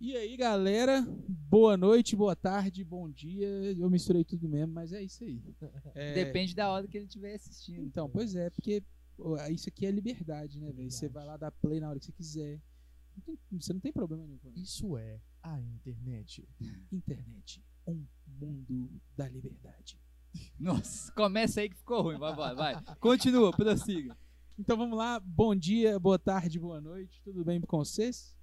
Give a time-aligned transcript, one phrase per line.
[0.00, 1.02] E aí, galera?
[1.48, 3.48] Boa noite, boa tarde, bom dia.
[3.72, 5.40] Eu misturei tudo mesmo, mas é isso aí.
[5.94, 7.80] É, Depende da hora que ele estiver assistindo.
[7.82, 8.82] Então, pois é, porque
[9.50, 10.90] isso aqui é liberdade, né, velho?
[10.90, 12.60] Você vai lá dar play na hora que você quiser.
[13.16, 14.62] Não tem- você não tem problema nenhum com isso.
[14.64, 16.46] Isso é a internet.
[16.92, 19.98] Internet, um mundo da liberdade.
[20.58, 22.18] Nossa, começa aí que ficou ruim.
[22.18, 22.96] Vai, vai, vai.
[22.96, 24.16] Continua, prossiga.
[24.58, 27.20] Então vamos lá, bom dia, boa tarde, boa noite.
[27.22, 28.36] Tudo bem com vocês?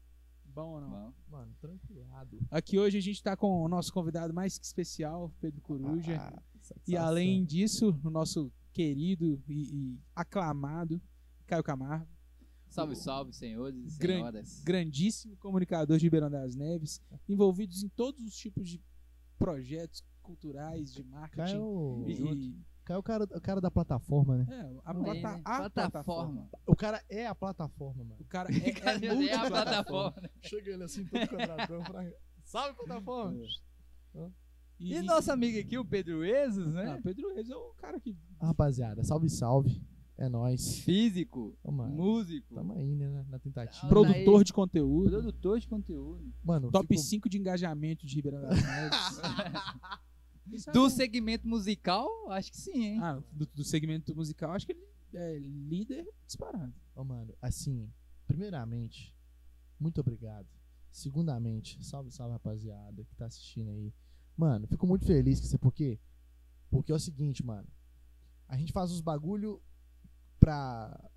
[0.54, 0.90] Bom ou não?
[0.90, 2.40] Bom, Mano, tranquilado.
[2.50, 6.18] Aqui hoje a gente tá com o nosso convidado mais que especial, Pedro Coruja.
[6.18, 6.42] Ah,
[6.88, 11.02] E além disso, o nosso querido e, e aclamado
[11.46, 12.08] Caio Camargo,
[12.70, 14.64] Salve, salve, senhores e Gran- senhoras.
[14.64, 18.82] grandíssimo comunicador de Ribeirão das Neves, envolvidos em todos os tipos de
[19.38, 21.36] projetos culturais, de marketing.
[21.52, 24.48] Caio, E, e- Caio é o cara, o cara da plataforma, né?
[24.50, 25.42] é, a, é, plata- né?
[25.46, 26.50] a plataforma.
[26.68, 28.18] O cara é a plataforma, mano.
[28.22, 29.64] O cara é, é, Cara, é a multiplataforma.
[30.12, 30.30] plataforma.
[30.42, 31.84] Chega ele assim, todo quadradão.
[31.84, 32.12] Pra...
[32.44, 33.40] Salve, plataforma!
[34.80, 36.96] E, E nosso amigo aqui, o Pedro Ezos, né?
[36.98, 38.18] Ah, Pedro Reis é o cara que.
[38.42, 39.82] Rapaziada, salve, salve.
[40.18, 40.80] É nóis.
[40.80, 41.92] Físico, Tamo aí.
[41.92, 43.10] músico, Tamo aí, né?
[43.10, 43.88] na- Na tentativa.
[43.88, 45.10] Pro- Produtor de conteúdo.
[45.10, 46.32] produtor de conteúdo.
[46.44, 48.62] Mano, Top fico- 5 de engajamento de Ribeirão das é
[50.74, 50.90] Do bom.
[50.90, 53.00] segmento musical, acho que sim, hein?
[53.02, 56.74] Ah, do, do segmento musical, acho que ele é líder disparado.
[56.96, 57.90] Ô, mano, assim,
[58.28, 59.16] primeiramente,
[59.80, 60.48] muito obrigado.
[60.92, 63.94] Segundamente, salve, salve, rapaziada que tá assistindo aí.
[64.36, 66.00] Mano, fico muito feliz com isso, por quê?
[66.70, 67.68] Porque é o seguinte, mano.
[68.48, 69.62] A gente faz os bagulho
[70.40, 71.10] pra,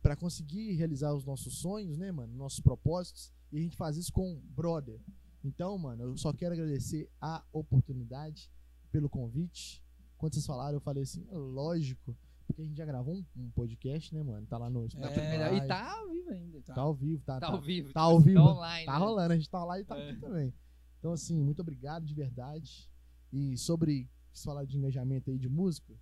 [0.00, 2.34] pra conseguir realizar os nossos sonhos, né, mano?
[2.34, 3.32] Nossos propósitos.
[3.52, 5.00] E a gente faz isso com brother.
[5.44, 8.50] Então, mano, eu só quero agradecer a oportunidade
[8.90, 9.82] pelo convite.
[10.16, 12.16] Quando vocês falaram, eu falei assim, lógico.
[12.46, 14.46] Porque a gente já gravou um, um podcast, né, mano?
[14.46, 14.88] Tá lá no.
[14.96, 16.62] Melhor- E tá ao vivo ainda.
[16.62, 17.92] Tá ao vivo, tá, Tá tá, ao vivo.
[17.92, 18.38] tá ao vivo.
[18.38, 18.86] Tá online.
[18.86, 18.98] tá né?
[18.98, 20.10] rolando, a gente tá lá e tá É.
[20.10, 20.54] aqui também.
[20.98, 22.90] Então, assim, muito obrigado de verdade.
[23.32, 25.92] E sobre se falar de engajamento aí de músico,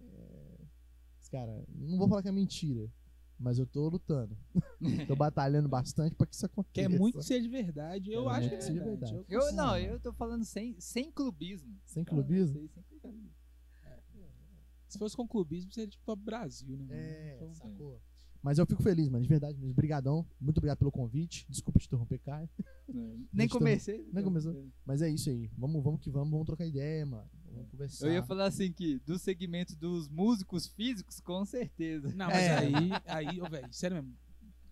[0.00, 0.64] é...
[1.30, 2.90] cara, não vou falar que é mentira,
[3.38, 4.36] mas eu tô lutando.
[5.06, 6.88] tô batalhando bastante pra que isso aconteça.
[6.88, 8.10] Quer muito ser de verdade.
[8.12, 9.12] Eu Quero acho que é que seja verdade.
[9.14, 9.26] verdade.
[9.34, 9.80] Eu, não, Ah.
[9.80, 11.74] eu tô falando sem, sem clubismo.
[11.84, 12.54] Sem clubismo?
[12.54, 13.30] Falando isso aí, sem clubismo.
[14.88, 16.96] Se fosse com clubismo, seria tipo Top Brasil, né?
[16.96, 18.00] É, Então, sacou?
[18.42, 19.72] Mas eu fico feliz, mano, de verdade mesmo.
[19.72, 20.24] Obrigadão.
[20.40, 21.44] Muito obrigado pelo convite.
[21.50, 22.48] Desculpa te interromper, Caio.
[22.88, 24.08] Nem Gente, comecei.
[24.12, 24.54] Nem começou.
[24.84, 25.50] Mas é isso aí.
[25.58, 27.28] Vamos, vamos que vamos, vamos trocar ideia, mano.
[27.56, 28.06] Vamos conversar.
[28.06, 32.08] Eu ia falar assim que do segmento dos músicos físicos, com certeza.
[32.14, 32.58] Não, mas É.
[32.58, 32.74] aí,
[33.06, 34.16] aí, ô, velho, sério mesmo.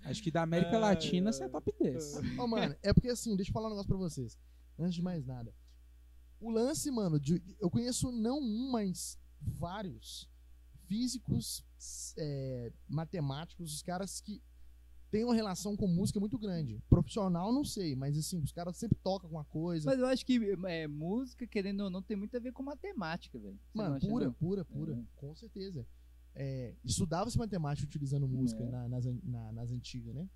[0.02, 2.38] Acho que da América Latina você é top 10.
[2.38, 4.38] Ô, mano, é porque assim, deixa eu falar um negócio pra vocês.
[4.78, 5.54] Antes de mais nada.
[6.40, 10.28] O lance, mano, de- eu conheço não um, mas vários
[10.86, 11.64] físicos,
[12.18, 14.42] é, matemáticos, os caras que
[15.14, 16.82] têm uma relação com música muito grande.
[16.90, 19.88] Profissional, não sei, mas assim, os caras sempre tocam com uma coisa.
[19.88, 23.38] Mas eu acho que é, música, querendo ou não, tem muito a ver com matemática,
[23.38, 23.56] velho.
[23.72, 24.32] Mano, pura, não?
[24.32, 24.92] pura, pura.
[24.94, 25.04] É.
[25.20, 25.86] Com certeza.
[26.34, 28.68] É, Estudava-se matemática utilizando música É.
[28.68, 30.28] na- nas, na- nas antigas, né?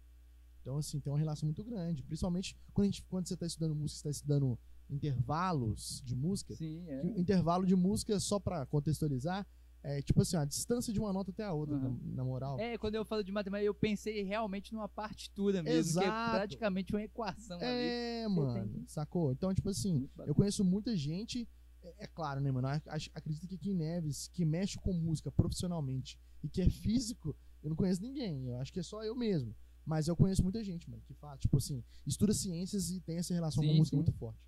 [0.63, 2.05] Então, assim, tem uma relação muito grande.
[2.05, 4.57] Principalmente quando, a gente, quando você está estudando música, você está estudando
[4.89, 6.55] intervalos de música.
[6.55, 7.05] Sim, é.
[7.19, 9.45] Intervalo de música, só pra contextualizar,
[9.83, 11.99] é tipo assim, a distância de uma nota até a outra, Aham.
[12.03, 12.59] na, na moral.
[12.59, 16.31] É, quando eu falo de matemática, eu pensei realmente numa partitura mesmo, que é Exato.
[16.31, 17.67] praticamente uma equação ali.
[17.67, 19.33] É, Você mano, tem sacou?
[19.33, 21.49] Então, tipo assim, eu conheço muita gente,
[21.83, 22.69] é, é claro, né, mano?
[23.15, 27.71] Acredito que aqui em Neves, que mexe com música profissionalmente e que é físico, eu
[27.71, 28.47] não conheço ninguém.
[28.49, 29.55] Eu acho que é só eu mesmo.
[29.85, 33.33] Mas eu conheço muita gente, mano, que faz, tipo assim, estuda ciências e tem essa
[33.33, 34.03] relação com Sim, música sim.
[34.03, 34.39] muito forte.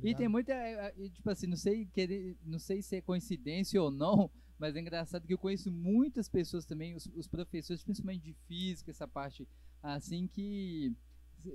[0.00, 3.00] Tá E tem muita, é, é, tipo assim, não sei, querer, não sei se é
[3.00, 7.82] coincidência ou não, mas é engraçado que eu conheço muitas pessoas também, os, os professores,
[7.82, 9.46] principalmente de física, essa parte
[9.82, 10.94] assim que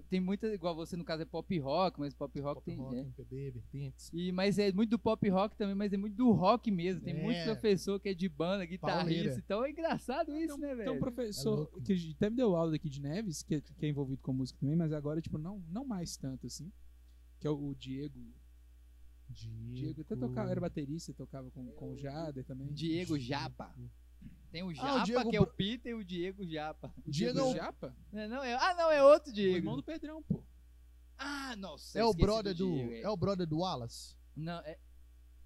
[0.10, 2.96] tem muita, igual você no caso é pop rock, mas pop rock Pop tem, rock,
[2.96, 3.00] é.
[3.00, 4.12] MPB, vertentes.
[4.14, 7.02] E, mas é muito do pop rock também, mas é muito do rock mesmo.
[7.02, 7.24] Tem É.
[7.24, 9.04] muito professor que é de banda, guitarrista.
[9.04, 9.42] Pauleira.
[9.44, 10.90] Então é engraçado isso, né, velho?
[10.90, 11.82] Tem um professor louco.
[11.82, 14.76] que até me deu aula daqui de Neves, que, que é envolvido com música também,
[14.76, 16.72] mas agora, tipo, não, não mais tanto assim.
[17.40, 18.20] Que é o, o Diego.
[19.30, 22.68] Diego até tocava, era baterista, tocava com, com o Jader também.
[22.74, 23.74] Diego Japa.
[24.52, 26.92] Tem o Ah, o Japa, Diego que é o Peter, e o Diego Japa.
[27.06, 27.96] O Diego Diego é Japa?
[28.12, 29.58] Não, não, é, ah, não, é outro O Diego.
[29.58, 30.44] irmão do Pedrão, pô.
[31.18, 32.00] Ah, nossa.
[32.00, 32.74] É o brother do.
[32.74, 34.16] Diego, É o brother do Wallace?
[34.36, 34.80] Não, é.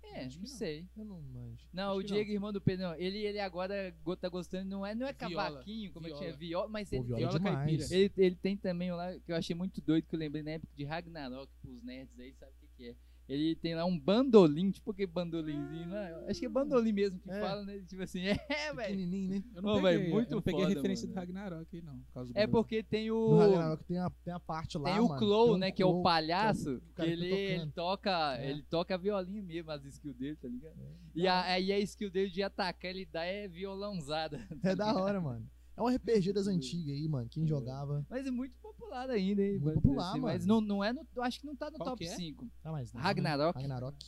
[0.04, 0.58] É, Acho não que não.
[0.58, 0.88] sei.
[0.98, 1.68] Eu não manjo.
[1.74, 2.96] Não, Acho o Diego, irmão do Pedro, não.
[2.96, 6.24] Ele, ele agora go- tá gostando, não é, não é Viola, cavaquinho, como eu viola.
[6.26, 7.58] tinha viola, mas Pô, ele, viola viola demais.
[7.58, 7.96] caipira.
[8.00, 10.52] ele, ele tem também um lá que eu achei muito doido, que eu lembrei na
[10.52, 12.96] época de Ragnarok, pros nerds aí, sabe o que, que é?
[13.28, 16.24] Ele tem lá um bandolim, tipo que bandolimzinho lá.
[16.28, 17.40] Acho que é bandolim mesmo que É.
[17.40, 17.80] fala, né?
[17.88, 18.76] Tipo assim, é, velho.
[18.76, 19.44] Pequenininho, né?
[19.56, 21.14] Eu não Ô, peguei, velho, muito eu não peguei a foda, referência mano.
[21.16, 21.98] do Ragnarok aí, não.
[22.00, 23.38] Por causa do É porque tem No o.
[23.38, 25.72] Ragnarok tem a, tem a parte lá, Tem o Clow, tem um né?
[25.72, 26.82] Que é o Clow, palhaço.
[26.96, 27.72] que é o Que ele, tá ele tocando.
[27.74, 28.38] toca.
[28.38, 28.50] É.
[28.50, 30.76] Ele toca violinho mesmo, as skills dele, tá ligado?
[31.16, 34.46] E a, aí a skill dele de atacar, ele dá é violãozada.
[34.62, 35.50] tá É da hora, mano.
[35.76, 37.28] É um RPG das antigas aí, mano.
[37.30, 38.06] Quem jogava.
[38.10, 39.58] Mas é muito popular ainda, hein?
[39.60, 40.62] Muito popular, Mas mano.
[40.62, 41.06] não, não é no.
[41.16, 42.16] eu Acho que não tá no Qual top é?
[42.16, 42.48] 5.
[42.64, 43.08] Ah, mas não, né?
[43.08, 43.56] Ragnarok.
[43.60, 44.06] Ragnarok.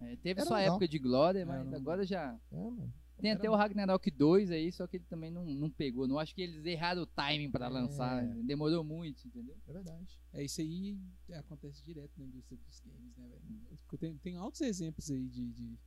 [0.00, 0.72] É, teve Era sua legal.
[0.74, 2.38] época de glória, É, mas não- agora já.
[2.50, 2.92] É, mano.
[3.20, 6.08] Tem Era até o Ragnarok 2 aí, só que ele também não, não pegou.
[6.08, 7.68] Não acho que eles erraram o timing pra É.
[7.68, 8.26] lançar.
[8.46, 9.54] Demorou muito, entendeu?
[9.68, 10.18] É verdade.
[10.32, 10.96] É isso aí
[11.28, 13.78] é, acontece direto na indústria dos games, né, velho?
[13.82, 15.78] Porque Tem, tem altos exemplos aí de, de,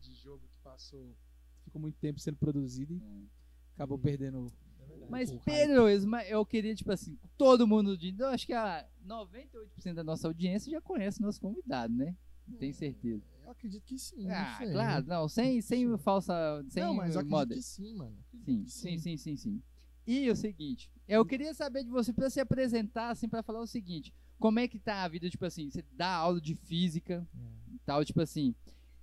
[0.00, 1.16] de jogo que passou,
[1.64, 3.28] ficou muito tempo sendo produzido e
[3.76, 4.00] acabou Hum.
[4.00, 4.52] perdendo.
[4.80, 5.06] É.
[5.08, 5.44] Mas, o hype.
[5.44, 5.88] Pedro,
[6.28, 7.96] eu queria, tipo assim, todo mundo.
[7.96, 12.14] De, eu acho que a 98% da nossa audiência já conhece o nosso convidado, né?
[12.58, 13.22] Tem certeza.
[13.44, 14.28] Eu acredito que sim.
[14.30, 14.72] Ah, não sei.
[14.72, 16.64] claro, não, sem, sem falsa.
[16.68, 17.54] Sem Não, mas eu acredito moda.
[17.54, 18.16] que sim, mano.
[18.44, 19.62] Sim, que sim, sim, sim, sim.
[20.06, 23.66] E o seguinte, eu queria saber de você pra se apresentar, assim, pra falar o
[23.66, 27.74] seguinte: como é que tá a vida, tipo assim, você dá aula de física É.
[27.74, 28.54] e tal, tipo assim,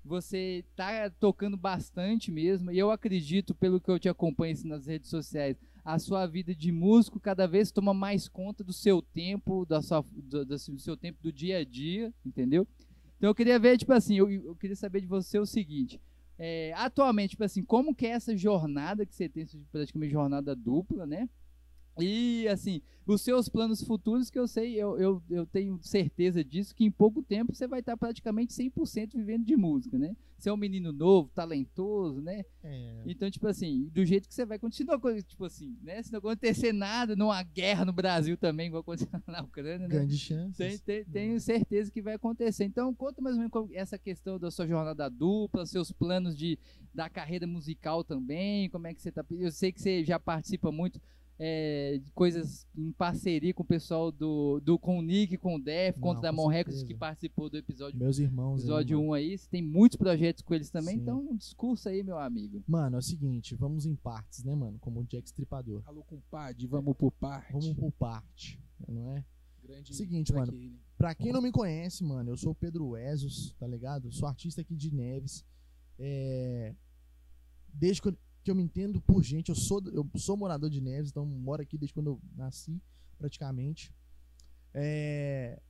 [0.04, 4.86] você tá tocando bastante mesmo, e eu acredito, pelo que eu te acompanho assim, nas
[4.88, 9.66] redes sociais, a sua vida de músico cada vez toma mais conta do seu tempo,
[9.66, 12.68] da sua, do, do seu tempo do dia a dia, entendeu?
[13.18, 16.00] Então eu queria ver, tipo assim, eu, eu queria saber de você o seguinte.
[16.38, 20.56] é, atualmente, tipo assim, como que é essa jornada que você tem, essa praticamente jornada
[20.56, 21.30] dupla, né?
[22.00, 26.74] E, assim, os seus planos futuros, que eu sei, eu, eu, eu tenho certeza disso,
[26.74, 30.16] que em pouco tempo você vai estar praticamente 100% vivendo de música, né?
[30.38, 32.44] Você é um menino novo, talentoso, né?
[32.64, 33.04] É.
[33.06, 36.02] Então, tipo assim, do jeito que você vai continuar, tipo assim, né?
[36.04, 39.96] Se não acontecer nada, numa guerra no Brasil também, igual aconteceu na Ucrânia, né?
[39.96, 40.58] Grande chance.
[40.58, 42.66] Tem, tem- tenho certeza que vai acontecer.
[42.66, 46.58] Então, conta mais ou menos essa questão da sua jornada dupla, seus planos de,
[46.94, 49.24] da carreira musical também, como é que você tá.
[49.32, 51.00] Eu sei que você já participa muito
[51.40, 55.98] é, coisas em parceria com o pessoal do, do com o Nick, com o Def,
[56.00, 56.86] com Mon Records, certeza.
[56.86, 58.56] que participou do episódio, Meus irmãos.
[58.56, 59.10] aí, episódio mano.
[59.10, 59.38] 1 aí.
[59.38, 61.02] Você tem muitos projetos com eles também, Sim.
[61.02, 62.64] então um discurso aí, meu amigo.
[62.68, 64.78] Mano, é o seguinte, vamos em partes, né, mano?
[64.80, 65.82] Como o Jack Stripador.
[65.86, 67.52] Alô, compadre, vamos por parte.
[67.52, 69.26] Vamos por parte, não é?
[69.64, 70.52] Grande Seguinte, mano.
[70.52, 70.78] Alien.
[70.98, 74.12] Pra quem não me conhece, mano, eu sou o Pedro Esos, tá ligado?
[74.12, 75.46] Sou artista aqui de Neves.
[75.98, 76.76] É...
[77.74, 81.12] Desde eu, que eu me entendo por gente, eu sou, eu sou morador de Neves,
[81.12, 82.82] então moro aqui desde quando eu nasci,
[83.18, 83.94] praticamente.
[84.74, 85.62] É...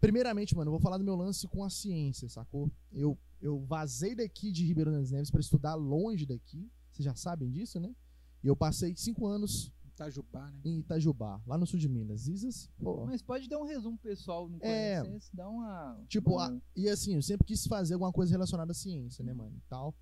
[0.00, 2.70] Primeiramente, mano, eu vou falar do meu lance com a ciência, sacou?
[2.92, 6.70] Eu, eu vazei daqui de Ribeirão das Neves pra estudar longe daqui.
[6.90, 7.94] Vocês já sabem disso, né?
[8.42, 10.60] E eu passei cinco anos Itajubá, né?
[10.64, 12.26] em Itajubá, lá no sul de Minas.
[12.28, 15.00] Isas, pô, Mas pode dar um resumo pessoal, não É.
[15.02, 15.98] conhece, dá uma.
[16.08, 19.32] Tipo, uma- a- e assim, eu sempre quis fazer alguma coisa relacionada à ciência, né,
[19.32, 19.56] mano?
[19.56, 19.94] E tal.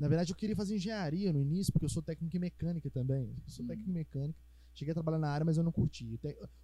[0.00, 3.24] Na verdade, eu queria fazer engenharia no início, porque eu sou técnico em mecânica também.
[3.44, 3.68] Eu sou Hum.
[3.68, 4.38] técnico em mecânica.
[4.72, 6.06] Cheguei a trabalhar na área, mas eu não curti.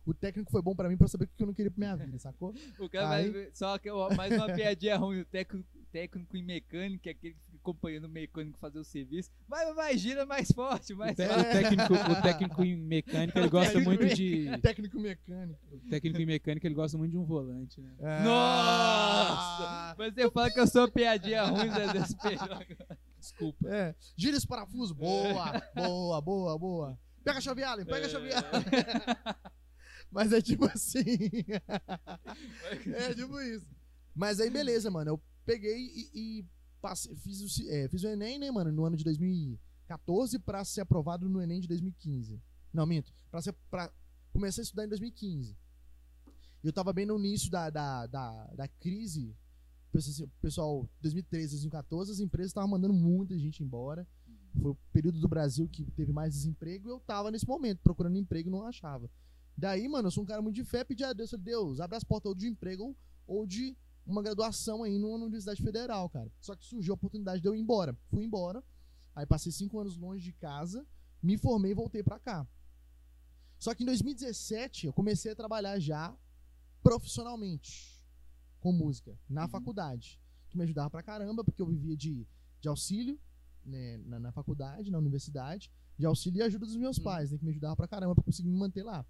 [0.05, 1.79] O, o técnico foi bom pra mim pra saber o que eu não queria pra
[1.79, 2.55] minha vida, sacou?
[2.81, 6.43] O cara Aí- vai ver, só que mais uma piadinha ruim, o técnico, técnico em
[6.43, 9.29] mecânica, aquele que fica acompanhando o mecânico fazer o serviço.
[9.49, 11.41] Vai, vai, vai, gira mais forte, O, mais te- forte.
[11.41, 14.47] o técnico, o técnico em mecânica, ele gosta muito de.
[14.63, 15.59] técnico mecânico.
[15.73, 17.93] O técnico em mecânica, ele gosta muito de um volante, né?
[18.25, 19.95] Nossa!
[19.99, 22.67] Mas você fala que eu sou piadinha ruim, Zé Desespero.
[23.31, 23.69] Desculpa.
[23.69, 23.95] É.
[24.17, 24.95] Gira esse parafuso.
[24.95, 26.99] Boa, boa, boa, boa.
[27.25, 28.65] Pega a chave Allen, pega a chave Allen.
[30.11, 31.03] Mas é tipo assim.
[32.95, 33.67] é tipo isso.
[34.15, 35.11] Mas aí, beleza, mano.
[35.11, 36.47] Eu peguei e, e
[36.81, 40.83] passei, fiz, o, é, fiz o Enem, né, mano, no ano de 2014 pra ser
[40.83, 42.41] aprovado no Enem de 2015.
[42.73, 43.13] Não, minto.
[43.31, 43.93] Pra ser, pra,
[44.33, 45.57] comecei a estudar em 2015.
[46.63, 49.37] E eu tava bem no início da, da, da, da crise.
[49.97, 54.07] Pessoal- Pessoal, 2013, 2014, as empresas estavam mandando muita gente embora.
[54.61, 58.19] Foi o período do Brasil que teve mais desemprego e eu tava nesse momento procurando
[58.19, 59.11] emprego e não achava.
[59.57, 61.97] Daí, mano, eu sou um cara muito de fé, pedi a Deus, falei, Deus, abre
[61.97, 62.95] as portas ou de emprego
[63.27, 63.75] ou, de
[64.07, 66.31] uma graduação aí numa Universidade Federal, cara.
[66.41, 67.97] Só que surgiu a oportunidade de eu ir embora.
[68.11, 68.63] Fui embora,
[69.15, 70.87] aí passei cinco anos longe de casa,
[71.23, 72.47] me formei e voltei pra cá.
[73.59, 76.15] Só que em 2017 eu comecei a trabalhar já
[76.83, 77.96] profissionalmente
[78.67, 79.49] com música na Uhum.
[79.49, 82.27] faculdade, que me ajudava pra caramba, porque eu vivia de,
[82.61, 83.17] de auxílio
[83.65, 87.05] né, na, na faculdade, na universidade, de auxílio e ajuda dos meus Uhum.
[87.05, 89.07] pais, né, que me ajudava pra caramba pra conseguir me manter lá.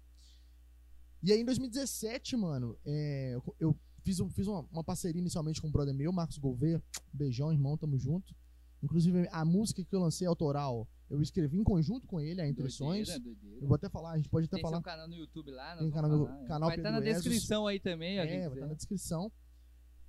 [1.23, 5.59] E aí em 2017, mano, é, eu, eu fiz, um- fiz uma, uma parceria inicialmente
[5.59, 8.35] com um brother meu, Marcos Gouveia, beijão, irmão, tamo junto.
[8.83, 12.69] Inclusive a música que eu lancei autoral, eu escrevi em conjunto com ele, a Entre
[12.69, 13.09] Sonhos.
[13.09, 14.75] Eu vou até falar, a gente pode até Tem falar.
[14.77, 16.47] seu canal no YouTube lá, Tem canal no- falar, é.
[16.47, 17.23] canal Vai estar na Pedro Esos.
[17.23, 19.31] descrição aí também, É, vai estar na descrição.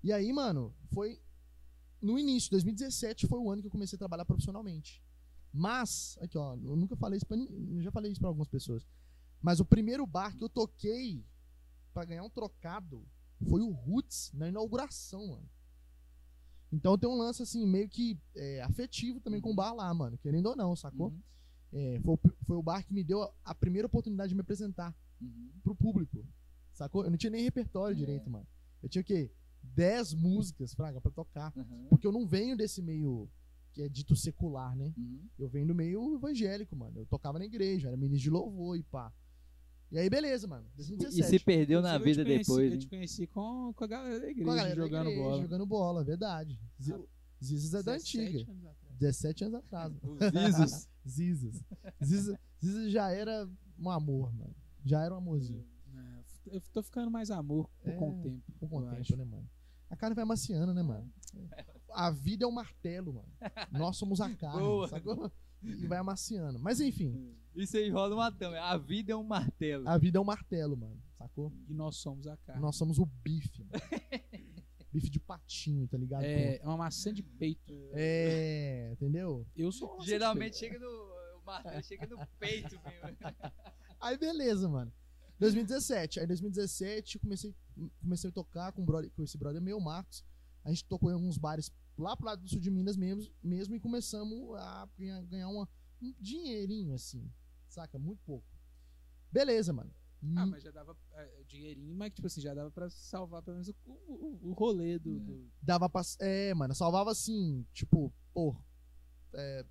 [0.02, 1.20] E aí, mano, foi
[2.00, 5.02] no início, 2017 foi o ano que eu comecei a trabalhar profissionalmente.
[5.52, 8.48] Mas, aqui ó, eu nunca falei isso pra ninguém, eu já falei isso pra algumas
[8.48, 8.86] pessoas.
[9.42, 11.24] Mas o primeiro bar que eu toquei
[11.92, 13.04] pra ganhar um trocado
[13.48, 15.48] foi o Roots na inauguração, mano.
[16.70, 20.18] Então tem um lance assim, meio que é, afetivo também com o bar lá, mano.
[20.18, 21.08] Querendo ou não, sacou?
[21.08, 21.22] Uhum,
[21.72, 24.94] É, foi, foi o bar que me deu a, a primeira oportunidade de me apresentar
[25.20, 25.50] uhum.
[25.62, 26.26] pro público.
[26.72, 27.04] Sacou?
[27.04, 27.98] Eu não tinha nem repertório É.
[27.98, 28.46] direito, mano.
[28.82, 29.32] Eu tinha o quê?
[29.74, 31.52] 10 músicas, fraga, pra tocar.
[31.56, 31.86] Uhum.
[31.90, 33.28] Porque eu não venho desse meio
[33.72, 34.92] que é dito secular, né?
[34.96, 35.20] Uhum.
[35.38, 36.98] Eu venho do meio evangélico, mano.
[37.00, 39.12] Eu tocava na igreja, era ministro de louvor e pá.
[39.90, 40.66] E aí, beleza, mano.
[40.74, 41.28] E 2017.
[41.30, 44.44] se perdeu na vida conheci- depois, Eu te conheci com, com a galera da igreja,
[44.44, 45.42] Com a galera da jogando igreja, bola.
[45.42, 46.60] Jogando bola, verdade.
[46.92, 47.00] Ah,
[47.42, 48.50] Zizas é da 17 antiga.
[48.50, 48.96] anos atrás.
[48.98, 49.92] 17 anos atrás.
[51.06, 51.62] Zizas.
[52.04, 52.36] Zizas.
[52.62, 53.48] Zizas já era
[53.78, 54.54] um amor, mano.
[54.84, 55.64] Já era um amorzinho.
[55.94, 58.42] É, eu tô ficando mais amor É, com o tempo.
[58.58, 59.16] Com o tempo, acho.
[59.16, 59.48] né, mano?
[59.90, 61.10] A carne vai amaciando, né, mano?
[61.92, 63.28] A vida é um martelo, mano.
[63.72, 64.88] Nós somos a carne, Boa.
[64.88, 65.30] sacou?
[65.62, 66.58] E vai amaciando.
[66.58, 68.58] Mas enfim, Isso aí rola uma tama.
[68.60, 69.88] A vida é um martelo.
[69.88, 71.02] a vida é um martelo, mano.
[71.16, 71.52] Sacou?
[71.68, 72.62] E nós somos a carne.
[72.62, 73.64] Nós somos o bife.
[73.64, 73.72] mano.
[74.92, 76.22] bife de patinho, tá ligado?
[76.22, 77.74] É, é uma maçã de peito.
[77.92, 79.46] É, entendeu?
[79.56, 80.86] Eu sou Geralmente chega no.
[80.86, 83.16] O martelo chega no peito, mesmo.
[84.00, 84.92] Aí beleza, mano.
[85.38, 86.20] 2017.
[86.20, 87.54] Aí 2017 eu comecei,
[88.00, 90.24] comecei a tocar com, brother, com esse brother meu, Marcos.
[90.64, 93.74] A gente tocou em alguns bares lá pro lado do sul de Minas mesmo, mesmo
[93.74, 95.68] e começamos a ganhar, ganhar uma-
[96.02, 97.30] um dinheirinho, assim.
[97.68, 97.98] Saca?
[97.98, 98.46] Muito pouco.
[99.32, 99.90] Beleza, mano.
[100.34, 103.54] Ah, Hum, mas já dava é, dinheirinho, mas tipo assim, já dava pra salvar pelo
[103.56, 105.20] menos o, o, o rolê do, É.
[105.20, 106.02] do- Dava pra.
[106.18, 108.56] É, mano, salvava assim, tipo, pô.
[109.34, 109.64] é,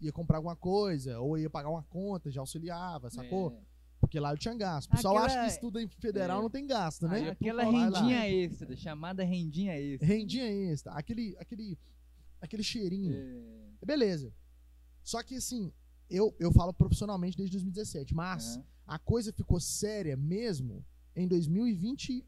[0.00, 3.52] ia comprar alguma coisa, ou ia pagar uma conta, já auxiliava, sacou?
[3.52, 3.75] É.
[4.00, 4.88] Porque lá eu tinha gasto.
[4.88, 6.42] O pessoal Aquela- acha que estuda em federal é.
[6.42, 7.20] não tem gasto, né?
[7.28, 7.98] É Aquela falar lá.
[8.00, 10.06] rendinha extra, chamada rendinha extra.
[10.06, 10.92] Rendinha extra.
[10.92, 11.78] Aquele, aquele,
[12.40, 13.14] aquele cheirinho.
[13.14, 13.84] É.
[13.84, 14.32] Beleza.
[15.02, 15.72] Só que assim,
[16.10, 18.64] eu, eu falo profissionalmente desde 2017, mas Aham.
[18.86, 20.84] a coisa ficou séria mesmo
[21.14, 22.24] em 2020.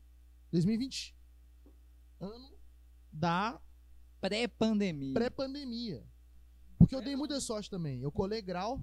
[0.50, 1.14] 2020.
[2.20, 2.50] Ano
[3.12, 3.60] da
[4.20, 5.14] Pré-pandemia.
[5.14, 6.04] pré-pandemia.
[6.78, 8.00] Porque eu dei muita sorte também.
[8.00, 8.82] Eu colei grau,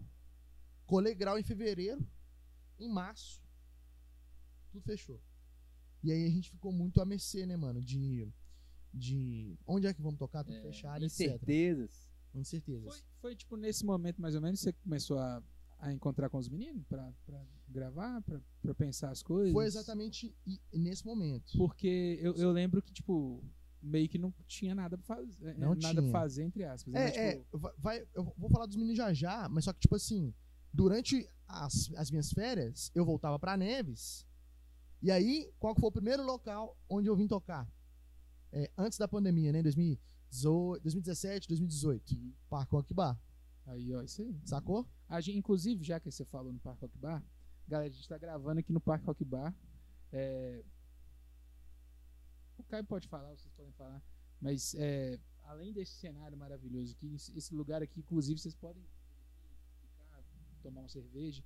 [0.85, 2.05] colei grau em fevereiro,
[2.79, 3.41] em março,
[4.71, 5.19] tudo fechou.
[6.03, 8.27] E aí a gente ficou muito a mercê, né, mano, de
[8.93, 11.19] de onde é que vamos tocar, tudo É, fechado, etc.
[11.21, 12.09] Incertezas.
[12.33, 12.83] Incertezas.
[12.93, 15.43] Foi, foi tipo nesse momento mais ou menos que você começou a,
[15.79, 19.51] a encontrar com os meninos pra, pra gravar, pra, pra pensar as coisas?
[19.51, 20.33] Foi exatamente
[20.73, 21.57] nesse momento.
[21.57, 23.43] Porque eu, eu lembro que, tipo,
[23.81, 25.45] meio que não tinha nada pra fazer.
[25.49, 26.01] é, Não nada tinha.
[26.01, 26.93] pra fazer, entre aspas.
[26.93, 27.09] né?
[27.09, 29.79] É, é, tipo, va- vai, eu vou falar dos meninos já já, mas só que,
[29.81, 30.33] tipo assim,
[30.73, 34.25] durante as, as minhas férias, eu voltava pra Neves.
[35.01, 37.67] E aí, qual que foi o primeiro local onde eu vim tocar?
[38.51, 39.61] É, antes da pandemia, né?
[39.61, 42.15] 2018, 2017, 2018.
[42.15, 42.33] Uhum.
[42.49, 43.19] Parque Rock Bar.
[43.65, 44.39] Aí, ó, isso aí.
[44.45, 44.87] Sacou?
[45.07, 47.23] A gente, inclusive, já que você falou no Parque Rock Bar,
[47.67, 49.53] galera, a gente tá gravando aqui no Parque Rock Bar.
[50.11, 50.63] É...
[52.57, 54.01] O Caio pode falar, vocês podem falar.
[54.41, 58.83] Mas é, além desse cenário maravilhoso aqui, esse lugar aqui, inclusive, vocês podem
[60.69, 61.43] tomar uma cerveja.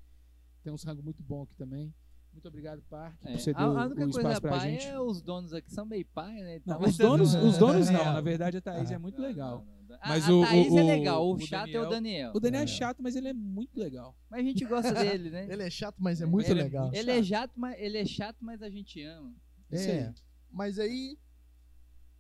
[0.64, 1.94] Tem um rango muito bom aqui também.
[2.32, 4.86] Muito obrigado, Parque, É, por você a, a única o coisa espaço pra pai gente.
[4.86, 6.62] é os donos aqui são meio pai, né?
[6.66, 8.00] Não, Tá, mas os donos, tudo- os donos não.
[8.02, 8.06] É.
[8.06, 9.66] Na verdade, a Thaís é Ah, muito não, legal.
[9.66, 9.96] não, não.
[10.00, 12.32] A- Mas a, o- Thaís o- é legal, o, o chato é Daniel- o Daniel.
[12.36, 12.68] O Daniel é É.
[12.68, 14.16] chato, mas ele é muito legal.
[14.30, 15.48] Mas a gente gosta dele, né?
[15.50, 16.84] Ele é chato, mas é muito Ele é legal.
[16.86, 19.34] muito Ele é chato, mas ele é chato, mas a gente ama.
[19.72, 20.08] Isso é.
[20.10, 20.14] aí.
[20.52, 21.18] Mas aí,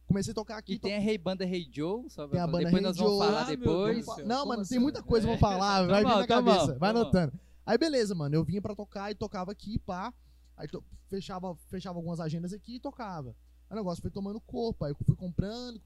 [0.09, 0.73] comecei a tocar aqui.
[0.73, 3.11] E tem a Rei Banda Rei Joe, só Tem a banda Depois Hey nós vamos
[3.13, 3.25] Joe.
[3.27, 4.05] falar Ah, depois.
[4.05, 4.27] Deus.
[4.27, 4.79] Não, mano, tem assim?
[4.79, 5.29] muita coisa É.
[5.31, 6.59] pra falar, vai Tá vir bom, na tá cabeça.
[6.73, 6.99] bom, vai tá bom.
[7.01, 7.33] anotando.
[7.65, 10.13] Aí beleza, mano, eu vinha pra tocar e tocava aqui, pá.
[10.57, 13.29] Aí to- fechava, fechava algumas agendas aqui e tocava.
[13.69, 15.79] Aí o negócio foi tomando corpo, aí eu fui comprando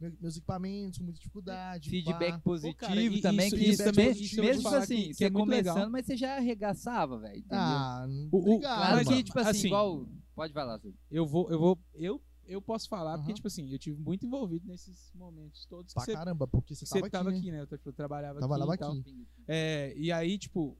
[0.00, 1.90] meu- meus equipamentos com muita dificuldade.
[1.90, 2.38] Feedback pá.
[2.40, 5.24] positivo Pô, cara, e também, isso- que isso me- positivo, mesmo assim, que- que você
[5.24, 5.90] é começando, legal.
[5.90, 7.44] mas você já arregaçava, velho.
[7.50, 9.22] Ah, O- o- obrigado, claro que, mano.
[9.24, 10.06] tipo assim, assim, igual.
[10.36, 10.94] Pode falar, Cid.
[11.10, 13.36] Eu vou, eu vou, eu, eu posso falar, porque, Aham.
[13.36, 16.84] tipo assim, eu tive muito envolvido nesses momentos todos que Pra você, caramba, porque você
[16.86, 17.38] tava aqui, tava né?
[17.38, 17.60] aqui, né?
[17.60, 18.84] Eu, eu trabalhava Trabalhava aqui.
[18.84, 19.26] e aqui.
[19.46, 20.76] É, e aí, tipo,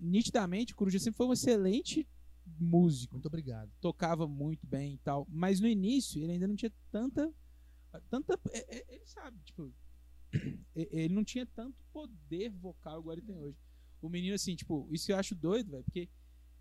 [0.00, 2.06] nitidamente, o Coruja sempre foi um excelente
[2.58, 3.14] músico.
[3.14, 3.70] Muito obrigado.
[3.80, 5.26] Tocava muito bem e tal.
[5.30, 7.32] Mas no início, ele ainda não tinha tanta.
[8.08, 9.72] tanta é- é- ele sabe, tipo.
[10.76, 13.56] Ele não tinha tanto poder vocal igual ele tem hoje.
[14.00, 16.06] O menino, assim, tipo, isso eu acho doido, velho, porque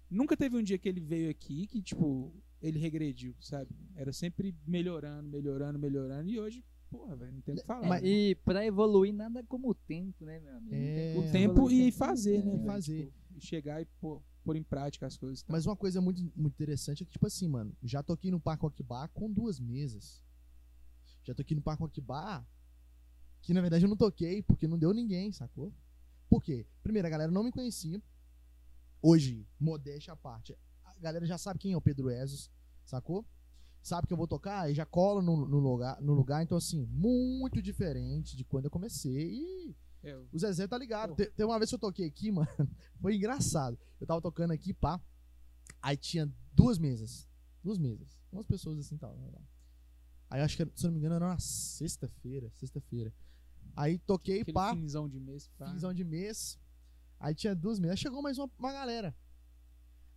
[0.10, 3.70] nunca teve um dia que ele veio aqui que, tipo, ele regrediu, sabe?
[3.96, 6.30] Era sempre melhorando, melhorando, melhorando.
[6.30, 7.88] E hoje, porra, velho, não tem o que falar.
[7.88, 10.76] Mas- E pra evoluir, nada como o tempo, né, meu amigo?
[10.76, 12.52] É, como o tempo evoluir e fazer, né?
[12.54, 12.56] É.
[12.56, 12.66] velho?
[12.66, 13.06] fazer.
[13.06, 15.42] Tipo, e chegar e pôr, pôr em prática as coisas.
[15.42, 15.54] e tal.
[15.56, 18.82] Mas uma coisa muito, muito interessante é que, tipo assim, mano, já toquei no Parque
[18.84, 20.24] Bar com duas mesas.
[21.24, 22.48] Já toquei no Parque Bar,
[23.42, 25.72] que na verdade eu não toquei, porque não deu ninguém, sacou?
[26.30, 26.66] Por quê?
[26.82, 28.02] Primeiro, a galera não me conhecia.
[29.02, 30.58] Hoje, modéstia à parte,
[30.98, 32.50] a galera já sabe quem é o Pedro Ezos,
[32.86, 33.25] sacou?
[33.82, 36.44] Sabe que eu vou tocar e já cola no, no lugar, no lugar.
[36.44, 39.32] Então, assim, muito diferente de quando eu comecei.
[39.34, 41.10] E É, eu- o Zezé tá ligado.
[41.12, 41.16] Pô.
[41.16, 42.48] Te- Tem uma vez que eu toquei aqui, mano,
[43.00, 43.77] foi engraçado.
[44.00, 45.00] Eu tava tocando aqui, pá.
[45.82, 47.27] Aí tinha duas mesas.
[47.63, 48.20] Duas mesas.
[48.32, 49.16] Umas pessoas assim tal.
[50.30, 52.50] Aí eu acho que, se eu não me engano, era uma sexta-feira.
[52.56, 53.13] Sexta-feira.
[53.75, 54.74] Aí toquei, aquele pá.
[54.75, 55.48] finzão de mês.
[55.58, 55.72] pá.
[55.72, 56.60] Finzão de mês.
[57.20, 57.92] Aí tinha duas mesas.
[57.94, 59.16] Aí chegou mais uma, uma galera.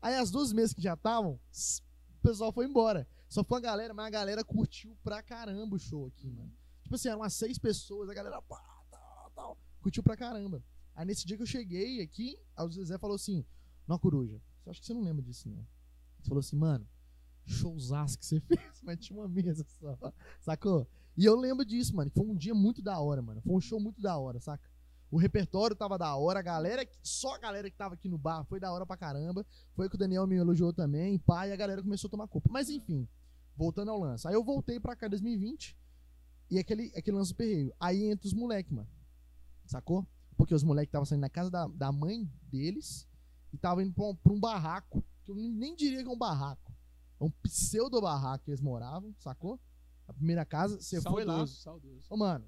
[0.00, 3.06] Aí as duas mesas que já estavam, o pessoal foi embora.
[3.28, 6.52] Só foi a galera, mas a galera curtiu pra caramba o show aqui, mano.
[6.82, 10.62] Tipo assim, eram umas seis pessoas, a galera pá, tal, tal, curtiu pra caramba.
[10.94, 13.44] Aí nesse dia que eu cheguei aqui, o Zezé falou assim:
[13.86, 15.58] Não, coruja, acho que você não lembra disso, não.
[15.58, 16.86] Ele falou assim, mano,
[17.46, 19.96] showzaço que você fez, mas tinha uma mesa só.
[20.40, 20.86] Sacou?
[21.16, 22.10] E eu lembro disso, mano.
[22.10, 23.40] Foi um dia muito da hora, mano.
[23.42, 24.62] Foi um show muito da hora, saca?
[25.10, 28.44] O repertório tava da hora, a galera, só a galera que tava aqui no bar
[28.44, 29.44] foi da hora pra caramba.
[29.74, 32.48] Foi que o Daniel me elogiou também, pá, e a galera começou a tomar culpa.
[32.52, 33.08] Mas enfim,
[33.56, 34.26] voltando ao lance.
[34.28, 35.76] Aí eu voltei pra cá em 2020
[36.48, 37.74] e aquele, aquele lance do perreio.
[37.80, 38.88] Aí entra os moleques, mano.
[39.66, 40.06] Sacou?
[40.36, 43.08] Porque os moleques estavam saindo da casa da, da mãe deles
[43.52, 45.04] e estavam indo pra um, pra um barraco.
[45.24, 46.72] Que eu nem diria que é um barraco.
[47.20, 49.60] É um pseudo barraco que eles moravam, sacou?
[50.08, 51.34] A primeira casa, você foi lá.
[51.46, 52.06] Saudoso, saudoso.
[52.08, 52.44] Ô, mano,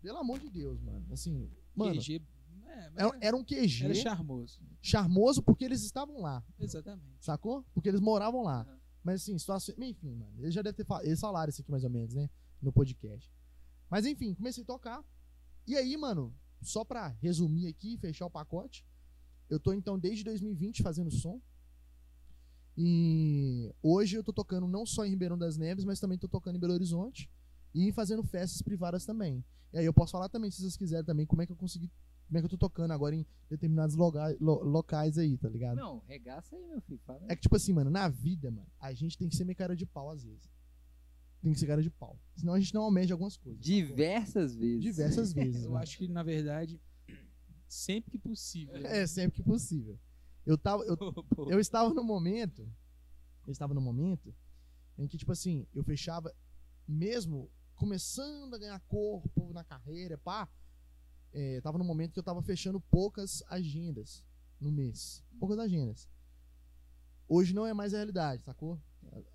[0.00, 1.04] pelo amor de Deus, mano.
[1.12, 2.22] Assim, mano, QG,
[2.66, 4.60] é, mas era, era um QG era charmoso.
[4.82, 7.24] charmoso porque eles estavam lá, Exatamente.
[7.24, 7.64] sacou?
[7.74, 8.62] Porque eles moravam lá.
[8.62, 8.78] Aham.
[9.02, 9.74] Mas assim, situação.
[9.78, 11.04] Enfim, mano, eles já devem ter falado.
[11.04, 12.30] Eles falaram isso aqui mais ou menos, né?
[12.60, 13.30] No podcast.
[13.90, 15.04] Mas enfim, comecei a tocar.
[15.66, 18.84] E aí, mano, só pra resumir aqui fechar o pacote,
[19.50, 21.38] eu tô então desde 2020 fazendo som.
[22.76, 26.56] E hoje eu tô tocando não só em Ribeirão das Neves, mas também tô tocando
[26.56, 27.30] em Belo Horizonte
[27.74, 29.44] e fazendo festas privadas também.
[29.72, 31.90] E aí eu posso falar também, se vocês quiserem também, como é que eu consegui.
[32.26, 35.76] Como é que eu tô tocando agora em determinados loga- lo- locais aí, tá ligado?
[35.76, 37.00] Não, regaça aí, meu filho.
[37.04, 37.26] Fala aí.
[37.28, 39.76] É que, tipo assim, mano, na vida, mano, a gente tem que ser meio cara
[39.76, 40.48] de pau às vezes.
[41.42, 42.18] Tem que ser cara de pau.
[42.34, 43.60] Senão a gente não almeja algumas coisas.
[43.62, 44.80] Diversas vezes.
[44.82, 45.64] Diversas vezes.
[45.64, 45.82] Eu mano.
[45.82, 46.80] acho que, na verdade,
[47.68, 48.74] sempre que possível.
[48.76, 49.98] É, sempre que possível.
[50.46, 50.96] Eu, tava, eu,
[51.50, 52.66] eu estava no momento.
[53.46, 54.34] Eu estava no momento
[54.96, 56.34] em que, tipo assim, eu fechava,
[56.88, 60.48] mesmo começando a ganhar corpo na carreira, pá.
[61.32, 64.24] É, tava no momento que eu tava fechando poucas agendas
[64.60, 65.22] no mês.
[65.38, 66.08] Poucas agendas.
[67.28, 68.80] Hoje não é mais a realidade, sacou?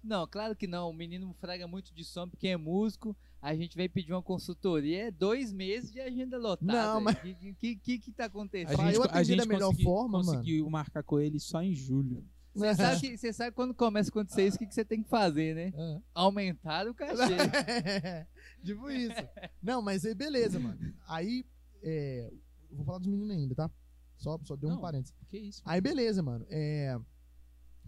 [0.04, 0.89] Não, claro que não.
[0.89, 3.15] O menino fraga muito de som porque é músico.
[3.41, 5.08] A gente veio pedir uma consultoria.
[5.08, 6.65] É dois meses de agenda lotada.
[6.73, 8.75] Não, mas- O que, que, que, que tá a acontecendo?
[8.75, 10.32] Pra gente, eu a atender gente da melhor forma, mano.
[10.32, 12.25] conseguiu marcar com ele só em julho.
[12.54, 15.02] Você sabe, que- você sabe quando começa a acontecer isso, o que, que você tem
[15.04, 15.72] que fazer, né?
[15.76, 16.02] É.
[16.14, 17.16] Aumentar o cachê.
[18.64, 19.14] tipo isso.
[19.62, 20.78] Não, mas aí beleza, mano.
[21.08, 21.46] Aí,
[21.84, 22.32] é,
[22.72, 23.70] vou falar dos meninos ainda, tá?
[24.18, 25.16] Só, só deu um parênteses.
[25.28, 25.62] Que isso?
[25.64, 26.46] Aí beleza, mano.
[26.50, 26.98] É,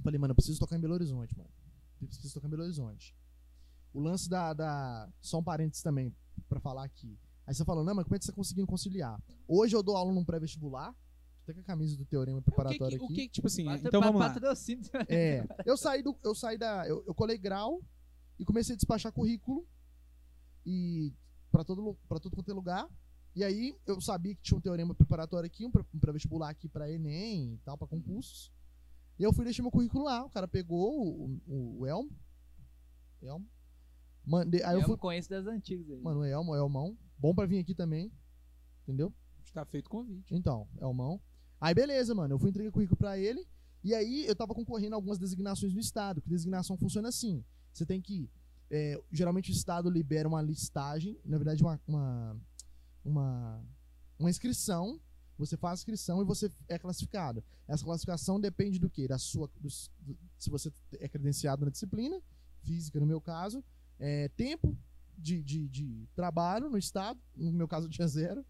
[0.04, 1.50] falei, mano, eu preciso tocar em Belo Horizonte, mano.
[2.02, 3.16] Eu preciso tocar em Belo Horizonte.
[3.94, 5.10] O lance da, da.
[5.20, 6.16] Só um parênteses também,
[6.48, 7.18] pra falar aqui.
[7.46, 9.22] Aí você falou, não, mas como é que você tá conseguindo conciliar?
[9.48, 10.96] Hoje eu dou aula num pré-vestibular.
[11.44, 13.16] Até com a camisa do Teorema o que, Preparatório que, o aqui.
[13.16, 14.30] que, tipo assim, então vamos lá.
[14.30, 14.84] Patrocínio.
[15.08, 17.82] É, eu saí do, eu saí da, eu, eu colei grau
[18.38, 19.68] e comecei a despachar currículo
[20.66, 21.14] e
[21.52, 22.88] para todo para todo quanto é lugar.
[23.36, 26.92] E aí eu sabia que tinha um teorema preparatório aqui, um para vestibular aqui para
[26.92, 28.52] ENEM e tal, para concursos.
[29.18, 32.12] E eu fui deixar meu currículo lá, o cara pegou o, o, o Elmo.
[33.22, 33.48] Elmo.
[34.26, 36.02] Mandei, aí eu eu fui, conheço das antigas aí.
[36.02, 38.12] mano, o Elmo, o Elmão, bom para vir aqui também.
[38.84, 39.14] Entendeu?
[39.44, 40.34] Está feito o convite.
[40.34, 41.22] Então, Elmão.
[41.62, 42.34] Aí beleza, mano.
[42.34, 43.48] Eu fui entregar currículo pra ele.
[43.84, 46.22] E aí eu tava concorrendo a algumas designações no estado.
[46.22, 47.44] Que designação funciona assim.
[47.72, 48.30] Você tem que.
[48.70, 52.38] é, geralmente o estado libera uma listagem, na verdade, uma, uma,
[53.06, 53.64] uma,
[54.20, 55.00] uma inscrição.
[55.38, 57.44] Você faz a inscrição e você é classificado.
[57.68, 59.08] Essa classificação depende do quê?
[59.08, 59.50] Da sua.
[59.60, 62.22] dos- do- se você é credenciado na disciplina,
[62.64, 63.64] física no meu caso,
[64.00, 64.78] é, tempo
[65.18, 68.46] de, de, de trabalho no estado, no meu caso eu tinha zero,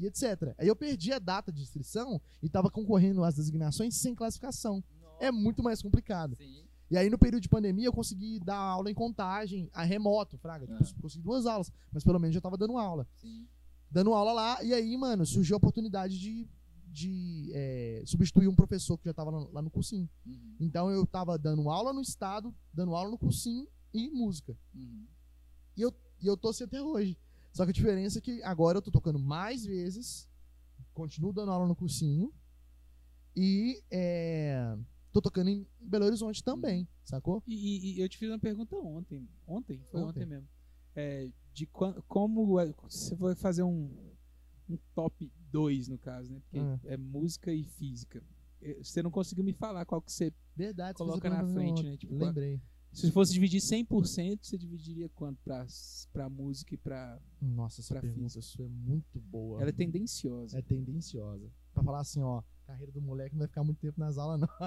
[0.00, 0.54] e etc.
[0.58, 4.82] Aí eu perdi a data de inscrição e estava concorrendo às designações sem classificação.
[5.02, 6.36] Nossa, É muito mais complicado.
[6.36, 6.64] sim.
[6.90, 10.66] E aí, no período de pandemia, eu consegui dar aula em contagem, a remoto, fraga.
[10.66, 11.02] Tipo, Ah.
[11.02, 13.06] consegui duas aulas, mas pelo menos já tava dando aula.
[13.14, 13.46] Sim.
[13.88, 16.48] Dando aula lá, e aí, mano, surgiu a oportunidade de,
[16.88, 20.10] de é, substituir um professor que já tava lá lá no cursinho.
[20.26, 20.56] Uhum.
[20.58, 24.58] Então eu tava dando aula no estado, dando aula no cursinho e música.
[24.74, 25.06] Uhum.
[25.76, 27.16] E eu tô assim até hoje.
[27.52, 30.28] Só que a diferença é que agora eu tô tocando mais vezes,
[30.94, 32.32] continuo dando aula no cursinho
[33.36, 34.76] e é,
[35.12, 37.42] tô tocando em Belo Horizonte também, sacou?
[37.46, 39.28] E, e- eu te fiz uma pergunta ontem.
[39.46, 39.80] Ontem?
[39.90, 40.22] Foi Ontem.
[40.22, 40.48] ontem, mesmo.
[40.94, 41.66] É, de
[42.08, 43.90] como é- você vai fazer um,
[44.68, 46.40] um top 2, no caso, né?
[46.40, 46.78] Porque Ah.
[46.84, 48.22] é música e física.
[48.62, 50.32] Eh, Você não conseguiu me falar qual que você.
[50.54, 51.96] Verdade, Coloca na frente, né?
[51.96, 52.60] Tipo, Lembrei.
[52.92, 55.64] Se fosse dividir 100%, você dividiria quanto pra,
[56.12, 57.18] pra música e pra.
[57.40, 59.60] Nossa, essa Pra pergunta sua é muito boa.
[59.60, 60.58] Ela é tendenciosa.
[60.58, 61.50] É tendenciosa.
[61.72, 64.48] Pra falar assim, ó, carreira do moleque não vai ficar muito tempo nas aulas, não.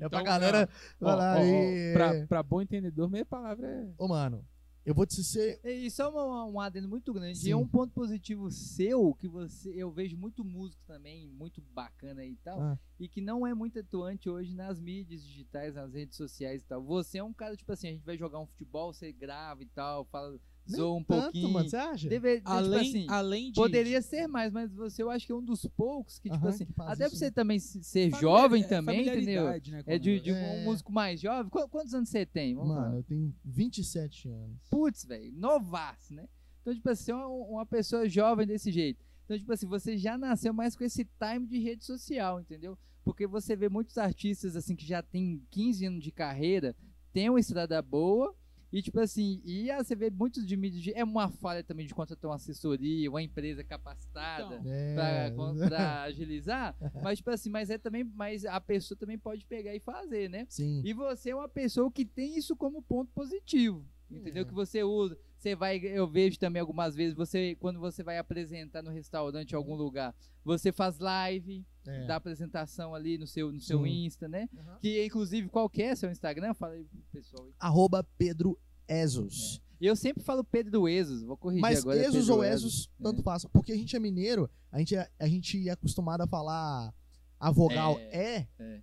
[0.00, 0.68] é pra Então, galera
[1.00, 3.94] Ó, ó, ó, pra, pra bom entendedor, meia palavra é.
[3.98, 4.44] Ô, mano,
[4.84, 5.60] eu vou te ser.
[5.64, 7.38] E só uma- um adendo muito grande.
[7.38, 7.48] Sim.
[7.48, 12.24] E é um ponto positivo seu, que você eu vejo muito músico também, muito bacana
[12.24, 12.78] e tal, Ah.
[12.98, 16.82] e que não é muito atuante hoje nas mídias digitais, nas redes sociais e tal.
[16.82, 19.66] Você é um cara, tipo assim, a gente vai jogar um futebol, você grava e
[19.66, 21.48] tal, fala, Nem zoa um tanto, pouquinho.
[21.50, 22.08] mano, você acha?
[22.08, 23.54] Deve, tipo Além, assim, além de.
[23.54, 26.48] Poderia ser mais, mas você eu acho que é um dos poucos que, tipo Aham,
[26.54, 27.30] assim, que até pra você né?
[27.30, 29.44] também se- ser Familiar- jovem é também, entendeu?
[29.44, 30.34] Né, É de, de É.
[30.60, 31.50] um músico mais jovem.
[31.50, 32.54] Qu- Quantos anos você tem?
[32.54, 32.96] Vamos Mano, falar.
[32.96, 34.56] eu tenho 27 anos.
[34.70, 36.28] Putz, velho, novaço, né?
[36.60, 39.04] Então, tipo assim, você é uma, uma pessoa jovem desse jeito.
[39.24, 42.78] Então, tipo assim, você já nasceu mais com esse time de rede social, entendeu?
[43.04, 46.76] Porque você vê muitos artistas, assim, que já tem 15 anos de carreira,
[47.12, 48.32] tem uma estrada boa,
[48.72, 51.86] e, tipo assim, e ah, você vê muitos de mídia, de- é uma falha também
[51.86, 54.56] de contratar uma assessoria, uma empresa capacitada.
[54.56, 55.30] Então, É,
[55.68, 59.80] pra agilizar, mas tipo assim, mas é também, mas a pessoa também pode pegar e
[59.80, 60.46] fazer, né?
[60.48, 60.80] Sim.
[60.84, 63.84] E você é uma pessoa que tem isso como ponto positivo.
[64.10, 64.42] Entendeu?
[64.42, 64.44] É.
[64.46, 65.16] Que você usa.
[65.42, 69.56] Você vai, eu vejo também algumas vezes, você, quando você vai apresentar no restaurante em
[69.56, 72.06] algum lugar, você faz live, É.
[72.06, 73.84] dá apresentação ali no seu, no seu.
[73.84, 74.48] Insta, né?
[74.56, 74.78] Aham.
[74.80, 76.54] Que inclusive, qual que é seu Instagram?
[76.54, 77.44] Fala aí pro pessoal.
[77.44, 77.52] aí.
[77.58, 79.60] Arroba Pedro Ezos.
[79.80, 81.98] E eu sempre falo Pedro Ezos, vou corrigir Mas agora.
[81.98, 83.44] é Ezos Pedro ou Ezos, tanto faz.
[83.46, 86.94] Porque a gente é mineiro, a gente é, a gente é acostumado a falar
[87.40, 88.80] a vogal é, é.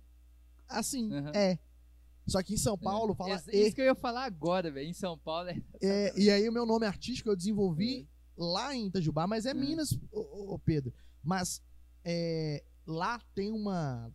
[0.68, 1.32] assim, Aham.
[1.34, 1.58] é.
[2.30, 3.66] Só que em São Paulo fala e.
[3.66, 4.88] Isso que eu ia falar agora, velho.
[4.88, 5.60] Em São Paulo é.
[5.82, 9.54] É, e aí o meu nome artístico eu desenvolvi lá em Itajubá, mas é É.
[9.54, 10.94] Minas, ô, ô, Pedro.
[11.22, 11.60] Mas
[12.04, 14.12] é, lá tem uma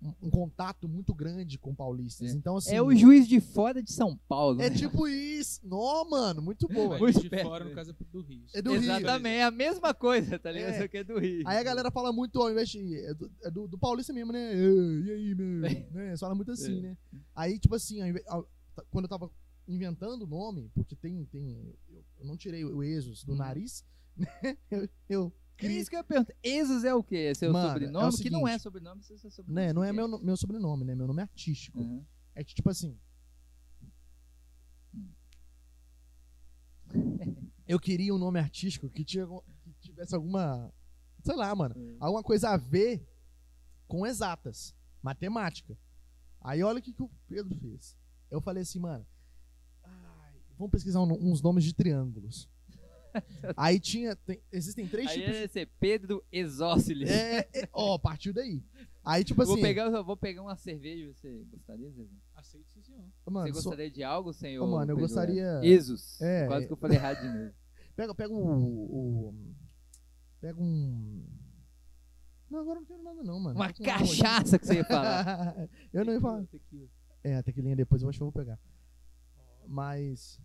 [0.00, 2.30] um, contato muito grande com paulistas.
[2.30, 2.34] É.
[2.34, 4.60] Então assim, É o juiz de fora de São Paulo.
[4.62, 4.76] é né?
[4.76, 5.60] tipo isso.
[5.66, 6.90] Não, mano, muito boa.
[6.90, 7.70] Mas Muito de perto, fora, né?
[7.70, 8.44] no caso, é do Rio.
[8.54, 8.82] É do Rio.
[8.82, 10.74] Exatamente, é a mesma coisa, tá ligado?
[10.74, 10.78] É.
[10.82, 11.42] Só que é do Rio.
[11.46, 12.94] Aí a galera fala muito, ao invés de.
[13.04, 14.54] É do, é do- do paulista mesmo, né?
[14.54, 15.60] "Ê, E aí, meu?
[15.92, 16.08] né?
[16.08, 16.80] Eles falam muito assim, É.
[16.82, 16.96] né?
[17.34, 18.48] Aí, tipo assim, ao invés- ao-
[18.90, 19.30] quando eu tava
[19.66, 21.24] inventando o nome, porque tem.
[21.26, 23.38] tem eu, eu não tirei o Exos do Uhum.
[23.38, 23.84] nariz,
[24.16, 24.56] né?
[24.70, 25.78] Eu, eu É criei.
[25.80, 26.32] isso que eu pergunto.
[26.42, 27.16] Exos é o quê?
[27.30, 28.14] É seu Mano, é sobrenome?
[28.14, 29.66] o que não é seguinte, sobrenome, isso é sobrenome.
[29.66, 30.94] Né, não é que meu, meu sobrenome, né?
[30.94, 31.78] Meu nome é artístico.
[31.80, 32.04] Uhum.
[32.34, 32.96] É que, tipo assim.
[37.66, 40.72] Eu queria um nome artístico que, tinha, que tivesse alguma.
[41.22, 41.74] Sei lá, mano.
[42.00, 43.06] Alguma coisa a ver
[43.86, 44.74] com exatas.
[45.02, 45.76] Matemática.
[46.40, 47.96] Aí olha o que, que o Pedro fez.
[48.30, 49.06] Eu falei assim, mano.
[49.84, 52.48] ai, vamos pesquisar um- uns nomes de triângulos.
[53.56, 54.14] Aí tinha.
[54.16, 57.08] tem- existem três Aí tipos ia ser Pedro Exóciles.
[57.10, 58.62] É, é, ó, partiu daí.
[59.04, 59.52] Aí, tipo assim.
[59.52, 62.10] vou, pegar, eu vou pegar uma cerveja, você gostaria, Zezé?
[62.34, 63.04] Aceito sim, senhor.
[63.26, 64.64] mano, você sou- gostaria de algo, senhor?
[64.64, 66.20] Ô, mano, eu Pedro gostaria- Exos.
[66.20, 66.66] É, Quase é.
[66.66, 67.54] que eu falei errado de novo.
[67.96, 69.54] Pega, pega o, o-
[70.40, 71.24] Pega um.
[72.50, 73.56] Não, agora eu não quero nada, não, mano.
[73.56, 73.82] Uma aqui.
[73.82, 75.68] cachaça que você ia falar.
[75.92, 76.44] eu não ia falar.
[76.46, 76.88] Tequila.
[77.24, 78.58] É, a tequilinha depois eu acho que eu vou pegar.
[79.66, 80.40] Mas.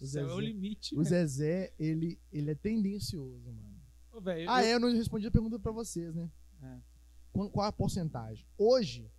[0.00, 0.94] O, O céu é o Zezé, limite.
[0.94, 1.04] o né?
[1.04, 3.80] Zezé, ele, ele é tendencioso, mano.
[4.12, 6.30] Ô, velho, Ah, eu- é, eu não respondi a pergunta pra vocês, né?
[6.62, 6.80] É.
[7.32, 8.46] Qual, qual a porcentagem?
[8.56, 9.10] Hoje,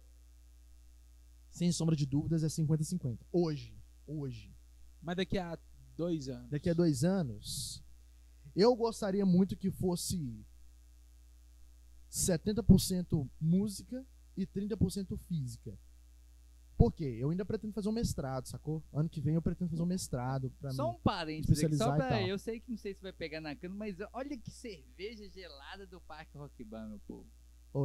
[1.51, 3.19] sem sombra de dúvidas, é 50-50.
[3.31, 3.75] Hoje.
[4.05, 4.53] Hoje.
[5.01, 5.57] Mas daqui a
[5.95, 6.49] dois anos.
[6.49, 7.83] daqui a dois anos,
[8.55, 10.43] eu gostaria muito que fosse
[12.09, 15.77] 70% música e 30% física.
[16.77, 17.17] Por quê?
[17.19, 18.83] Eu ainda pretendo fazer um mestrado, sacou?
[18.93, 22.21] Ano que vem eu pretendo fazer um mestrado pra Só um parênteses aqui, só pra.
[22.21, 25.87] Eu sei que não sei se vai pegar na cana, mas olha que cerveja gelada
[25.87, 27.25] do Parque Rock Bar, meu povo.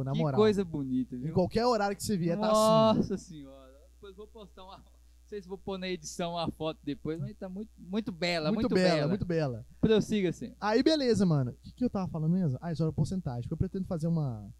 [0.05, 1.33] Na que moral, coisa bonita, em viu?
[1.33, 2.99] qualquer horário que você vier, tá assim.
[2.99, 3.73] Nossa senhora.
[3.95, 4.77] Depois vou postar uma.
[4.77, 8.51] Não sei se vou pôr na edição uma foto depois, mas tá muito, muito bela,
[8.51, 9.07] Muito, muito, bela, bela.
[9.07, 9.65] muito bela.
[9.81, 10.53] Prossiga assim.
[10.59, 11.51] Aí, beleza, mano.
[11.51, 12.57] O que, que eu tava falando mesmo?
[12.61, 13.41] Ah, isso era porcentagem.
[13.43, 14.53] Porque eu pretendo fazer uma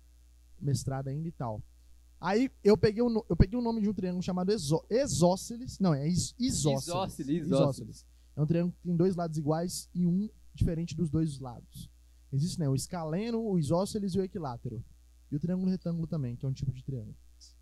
[0.59, 1.61] mestrado ainda e tal.
[2.23, 5.77] Aí, eu peguei, o eu peguei o nome de um triângulo chamado exó isósceles.
[5.79, 6.87] Não, é is isósceles.
[6.87, 8.05] Isósceles, isósceles.
[8.35, 11.89] É um triângulo que tem dois lados iguais e um diferente dos dois lados.
[12.31, 12.67] Existe, né?
[12.69, 14.83] O escaleno, o isósceles e o equilátero.
[15.31, 17.15] E o triângulo retângulo também, que é um tipo de triângulo.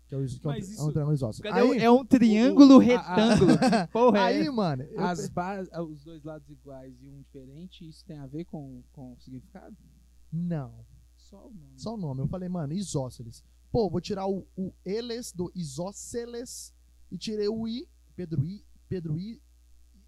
[0.06, 1.52] Que é, o, is- que é um, Mas é isso- um triângulo isósceles.
[1.52, 3.58] Aí, é um triângulo o- a- retângulo.
[3.58, 4.52] Que Porra, é aí essa?
[4.52, 8.44] mano, eu As ba- os dois lados iguais e um diferente, isso tem a ver
[8.44, 9.76] com, com o significado?
[10.30, 10.84] não.
[11.16, 11.72] Só o nome.
[11.80, 12.20] Só o nome.
[12.20, 13.42] Eu falei, mano, isósceles.
[13.72, 16.74] Pô, vou tirar o, o eles do isósceles
[17.10, 19.40] e tirei o i, Pedro i, Pedro i,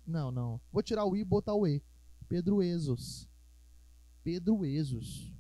[0.07, 0.61] Não, não.
[0.71, 1.83] Vou tirar o I e botar o E.
[2.29, 3.27] Pedro Ezos.
[4.23, 5.33] Pedro Ezos.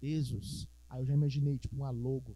[0.00, 0.66] Ezos.
[0.88, 2.34] Aí eu já imaginei, tipo, uma logo.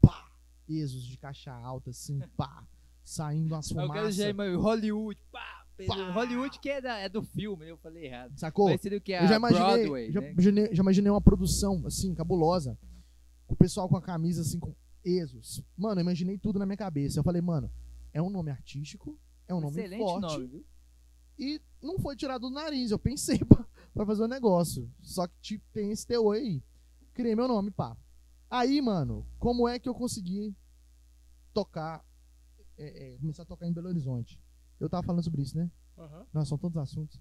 [0.00, 0.30] Pá!
[0.68, 2.64] Ezos de caixa alta, assim, pá!
[3.02, 4.16] Saindo umas Eu quero fumaças.
[4.16, 6.12] já Hollywood, pá, Pedro- Pá.
[6.12, 8.38] Hollywood que é, da- é do filme, eu falei errado.
[8.38, 8.66] Sacou?
[8.66, 10.68] Parecido que é eu já imaginei, Broadway, já, né?
[10.74, 12.78] já imaginei uma produção, assim, cabulosa.
[13.48, 15.62] O pessoal com a camisa, assim, com Ezos.
[15.76, 17.18] Mano, eu imaginei tudo na minha cabeça.
[17.18, 17.70] Eu falei, mano,
[18.12, 20.22] é um nome artístico, é um nome Excelente forte.
[20.22, 20.66] nome, viu?
[21.38, 22.90] E não foi tirado do nariz.
[22.90, 24.90] Eu pensei pra, pra fazer o negócio.
[25.00, 26.62] Só que tipo, tem esse teu aí.
[27.14, 27.96] Criei meu nome, pá.
[28.50, 30.56] Aí, mano, como é que eu consegui
[31.52, 32.04] tocar,
[32.76, 34.40] é, é, começar a tocar em Belo Horizonte?
[34.80, 35.70] Eu tava falando sobre isso, né?
[36.32, 37.20] Nossa, são tantos assuntos.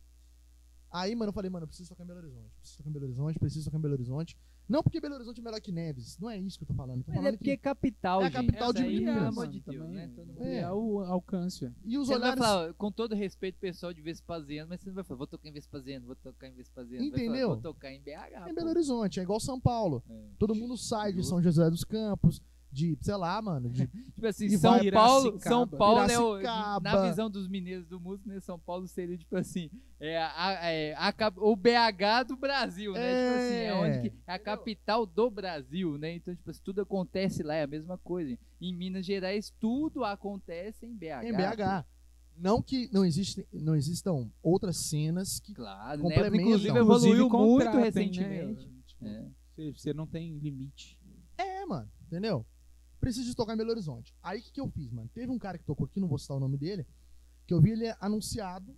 [0.92, 2.50] Aí, mano, eu falei, mano, eu preciso tocar em Belo Horizonte.
[2.60, 4.38] Preciso tocar em Belo Horizonte, preciso tocar em Belo Horizonte.
[4.70, 6.18] Não porque Belo Horizonte é melhor que Neves.
[6.20, 7.00] Não é isso que eu tô falando.
[7.00, 7.64] Eu tô Mas falando é porque é que...
[7.64, 9.96] capital, É a capital de aí, Minas, mano, amor de Deus, também.
[10.08, 10.14] né?
[10.40, 10.60] É.
[10.60, 11.72] É o alcance.
[11.86, 12.38] E os Você olhares...
[12.44, 15.54] falar, com todo respeito pessoal de Vespasiano, mas você não vai falar, vou tocar em
[15.54, 17.02] Vespasiano, vou tocar em Vespasiano.
[17.02, 17.48] Vai falar, Entendeu?
[17.50, 18.10] vou tocar em BH.
[18.46, 18.56] em pô.
[18.56, 19.20] Belo Horizonte.
[19.22, 20.04] É igual São Paulo.
[20.10, 20.30] É.
[20.38, 21.24] Todo mundo sai de.
[21.26, 22.42] São José dos Campos,
[22.78, 25.40] de, sei lá, mano, de Tipo assim, São Paulo.
[25.40, 26.40] São Paulo é o,
[26.80, 28.40] na visão dos mineiros do músico, né?
[28.40, 33.00] São Paulo seria tipo assim, é, a, é a o BH do Brasil, né?
[33.00, 36.14] Tipo assim, é onde que, é a capital do Brasil, né?
[36.14, 38.38] Então, tipo assim, tudo acontece lá, é a mesma coisa.
[38.62, 41.26] Em Minas Gerais, tudo acontece em BH.
[41.26, 41.86] em BH.
[42.38, 45.56] Não que não, existe, não existam outras cenas que.
[45.56, 46.10] Claro, né?
[46.10, 46.42] Complementam.
[46.42, 48.68] Inclusive Inclusive, evoluiu muito contratem, recentemente.
[48.68, 48.74] né?
[48.86, 49.26] Tipo, É.
[49.56, 51.00] Você, você não tem limite.
[51.36, 52.46] É, mano, entendeu?
[53.00, 54.16] Preciso de tocar em Belo Horizonte.
[54.24, 55.10] Aí o que, que eu fiz, mano?
[55.14, 56.86] Teve um cara que tocou aqui, não vou citar o nome dele,
[57.46, 58.76] que eu vi ele anunciado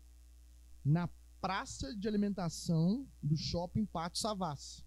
[0.84, 1.10] na
[1.41, 4.84] praça de alimentação do shopping Pátio Savassi.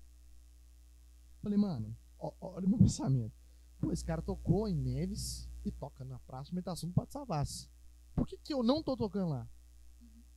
[1.42, 3.35] Falei, mano, ó- olha o meu pensamento.
[3.81, 7.68] Pô, esse cara tocou em Neves e toca na praça de alimentação do Pátio Savassi.
[8.14, 9.49] Por que, que eu não tô tocando lá?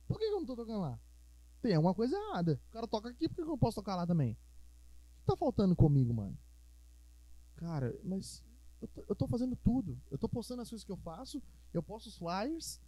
[0.08, 0.98] Por que, que eu não tô tocando lá?
[1.60, 2.60] Tem alguma coisa errada.
[2.68, 4.32] O cara toca aqui, por que que eu não posso tocar lá também?
[4.32, 6.36] O que tá faltando comigo, mano?
[7.56, 8.42] Cara, mas
[9.08, 10.00] eu tô fazendo tudo.
[10.10, 12.80] Eu tô postando as coisas que eu faço, eu posto os flyers,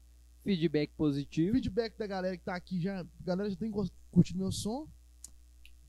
[0.42, 1.52] Feedback positivo.
[1.52, 3.00] feedback da galera que tá aqui já.
[3.00, 3.70] A galera já tem
[4.10, 4.88] curtido meu som.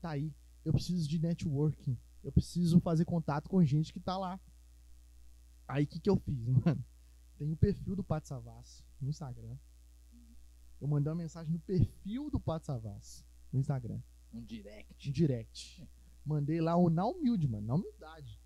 [0.00, 0.32] Tá aí.
[0.64, 1.96] Eu preciso de networking.
[2.22, 4.38] Eu preciso fazer contato com gente que tá lá.
[5.66, 6.84] Aí o que, que eu fiz, mano?
[7.38, 9.56] Tem o perfil do Pato Savassi no Instagram.
[10.80, 14.00] Eu mandei uma mensagem no perfil do Pato Savassi no Instagram.
[14.32, 14.94] Um direct.
[14.98, 15.88] de direct.
[16.24, 18.39] Mandei lá o na humilde, mano, na humildade.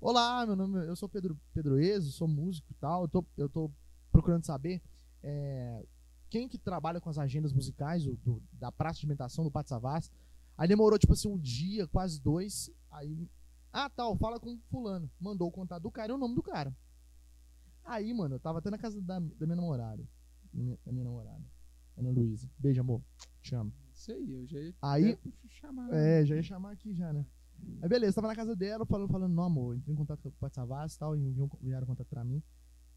[0.00, 3.02] Olá, meu nome eu sou Pedro Pedro Ezo, sou músico e tal.
[3.02, 3.70] Eu tô, eu tô
[4.10, 4.82] procurando saber
[5.22, 5.84] é,
[6.30, 9.68] quem que trabalha com as agendas musicais do, do- da praça de alimentação do Pátio
[9.70, 10.10] Savassi.
[10.56, 12.70] Aí demorou tipo assim um dia, quase dois.
[12.90, 13.28] Aí,
[13.72, 15.10] ah, tal, fala com fulano.
[15.20, 16.74] Mandou o contato do cara e o nome do cara.
[17.84, 20.02] Aí, mano, eu tava até na casa da, da minha namorada.
[20.52, 21.42] Da minha, da minha namorada.
[21.96, 22.50] Ana Luísa.
[22.58, 23.02] Beijo, amor.
[23.42, 23.72] Te amo.
[23.92, 25.92] Isso aí, eu já ia Aí, chamar.
[25.92, 27.24] é, já ia chamar aqui já, né?
[27.82, 30.32] Aí beleza, tava na casa dela, falando, falando, não, amor, entrei em contato com o
[30.32, 31.20] Pato Savassi e tal, e
[31.62, 32.42] enviaram contato pra mim.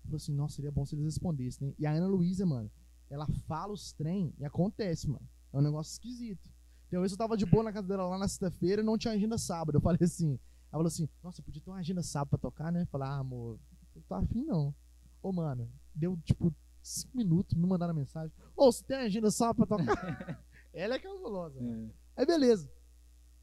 [0.04, 1.74] Falou assim, nossa, seria bom se eles respondessem, né?
[1.80, 2.70] E a Ana Luísa, mano,
[3.10, 5.26] ela fala os trem e acontece, mano.
[5.54, 6.52] É um negócio esquisito.
[6.88, 9.14] Então, vez eu tava de boa na casa dela lá na sexta-feira e não tinha
[9.14, 9.78] agenda sábado.
[9.78, 10.40] Eu falei assim, ela
[10.72, 12.82] falou assim, nossa, podia ter uma agenda sábado pra tocar, né?
[12.82, 13.60] Eu falei, ah, amor,
[13.96, 14.76] eu tô afim não.
[15.22, 18.32] Ô, mano, deu tipo cinco minutos, me mandaram mensagem.
[18.56, 20.44] Ô, você tem agenda sábado pra tocar?
[20.74, 21.92] ela é cabulosa, mano.
[22.16, 22.70] Aí beleza.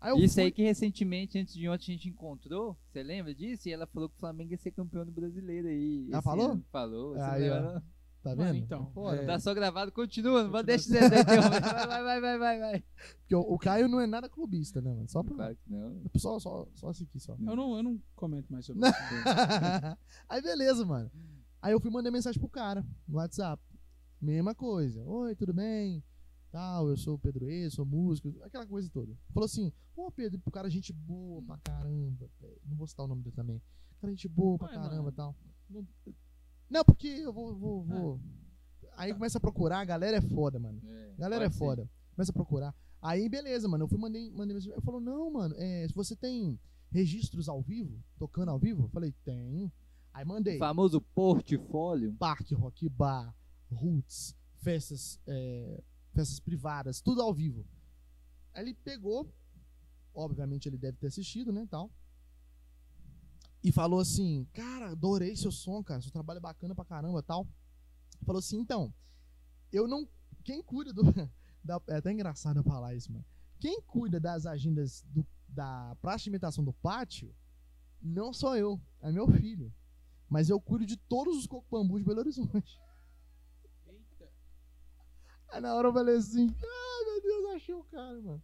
[0.01, 2.77] Aí Isso fui- aí que recentemente, antes de ontem, a gente encontrou.
[2.91, 3.69] Você lembra disso?
[3.69, 6.09] E ela falou que o Flamengo ia ser campeão do brasileiro aí.
[6.11, 6.53] Ela falou?
[6.53, 6.65] ano.
[6.73, 7.13] Falou.
[7.15, 7.83] Você Aí, não?
[8.23, 8.65] Tá Mano, vendo?
[8.65, 9.17] então, Foda.
[9.17, 10.45] é, Tá só gravado, continua.
[10.47, 11.61] Não deixar Zé interromper.
[11.61, 12.85] Vai, vai, vai, vai, vai, vai.
[13.21, 15.09] Porque o, o Caio não é nada clubista, né, mano?
[15.09, 15.35] Só pra.
[15.35, 16.03] Claro que não.
[16.17, 17.33] Só, só, só esse aqui, só.
[17.35, 19.99] eu, não, eu não comento mais sobre isso.
[20.29, 21.11] Aí beleza, mano.
[21.63, 23.63] Aí eu fui mandar mensagem pro cara no WhatsApp.
[24.21, 25.03] Mesma coisa.
[25.03, 26.03] Oi, tudo bem?
[26.51, 29.17] Tal, eu sou o Pedro E, sou músico, aquela coisa toda.
[29.33, 32.29] Falou assim: Ô Pedro, pro cara, gente boa pra caramba.
[32.41, 32.61] velho.
[32.67, 33.63] Não vou citar o nome dele também.
[34.01, 35.37] Cara, gente boa pra Ué, caramba e tal.
[35.69, 35.87] Não,
[36.69, 37.55] não, porque eu vou.
[37.57, 38.21] vou, vou.
[38.97, 40.81] Aí começa a procurar, a galera é foda, mano.
[40.85, 41.59] É, Galera é pode ser.
[41.59, 41.91] foda.
[42.15, 42.75] Começa a procurar.
[43.01, 43.85] Aí, beleza, mano.
[43.85, 44.73] Eu fui mandei, mandei mensagem.
[44.75, 46.59] Ele falou, não, mano, é, se você tem
[46.91, 48.85] registros ao vivo, tocando ao vivo?
[48.85, 49.73] Eu falei, tenho.
[50.13, 50.57] Aí mandei.
[50.57, 52.13] O famoso portfólio.
[52.19, 53.35] Parque, rock bar,
[53.71, 55.83] roots, festas, é,
[56.21, 57.65] festas privadas, tudo ao vivo.
[58.53, 59.33] Aí ele pegou,
[60.15, 61.91] obviamente ele deve ter assistido, né, tal.
[63.63, 67.47] E falou assim, cara, adorei seu som, cara, seu trabalho é bacana pra caramba, tal.
[68.25, 68.93] Falou assim, então,
[69.73, 70.09] eu não,
[70.45, 71.03] quem cuida do,
[71.65, 73.25] da- é até engraçado eu falar isso, mano.
[73.59, 77.35] Quem cuida das agendas do, da praça de imitação do pátio,
[78.01, 79.73] não sou eu, é meu filho.
[80.29, 82.81] Mas eu cuido de todos os cocobambus de Belo Horizonte.
[85.53, 88.43] Aí na hora eu falei assim, ai meu Deus, achei o cara, mano.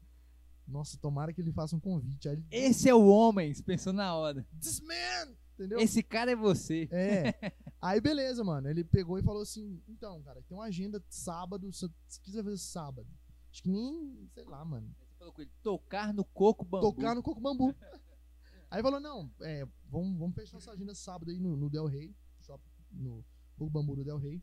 [0.67, 2.29] Nossa, tomara que ele faça um convite.
[2.29, 4.45] Aí ele, Esse é o homem, você pensou na hora.
[4.61, 5.79] this man, entendeu?
[5.79, 6.89] Esse cara é você.
[6.91, 7.33] É.
[7.81, 8.69] Aí beleza, mano.
[8.69, 11.73] Ele pegou e falou assim: então, cara, tem uma agenda sábado.
[11.73, 13.07] Se se quiser fazer sábado.
[13.53, 14.93] Acho que nem, sei lá, mano.
[14.99, 16.93] Você falou com ele, tocar no coco bambu.
[16.93, 17.75] Tocar no Coco Bambu.
[18.69, 22.13] Aí falou: não, é, vamos, vamos fechar essa agenda sábado aí no, no Del Rey.
[22.41, 23.25] Shopping, no
[23.57, 24.43] Coco Bambu do Del Rey.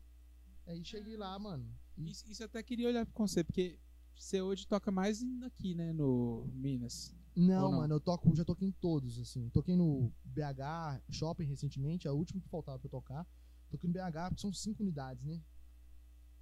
[0.66, 1.68] Aí cheguei lá, mano.
[1.96, 3.78] E, Isso, isso eu até queria olhar pro conceito, porque
[4.16, 7.14] você hoje toca mais aqui, né, no Minas.
[7.36, 7.78] não, não?
[7.78, 9.48] mano, eu toco, já toquei em todos, assim.
[9.50, 13.26] Toquei no BH Shopping recentemente, é o último que faltava pra eu tocar.
[13.70, 15.42] Toquei no BH, porque são cinco unidades, né?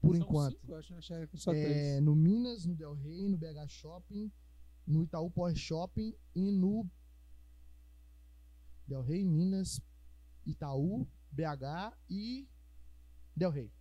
[0.00, 0.60] Por São enquanto.
[0.60, 0.94] Cinco, acho,
[1.28, 2.02] que só É, três.
[2.02, 4.30] no Minas, no Del Rey, no BH Shopping,
[4.86, 6.88] no Itaú Power Shopping e no
[8.86, 9.80] Del Rey, Minas,
[10.44, 12.48] Itaú, BH e
[13.36, 13.72] Del Rey.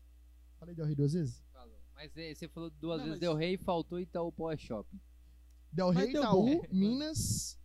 [0.62, 1.44] Falei Del Rey duas vezes?
[1.52, 1.76] Falou.
[1.96, 5.00] Mas é, você falou duas Não, vezes mas- Del Rey, faltou Itaú Power Shopping.
[5.74, 6.62] Del Rey, Itaú, bom.
[6.72, 7.60] Minas,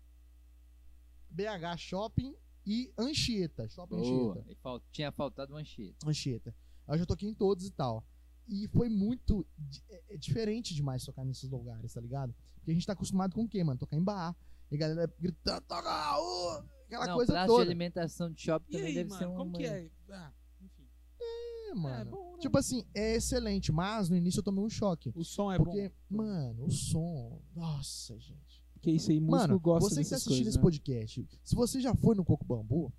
[1.31, 2.35] BH Shopping
[2.67, 3.69] e Anchieta.
[3.69, 4.33] Shopping Boa.
[4.33, 4.51] Anchieta.
[4.53, 6.09] E fal- Tinha faltado uma Anchieta.
[6.09, 6.55] Anchieta.
[6.89, 8.03] Aí Eu já toquei em todos e tal.
[8.49, 9.47] E foi muito
[9.91, 12.35] é- é diferente demais tocar nesses lugares, tá ligado?
[12.57, 13.79] Porque a gente tá acostumado com o quê, mano?
[13.79, 14.35] Tocar em bar.
[14.71, 16.65] E a galera gritando, toca Raul!
[16.87, 17.65] Aquela Não, coisa toda.
[17.65, 19.35] de alimentação de shopping E também aí, deve mano, ser um.
[19.37, 19.91] como que é?
[20.11, 20.33] Ah,
[21.77, 22.11] É, É, mano.
[22.11, 22.39] bom, né?
[22.41, 25.13] Tipo assim, é excelente, mas no início eu tomei um choque.
[25.15, 26.17] o som é porque, bom.
[26.19, 27.41] mano, o som.
[27.55, 28.65] Nossa, gente.
[28.75, 30.63] Porque isso aí, músico Mano, gosta você que tá assistindo coisas, esse né?
[30.63, 32.93] podcast, se você já foi no Coco Bambu,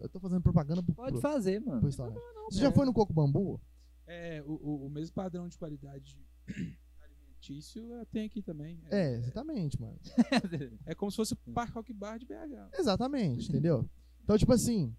[0.00, 1.86] eu tô fazendo propaganda pro, Pode pro, fazer, pro mano.
[1.86, 2.18] restaurante.
[2.34, 2.72] Não, Você já é.
[2.72, 3.60] foi no Coco Bambu?
[4.06, 6.18] É, o, o, o mesmo padrão de qualidade
[7.00, 8.80] alimentício tem aqui também.
[8.90, 9.98] É, exatamente, mano.
[10.86, 12.70] É como se fosse o Parque Rock Bar de BH.
[12.78, 13.88] Exatamente, entendeu?
[14.22, 14.94] Então, tipo assim,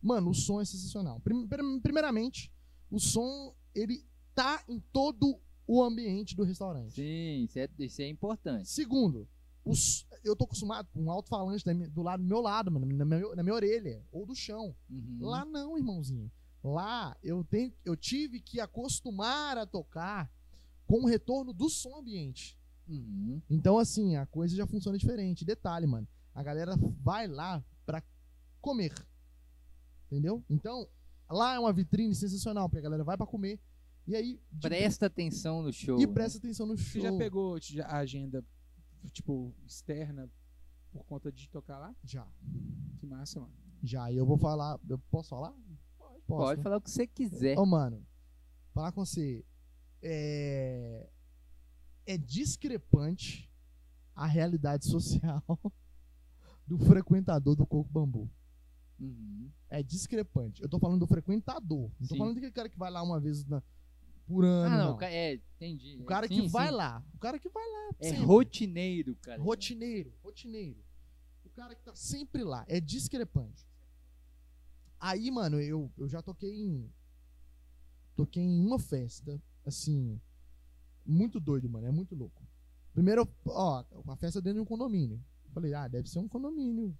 [0.00, 1.20] mano, o som é sensacional.
[1.20, 2.50] Prim- prim- Primeiramente,
[2.90, 6.92] o som, ele tá em todo o ambiente do restaurante.
[6.94, 8.68] Sim, isso é, isso é importante.
[8.68, 9.28] Segundo,
[9.64, 13.34] os- eu tô acostumado com um alto-falante do lado do meu lado, mano, na minha,
[13.36, 14.74] na minha orelha, ou do chão.
[14.88, 15.18] Uhum.
[15.20, 16.30] Lá não, irmãozinho.
[16.62, 20.30] Lá eu, tenho, eu tive que acostumar a tocar
[20.86, 22.58] com o retorno do som ambiente.
[22.88, 23.40] Uhum.
[23.48, 25.44] Então, assim, a coisa já funciona diferente.
[25.44, 26.06] Detalhe, mano.
[26.34, 28.02] A galera vai lá pra
[28.60, 28.92] comer.
[30.10, 30.44] Entendeu?
[30.50, 30.88] Então,
[31.30, 33.58] lá é uma vitrine sensacional, porque a galera vai pra comer.
[34.06, 34.40] E aí.
[34.60, 35.98] Presta atenção no show.
[36.00, 36.12] e né?
[36.12, 37.00] presta atenção no show.
[37.02, 38.44] Você já pegou já, a agenda,
[39.12, 40.28] tipo, externa
[40.92, 41.94] por conta de tocar lá?
[42.02, 42.26] Já.
[42.98, 43.52] Que massa, mano.
[43.82, 44.10] Já.
[44.10, 44.78] E eu vou falar.
[44.88, 45.52] Eu posso falar?
[45.96, 46.20] Pode.
[46.26, 46.62] Posso, Pode né?
[46.62, 47.58] falar o que você quiser.
[47.58, 48.04] Ô, mano,
[48.72, 49.44] falar com você.
[50.02, 51.08] É.
[52.06, 53.48] É discrepante
[54.14, 55.44] a realidade social
[56.66, 58.28] do frequentador do Coco Bambu.
[59.00, 59.50] Uhum.
[59.70, 60.62] É discrepante.
[60.62, 61.90] Eu tô falando do frequentador.
[61.98, 62.18] Não tô Sim.
[62.18, 63.62] falando daquele cara que vai lá uma vez na-
[64.26, 64.74] por ano.
[64.74, 64.94] Ah, não, não.
[64.94, 65.96] o ca- é, entendi.
[66.00, 66.74] O cara Sim, que vai sim.
[66.74, 67.04] lá.
[67.14, 67.90] O cara que vai lá.
[67.98, 68.24] É sempre.
[68.24, 69.42] rotineiro, cara.
[69.42, 70.12] Rotineiro.
[70.22, 70.78] Rotineiro.
[71.44, 72.64] O cara que tá sempre lá.
[72.68, 73.66] É discrepante.
[74.98, 76.92] Aí, mano, eu, eu já toquei em.
[78.14, 80.20] Toquei em uma festa, assim.
[81.06, 81.86] Muito doido, mano.
[81.86, 82.42] É muito louco.
[82.92, 85.22] Primeiro, ó, a festa dentro de um condomínio.
[85.54, 86.96] Falei, ah, deve ser um condomínio.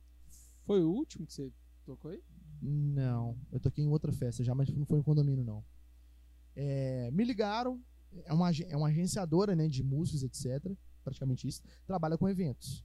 [0.65, 1.53] Foi o último que você
[1.91, 2.23] tocou aí?
[2.63, 5.65] Não, eu toquei em outra festa já, mas não foi em condomínio, não.
[6.55, 7.81] É, me ligaram,
[8.25, 10.73] é uma, é uma agenciadora né, de músicos, etc.
[11.03, 11.63] Praticamente isso.
[11.87, 12.85] Trabalha com eventos,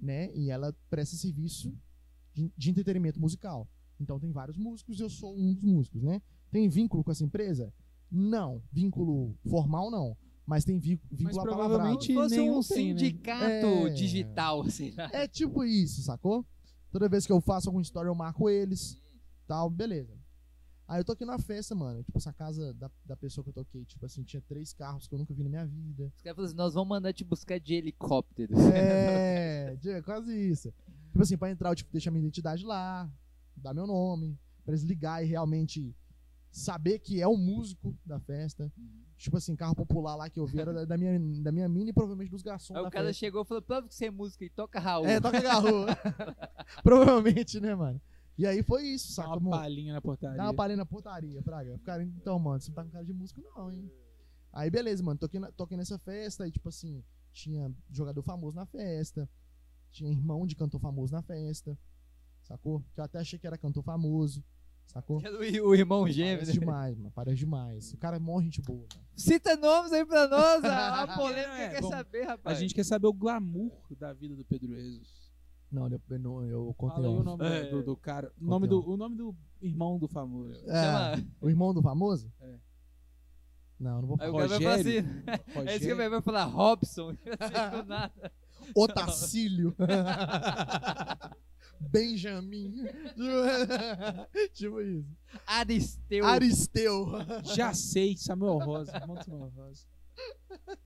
[0.00, 0.32] né?
[0.34, 1.74] E ela presta serviço
[2.32, 3.68] de, de entretenimento musical.
[4.00, 6.22] Então tem vários músicos e eu sou um dos músicos, né?
[6.50, 7.72] Tem vínculo com essa empresa?
[8.10, 8.62] Não.
[8.72, 10.16] Vínculo formal, não.
[10.46, 11.68] Mas tem vínculo apalavrado.
[11.68, 12.98] provavelmente- fosse nenhum um tem, né?
[13.00, 13.90] sindicato É.
[13.90, 14.92] digital, assim.
[14.92, 15.10] né?
[15.12, 16.46] É tipo isso, sacou?
[16.98, 19.00] Toda vez que eu faço alguma história, eu marco eles.
[19.46, 20.18] tal, beleza.
[20.88, 22.02] Aí eu toquei na festa, mano.
[22.02, 25.14] Tipo, essa casa da, da pessoa que eu toquei, tipo assim, tinha três carros que
[25.14, 26.10] eu nunca vi na minha vida.
[26.16, 28.52] Os caras falaram assim, nós vamos mandar te buscar de helicóptero.
[28.74, 30.74] É, de- quase isso.
[31.12, 33.08] Tipo assim, pra entrar, eu tipo, deixa minha identidade lá,
[33.56, 35.94] dar meu nome, pra eles ligar e realmente
[36.50, 38.72] saber que é o músico da festa.
[39.16, 41.90] Tipo assim, carro popular lá que eu vi era da, da minha, da minha mina
[41.90, 43.18] e provavelmente dos garçons Aí da o cara festa.
[43.18, 45.06] chegou e falou, prova que você é música e toca Raul.
[45.06, 45.86] É, toca garro.
[46.82, 48.00] provavelmente, né, mano?
[48.36, 49.28] E aí foi isso, Dá saca?
[49.30, 49.50] uma Mo?
[49.50, 50.36] palhinha na portaria.
[50.36, 51.76] Dá uma palhinha na portaria, Fraga.
[51.78, 53.90] Ficaram, então, mano, você não tá com cara de músico, não, hein?
[54.52, 55.18] Aí, beleza, mano.
[55.18, 59.28] Toquei, na- toquei nessa festa e, tipo assim, tinha jogador famoso na festa.
[59.90, 61.76] Tinha irmão de cantor famoso na festa.
[62.44, 62.84] Sacou?
[62.94, 64.44] Que eu até achei que era cantor famoso.
[64.88, 65.20] Sacou?
[65.24, 66.38] Era O, o irmão gêmeo.
[66.38, 66.58] Parece né?
[66.60, 67.12] demais, mano.
[67.14, 67.92] Parece demais.
[67.92, 69.06] O cara é mó gente boa, mano.
[69.14, 72.58] Cita nomes aí pra nós, a, a polêmica É, quer bom, saber, A rapaz.
[72.58, 75.28] gente quer saber o glamour da vida do Pedro Ezos.
[75.70, 77.64] Não, eu, eu, não- eu contei Fala o nome É.
[77.70, 78.32] do, do cara.
[78.40, 78.86] O nome Conteúdo.
[78.86, 80.58] do, o nome do irmão do famoso.
[80.66, 82.32] É, Chama- o irmão do famoso?
[82.40, 82.54] É.
[83.78, 84.48] Não, não vou Aí o falar.
[84.48, 85.00] cara vai falar Rogério.
[85.00, 85.22] assim.
[85.28, 85.58] É isso que
[85.92, 85.96] Rogério.
[85.98, 87.10] vai vai falar Robson.
[87.10, 88.32] assim, do nada.
[88.74, 89.76] Otacílio.
[91.80, 92.84] Benjamin.
[94.52, 95.06] tipo isso.
[95.46, 96.24] Aristeu.
[96.24, 97.06] Aristeu.
[97.54, 99.00] Já sei, Samuel Rosa.
[99.06, 99.86] Monta Samuel Rosa.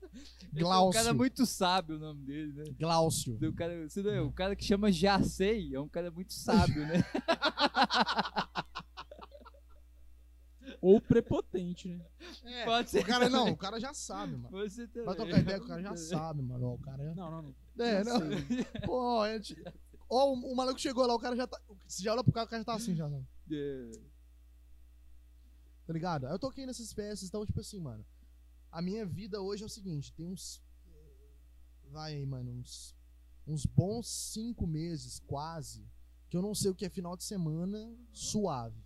[0.53, 1.01] Esse é um Glaucio.
[1.01, 2.63] cara muito sábio o nome dele, né?
[2.79, 3.37] Glaucio.
[3.41, 6.85] O cara, você não é, o cara que chama Jacei é um cara muito sábio,
[6.85, 7.03] né?
[10.79, 12.01] Ou prepotente, né?
[12.43, 12.99] É, Pode ser.
[13.03, 14.49] O cara não, o cara já sabe, mano.
[14.51, 15.05] Você também.
[15.05, 16.73] Vai trocar ideia o cara já sabe, mano.
[16.73, 17.15] O cara.
[17.15, 17.55] Não, não, não.
[17.85, 18.19] É, Já não.
[18.19, 18.65] sei.
[18.85, 19.63] Pô, a gente...
[20.09, 21.59] Ó, o, o maluco chegou lá, o cara já tá.
[21.87, 23.07] Você já olha pro cara, o cara já tá assim, já.
[23.09, 23.23] Né?
[23.51, 23.91] É.
[25.85, 26.25] Tá ligado?
[26.27, 28.05] Aí eu toquei nessas festas, então, tipo assim, mano.
[28.71, 30.61] A minha vida hoje é o seguinte: tem uns.
[31.91, 32.95] Vai aí, mano, uns.
[33.45, 35.85] Uns bons cinco meses, quase.
[36.29, 38.81] Que eu não sei o que é final de semana suave.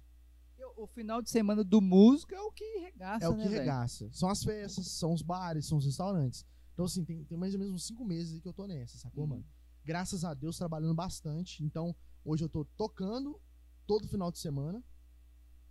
[0.75, 3.61] O final de semana do músico é o que regaça, É o né, que velho?
[3.61, 4.09] regaça.
[4.11, 6.45] São as festas, são os bares, são os restaurantes.
[6.73, 8.97] Então, assim, tem, tem mais ou menos uns cinco meses aí que eu tô nessa,
[8.97, 9.29] sacou, Uhum.
[9.29, 9.45] mano?
[9.87, 11.63] Graças a Deus, trabalhando bastante.
[11.63, 13.39] Então, hoje eu tô tocando
[13.87, 14.83] todo final de semana.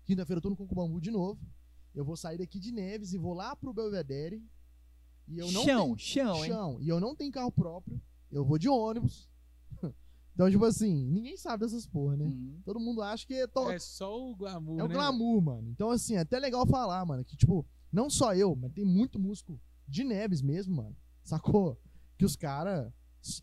[0.06, 1.38] Quinta-feira eu tô no Concubambu de novo.
[1.94, 4.42] Eu vou sair daqui de Neves e vou lá pro Belvedere.
[5.28, 6.50] E eu não chão, chão, tenho hein?
[6.50, 6.80] chão.
[6.80, 8.00] E eu não tenho carro próprio.
[8.32, 9.28] Eu vou de ônibus.
[10.32, 12.24] então, tipo assim, ninguém sabe dessas porra, né?
[12.24, 12.58] Uhum.
[12.64, 14.94] Todo mundo acha que é, to- É só o glamour, é o né?
[14.94, 15.68] glamour, mano.
[15.68, 19.18] Então, assim, é até legal falar, mano, que, tipo, não só eu, mas tem muito
[19.18, 20.96] músico de Neves mesmo, mano.
[21.22, 21.78] Sacou?
[22.16, 22.90] Que os caras,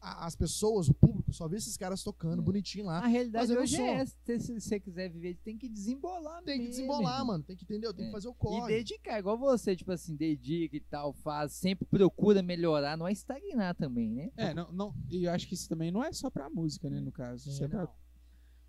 [0.02, 2.46] as pessoas, o público, só vê esses caras tocando É.
[2.46, 3.00] bonitinho lá.
[3.00, 3.84] A realidade hoje som.
[3.84, 4.16] é essa.
[4.40, 7.28] Se você quiser viver, tem que desembolar Tem que mesmo, desembolar, irmão.
[7.28, 7.44] mano.
[7.44, 8.08] Tem que entender, tem É.
[8.08, 8.74] que fazer o E corre.
[8.76, 13.76] dedicar, igual você, tipo assim, dedica e tal, faz, sempre procura melhorar, não é estagnar
[13.76, 14.32] também, né?
[14.38, 17.00] É, não, não, e eu acho que isso também não é só pra música, né,
[17.00, 17.50] no caso.
[17.50, 17.88] Isso é, É, pra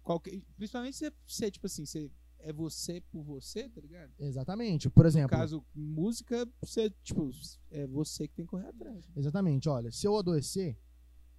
[0.02, 0.40] qualquer.
[0.56, 4.12] Principalmente se você, tipo assim, você é você por você, tá ligado?
[4.18, 4.90] Exatamente.
[4.90, 7.30] Por No exemplo, caso, música, você, tipo,
[7.70, 9.08] é você que tem que correr atrás.
[9.16, 10.76] exatamente, olha, se eu adoecer,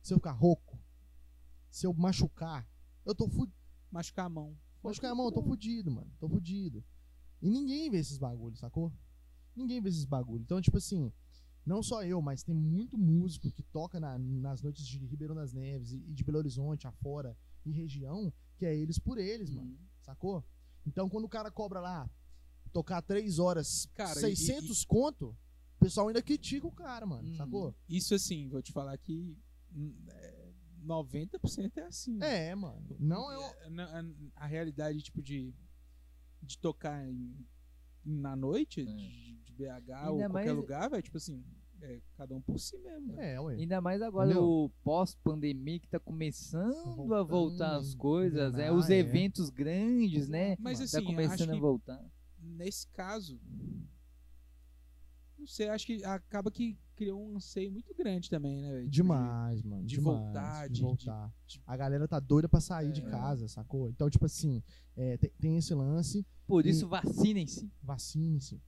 [0.06, 0.78] se eu ficar rouco,
[1.72, 2.68] se eu machucar,
[3.06, 3.58] eu tô fudido.
[3.92, 4.56] Machucar a mão.
[4.84, 6.12] Machucar a mão, eu tô fudido, mano.
[6.20, 6.84] Tô fudido.
[7.42, 8.92] E ninguém vê esses bagulhos, sacou?
[9.56, 10.44] Ninguém vê esses bagulhos.
[10.44, 11.12] Então, tipo assim,
[11.66, 15.54] não só eu, mas tem muito músico que toca na- nas noites de Ribeirão das
[15.54, 17.36] Neves e e de Belo Horizonte, afora
[17.66, 19.70] e região, que é eles por eles, mano.
[19.72, 19.78] Uhum.
[20.02, 20.44] Sacou?
[20.86, 22.08] Então, quando o cara cobra lá,
[22.72, 25.30] tocar três horas, Cara, e- 600 conto,
[25.78, 27.28] o pessoal ainda critica o cara, mano.
[27.30, 27.36] Uhum.
[27.38, 27.76] Sacou?
[27.90, 29.36] Isso assim, vou te falar que hum,
[30.86, 32.18] 90% é assim.
[32.22, 32.96] É, mano.
[33.00, 33.70] Não é.
[33.70, 34.00] na-
[34.36, 35.54] a, a realidade, tipo, de,
[36.42, 37.46] de tocar em-
[38.04, 38.84] na noite, É.
[38.86, 41.44] de, de BH Ainda ou qualquer mais- lugar, velho, tipo assim,
[41.82, 43.14] é cada um por si mesmo.
[43.16, 43.20] velho.
[43.20, 43.56] É, ué.
[43.56, 44.48] Ainda mais agora Entendeu?
[44.48, 48.72] o pós-pandemia que tá começando a voltar as Voltando, coisas, né?
[48.72, 48.98] Os é.
[49.00, 50.56] eventos grandes, né?
[50.60, 52.06] Mas Tá assim, tá começando a voltar.
[52.40, 53.40] nesse caso,
[55.38, 58.80] não sei, acho que acaba que criou um anseio muito grande também, né, velho?
[58.90, 59.84] Tipo, de- Demais, mano.
[59.86, 61.34] de demais, voltar, de, de- voltar.
[61.46, 63.10] de- A galera tá doida pra sair de É.
[63.10, 63.90] casa, sacou?
[63.90, 64.64] Então, tipo assim,
[64.96, 67.72] é, tem, tem esse lance, Por E- isso, vacinem-se.
[67.82, 68.62] vacine-se.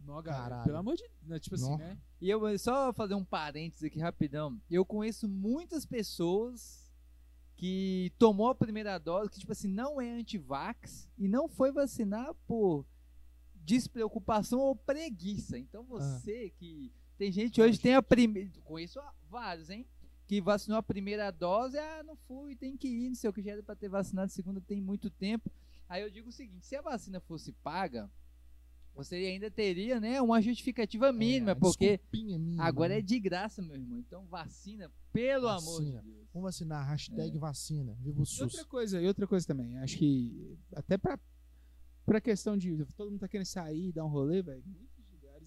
[0.00, 1.78] Não, galera, pelo amor de Deus, tipo assim, Nó.
[1.78, 1.98] né?
[2.20, 4.60] E eu vou só fazer um parênteses aqui rapidão.
[4.70, 6.92] Eu conheço muitas pessoas
[7.56, 12.34] que tomou a primeira dose, que tipo assim, não é anti-vax e não foi vacinar
[12.46, 12.84] por
[13.64, 15.58] despreocupação ou preguiça.
[15.58, 19.00] Então você que tem gente hoje tem a primeira, conheço
[19.30, 19.86] vários, hein?
[20.26, 23.42] Que vacinou a primeira dose, ah, não fui, tem que ir, não sei o que
[23.42, 25.50] já era para ter vacinado a segunda tem muito tempo.
[25.88, 28.10] Aí eu digo o seguinte, se a vacina fosse paga,
[28.94, 33.00] você ainda teria, né, uma justificativa mínima, É, porque mínima, Agora né?
[33.00, 33.98] é de graça, meu irmão.
[33.98, 36.00] Então vacina, pelo amor Vacina.
[36.02, 36.26] de Deus.
[36.32, 37.94] Vamos vacinar, hashtag vacina.
[38.00, 38.40] Viva o E SUS.
[38.40, 41.18] outra coisa, e outra coisa também, acho que até pra,
[42.06, 44.93] pra questão de todo mundo tá querendo sair, dar um rolê, velho, muitos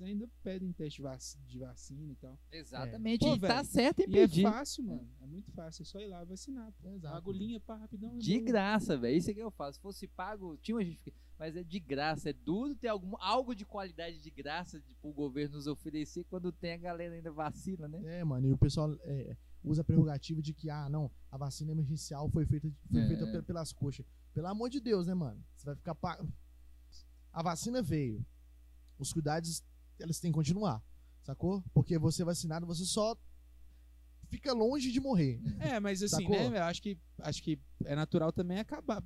[0.06, 2.39] ainda pedem teste vac- de vacina e tal.
[2.52, 3.20] Exatamente.
[3.26, 4.43] Pô, e tá certo em E é pedir.
[4.43, 5.08] fácil, mano.
[5.22, 5.82] É muito fácil.
[5.82, 6.72] É só ir lá vacinar.
[6.82, 6.89] Pô.
[6.89, 7.16] Exato.
[7.16, 8.18] Agulhinha, pá, rapidão.
[8.18, 8.45] De boa.
[8.45, 9.18] graça, velho.
[9.18, 9.76] Isso é que eu faço.
[9.78, 11.26] Se fosse pago, tinha uma justificativa.
[11.39, 12.30] Mas é de graça.
[12.30, 16.52] É duro ter algum, algo de qualidade de graça de, pro governo nos oferecer quando
[16.52, 18.02] tem a galera ainda vacila, né?
[18.20, 21.72] É, mano, e o pessoal é, usa a prerrogativa de que, ah, não, a vacina
[21.72, 23.08] emergencial foi feita, foi É.
[23.08, 24.04] feita pe- pelas coxas.
[24.34, 25.43] Pelo amor de Deus, né, mano?
[25.56, 25.93] Você vai ficar.
[25.95, 26.20] Pa...
[27.32, 28.26] A vacina veio.
[28.98, 29.64] Os cuidados,
[30.00, 30.84] eles têm que continuar,
[31.24, 31.64] sacou?
[31.74, 33.16] Porque você vacinado, você só
[34.30, 35.41] fica longe de morrer.
[35.60, 36.50] É, mas assim, Sacou?
[36.50, 36.60] né?
[36.60, 39.04] Eu acho que, acho que é natural também acabar.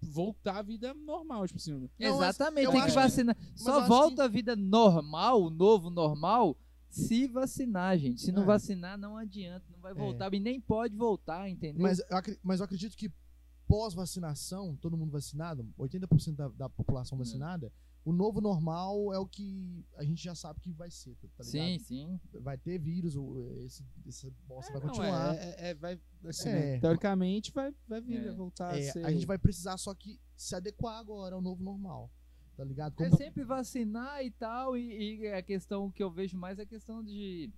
[0.00, 1.72] Voltar à vida normal, tipo assim.
[1.72, 2.70] Não, Exatamente.
[2.70, 3.36] Tem que vacinar.
[3.40, 6.56] eu Só volta a vida normal, o novo normal,
[6.88, 8.20] se vacinar, gente.
[8.20, 8.46] Se não É.
[8.46, 9.66] vacinar, não adianta.
[9.72, 10.32] Não vai voltar.
[10.32, 11.82] E nem pode voltar, entendeu?
[11.82, 12.06] Mas eu,
[12.42, 13.10] mas eu acredito que
[13.66, 17.70] pós-vacinação, todo mundo vacinado, 80% da, da população É.
[18.08, 21.44] o novo normal é o que a gente já sabe que vai ser, tá ligado?
[21.44, 22.20] sim, sim.
[22.40, 23.14] Vai ter vírus,
[23.64, 25.34] esse, essa bosta vai Não, continuar.
[25.36, 26.52] é, é- é- vai, assim, É.
[26.74, 28.24] né, teoricamente vai, vai vir, É.
[28.28, 29.04] vai voltar É, a ser.
[29.04, 32.10] a gente vai precisar só que se adequar agora ao novo normal,
[32.56, 32.94] tá ligado?
[32.94, 36.62] É Como- sempre vacinar e tal, e, e a questão que eu vejo mais é
[36.62, 37.50] a questão de.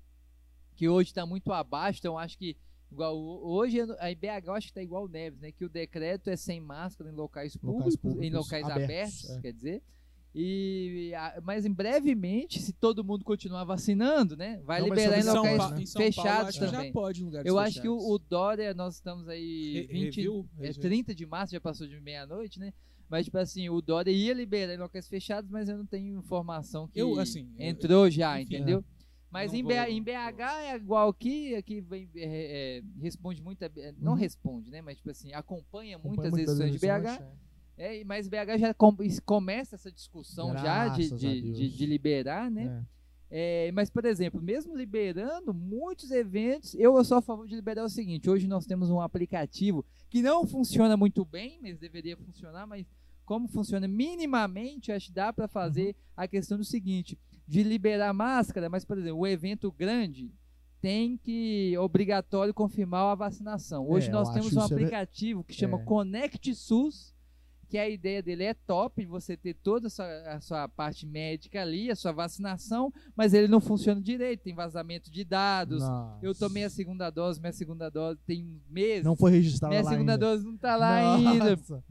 [0.75, 2.57] que hoje está muito abaixo, então acho que.
[2.91, 5.53] Igual, hoje a IBH eu acho que está igual o Neves, né?
[5.53, 9.41] Que o decreto é sem máscara em locais públicos, em públicos locais abertos, abertos, é.
[9.43, 9.83] quer dizer.
[10.35, 11.12] E,
[11.43, 14.61] mas em brevemente, se todo mundo continuar vacinando, né?
[14.64, 16.87] Vai Não, mas liberar em locais Paulo, São fechados Paulo, também.
[16.89, 18.14] já pode em lugares Eu acho que o, fechados.
[18.14, 19.72] o Dória, nós estamos aí.
[19.74, 20.49] Re- 20, reviu?
[20.59, 20.83] é, Reviu.
[20.83, 22.72] 30 de março, já passou de meia-noite, né?
[23.09, 26.87] Mas, tipo assim, o Dória ia liberar em locais fechados, mas eu não tenho informação
[26.87, 28.85] que Eu, assim, eu- entrou já, enfim, entendeu?
[29.33, 33.43] Mas Não em, vou- BH, em BH é igual aqui, aqui vem, é, é, responde
[33.43, 34.18] muito, a- é, não Uhum.
[34.18, 34.81] responde, né?
[34.81, 37.20] Mas, tipo assim, acompanha acompanha muitas eleições de BH.
[37.81, 38.01] É.
[38.01, 41.57] É, mas BH já com- começa essa discussão já de, Graças a de, Deus.
[41.59, 42.85] de, de liberar, né?
[42.87, 43.01] É.
[43.33, 47.89] É, mas, por exemplo, mesmo liberando muitos eventos, eu sou a favor de liberar o
[47.89, 52.85] seguinte: hoje nós temos um aplicativo que não funciona muito bem, mas deveria funcionar, mas
[53.24, 57.16] como funciona minimamente, acho que dá para fazer a questão do seguinte:
[57.47, 60.33] de liberar máscara, mas, por exemplo, o evento grande
[60.81, 63.89] tem que obrigatório confirmar a vacinação.
[63.89, 65.85] Hoje É, nós temos um é aplicativo que chama É.
[65.85, 67.14] Conect SUS,
[67.71, 71.62] que a ideia dele é top, você ter toda a sua, a sua parte médica
[71.62, 75.81] ali, a sua vacinação, mas ele não funciona direito, tem vazamento de dados.
[75.81, 76.18] Nossa.
[76.21, 79.05] Eu tomei a segunda dose, minha segunda dose tem meses.
[79.05, 80.18] Não foi registrado minha segunda ainda.
[80.18, 81.85] dose não tá lá ainda, Nossa.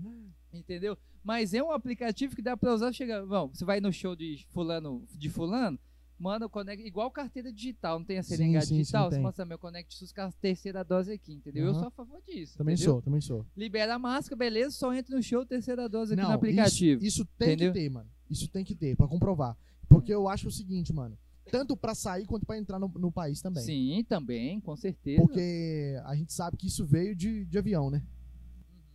[0.54, 0.98] entendeu?
[1.24, 4.46] Mas é um aplicativo que dá pra usar, chega, bom, você vai no show de
[4.50, 5.80] fulano, de fulano,
[6.20, 9.16] manda o Conect, igual carteira digital, não tem a Sim, seringa sim, sim, digital, você
[9.16, 9.24] tem.
[9.24, 11.66] mostra meu Conect SUS com a terceira dose aqui, entendeu?
[11.66, 11.80] Eu Aham.
[11.80, 12.58] sou a favor disso.
[12.58, 12.94] Também entendeu?
[12.94, 13.46] sou, também sou.
[13.56, 17.04] Libera a máscara, beleza, só entra no show, terceira dose aqui Não, no aplicativo.
[17.04, 17.72] Isso, isso tem Entendeu?
[17.74, 18.10] que ter, mano.
[18.30, 19.58] Isso tem que ter, pra comprovar.
[19.88, 21.18] Porque eu acho o seguinte, mano.
[21.52, 23.64] Tanto pra sair quanto pra entrar no, no país também.
[23.64, 25.20] Sim, também, com certeza.
[25.20, 28.04] Porque a gente sabe que isso veio de, de avião, né?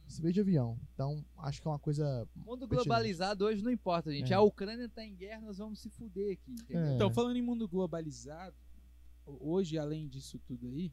[0.06, 0.78] Isso veio de avião.
[0.92, 2.28] Então, acho que é uma coisa.
[2.34, 4.32] Mundo globalizado hoje não importa, gente.
[4.32, 4.36] É.
[4.36, 6.54] A Ucrânia tá em guerra, nós vamos se fuder aqui?
[6.70, 6.94] É.
[6.94, 8.56] Então, falando em mundo globalizado,
[9.24, 10.92] hoje, além disso tudo aí,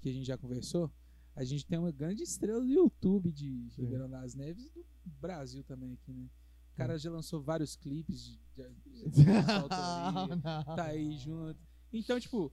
[0.00, 0.90] que a gente já conversou,
[1.34, 3.68] a gente tem uma grande estrela do YouTube de.
[3.76, 4.84] Ribeirão das Neves e do
[5.20, 6.28] Brasil também aqui, né?
[6.72, 11.60] O cara já lançou vários clipes de, de, de autoria, tá aí junto.
[11.92, 12.50] Então, tipo,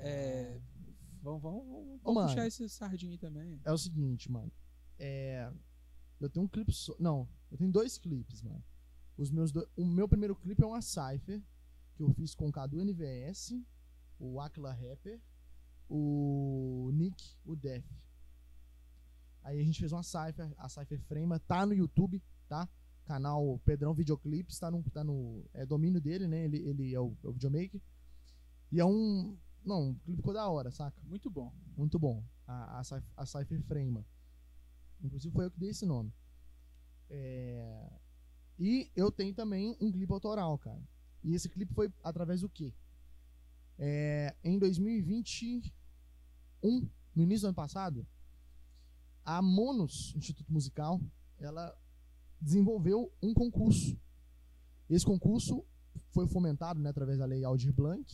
[0.00, 0.60] é,
[1.20, 2.28] vamos, vamos, vamos, Ô, mano.
[2.28, 3.60] puxar esse sardinha aí também.
[3.64, 4.50] É o seguinte, mano.
[4.98, 5.50] É.
[6.20, 6.94] Eu tenho um clipe só.
[6.98, 8.62] Não, eu tenho dois clipes, mano.
[9.16, 11.42] Os meus do- O meu primeiro clipe é uma Cypher,
[11.94, 13.52] que eu fiz com o Cadu NVS,
[14.18, 15.20] o Aquila Rapper,
[15.88, 17.84] o Nick, o Def.
[19.42, 22.68] Aí a gente fez uma Cypher, a Cypher Frame, tá no YouTube, tá?
[23.04, 26.44] Canal Pedrão Videoclips, tá no, tá no é domínio dele, né?
[26.44, 27.80] Ele, ele é o, é o videomaker.
[28.70, 29.36] E é um.
[29.64, 31.00] Não, o clipe ficou da hora, saca?
[31.04, 31.52] Muito bom.
[31.76, 32.22] Muito bom.
[32.46, 32.82] A, a,
[33.16, 34.04] a Cypher Frame.
[35.02, 36.12] Inclusive foi eu que dei esse nome.
[37.10, 37.90] É,
[38.58, 40.80] E eu tenho também um clipe autoral, cara.
[41.22, 42.72] E esse clipe foi através do quê?
[43.78, 48.06] É, Em 2021, no início do ano passado,
[49.24, 51.00] a Monos Instituto Musical,
[51.38, 51.76] ela
[52.40, 53.96] desenvolveu um concurso.
[54.88, 55.64] Esse concurso
[56.12, 58.04] foi fomentado né, através da lei Aldir Blanc,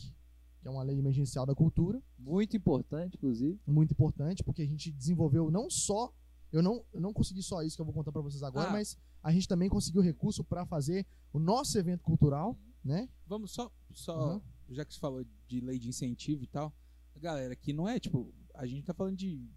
[0.61, 3.59] que é uma lei emergencial da cultura Muito importante, inclusive.
[3.65, 6.13] muito importante, porque a gente desenvolveu não só.
[6.55, 8.71] Eu não, eu não consegui só isso que eu vou contar pra vocês agora, Ah.
[8.71, 13.09] mas a gente também conseguiu recurso pra fazer o nosso evento cultural, né?
[13.27, 14.41] Vamos só, só Aham.
[14.69, 16.73] já que você falou de lei de incentivo e tal,
[17.17, 19.49] galera, que não é tipo, a gente tá falando de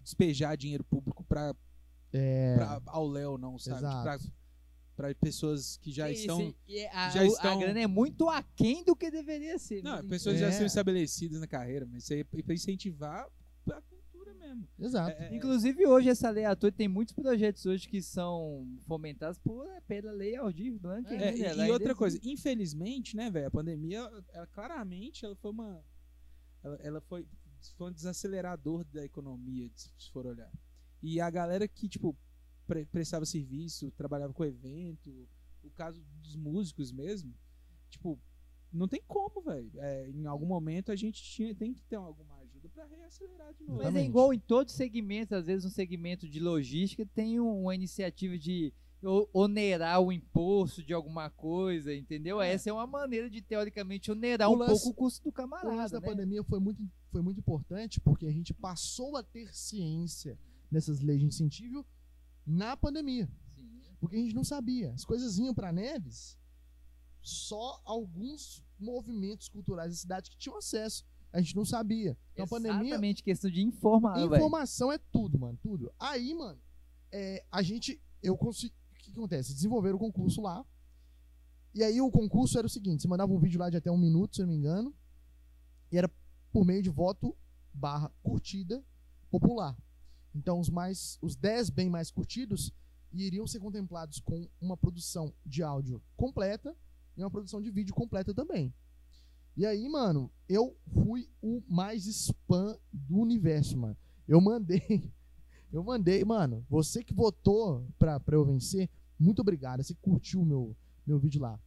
[0.00, 1.54] despejar dinheiro público pra,
[2.12, 3.78] É, pra ao Léo, não, sabe?
[3.78, 4.02] Exato.
[4.94, 6.54] Pra, pra pessoas que já E- estão.
[6.92, 9.82] a, já o- estão- a grana é muito aquém do que deveria ser.
[9.82, 10.38] Não, mas pessoas É.
[10.38, 13.26] já estão estabelecidas na carreira, mas isso aí é pra incentivar
[14.44, 14.68] mesmo.
[14.78, 15.10] exato.
[15.22, 19.66] É, é, Inclusive, hoje, essa lei atua tem muitos projetos hoje que são fomentados por,
[19.86, 21.06] pela lei Aldir Blanc.
[21.12, 21.36] É, né?
[21.36, 23.98] e- Ela e, outra coisa, infelizmente, né, velho, a pandemia,
[24.32, 25.84] ela, claramente, ela foi uma.
[26.62, 27.26] Ela, ela foi,
[27.76, 30.50] foi um desacelerador da economia, se for olhar.
[31.02, 32.16] E a galera que, tipo,
[32.66, 35.28] pre- prestava serviço, trabalhava com evento,
[35.62, 37.34] o caso dos músicos mesmo,
[37.90, 38.18] tipo,
[38.72, 39.70] não tem como, velho.
[39.76, 43.82] É, em algum momento a gente tinha, tem que ter alguma pra reacelerar de novo.
[43.82, 47.62] Mas é igual em todos os segmentos, às vezes um segmento de logística tem um-
[47.62, 48.72] uma iniciativa de
[49.34, 52.40] onerar o imposto de alguma coisa, entendeu?
[52.40, 52.52] É.
[52.54, 55.28] Essa é uma maneira de, teoricamente, onerar O um lance- pouco o custo do O
[55.30, 56.06] lance camarada, da né?
[56.08, 60.38] pandemia foi muito, foi muito importante porque a gente passou a ter ciência
[60.70, 61.84] nessas leis de incentivo
[62.46, 63.28] na pandemia.
[63.54, 63.82] Sim.
[64.00, 64.92] Porque a gente não sabia.
[64.92, 66.38] As coisas iam pra Neves
[67.20, 71.04] só alguns movimentos culturais da cidade que tinham acesso.
[71.34, 72.16] A gente não sabia.
[72.32, 72.90] Então a pandemia.
[72.90, 74.20] Exatamente, questão de informar.
[74.24, 75.58] Informação é tudo, mano.
[75.60, 75.92] Tudo.
[75.98, 76.60] Aí, mano,
[77.10, 78.00] é, a gente.
[78.22, 78.72] Eu consegui.
[78.92, 79.52] O que acontece?
[79.52, 80.64] Desenvolveram o concurso lá.
[81.74, 83.98] E aí o concurso era o seguinte: você mandava um vídeo lá de até um
[83.98, 84.94] minuto, se eu não me engano.
[85.90, 86.08] E era
[86.52, 87.36] por meio de voto
[87.72, 88.84] barra curtida
[89.28, 89.76] popular.
[90.32, 91.18] Então, os mais.
[91.20, 92.72] Os 10 bem mais curtidos
[93.12, 96.76] iriam ser contemplados com uma produção de áudio completa
[97.16, 98.72] e uma produção de vídeo completa também.
[99.56, 103.96] E aí, mano, eu fui o mais spam do universo, mano.
[104.26, 105.12] Eu mandei.
[105.72, 106.64] Eu mandei, mano.
[106.70, 108.88] Você que votou pra, pra eu vencer,
[109.18, 109.82] muito obrigado.
[109.82, 111.58] Você curtiu o meu, meu vídeo lá.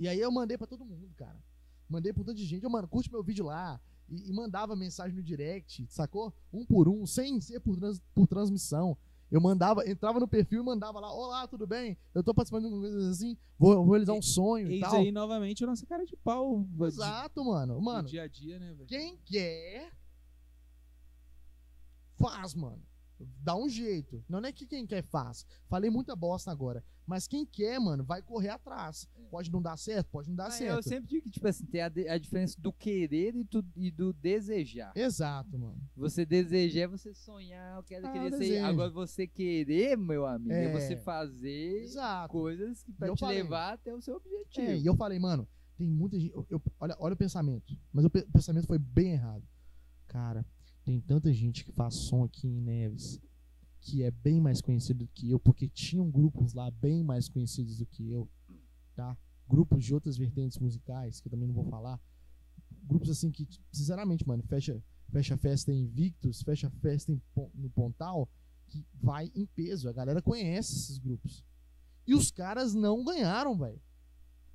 [0.00, 1.40] E aí eu mandei pra todo mundo, cara.
[1.88, 2.64] Mandei pra um tanto de gente.
[2.64, 3.80] Eu, mano, curte meu vídeo lá.
[4.08, 6.34] E, e mandava mensagem no direct, sacou?
[6.52, 8.98] Um por um, sem ser por, trans, por transmissão.
[9.30, 11.96] Eu mandava, entrava no perfil e mandava lá, olá, tudo bem?
[12.14, 14.94] Eu tô participando de coisas assim, vou, vou realizar um sonho e Eis tal.
[15.00, 16.64] aí novamente a nossa cara de pau.
[16.68, 17.74] de- Exato, mano.
[17.74, 18.86] do Mano, dia a dia, né, velho?
[18.86, 19.90] quem quer,
[22.18, 22.82] faz, mano.
[23.42, 24.24] Dá um jeito.
[24.28, 25.46] Não é que quem quer faz.
[25.68, 26.82] Falei muita bosta agora.
[27.06, 29.06] Mas quem quer, mano, vai correr atrás.
[29.30, 30.76] Pode não dar certo, pode não dar Mas certo.
[30.76, 33.90] eu sempre digo que, tipo assim, tem a, a diferença do querer e do, e
[33.90, 34.92] do desejar.
[34.96, 35.76] Exato, mano.
[35.96, 38.58] Você desejar é você sonhar, eu quero Ah, querer eu ser.
[38.60, 40.72] Agora você querer, meu amigo, é, É.
[40.72, 42.32] você fazer Exato.
[42.32, 43.42] coisas que pra eu te falei.
[43.42, 44.66] levar até o seu objetivo.
[44.66, 45.46] É, e eu falei, mano,
[45.76, 46.32] tem muita gente.
[46.48, 47.76] eu- olha, olha o pensamento.
[47.92, 49.44] Mas o pe- pensamento foi bem errado.
[50.06, 50.46] Cara,
[50.84, 53.20] tem tanta gente que faz som aqui em Neves
[53.84, 57.76] que é bem mais conhecido do que eu, porque tinham grupos lá bem mais conhecidos
[57.76, 58.26] do que eu,
[58.94, 59.16] tá?
[59.46, 62.00] Grupos de outras vertentes musicais, que eu também não vou falar.
[62.82, 67.20] Grupos assim que, sinceramente, mano, fecha, fecha festa em Invictus, fecha festa em
[67.54, 68.26] no Pontal,
[68.68, 69.86] que vai em peso.
[69.86, 71.44] A galera conhece esses grupos.
[72.06, 73.80] E os caras não ganharam, velho.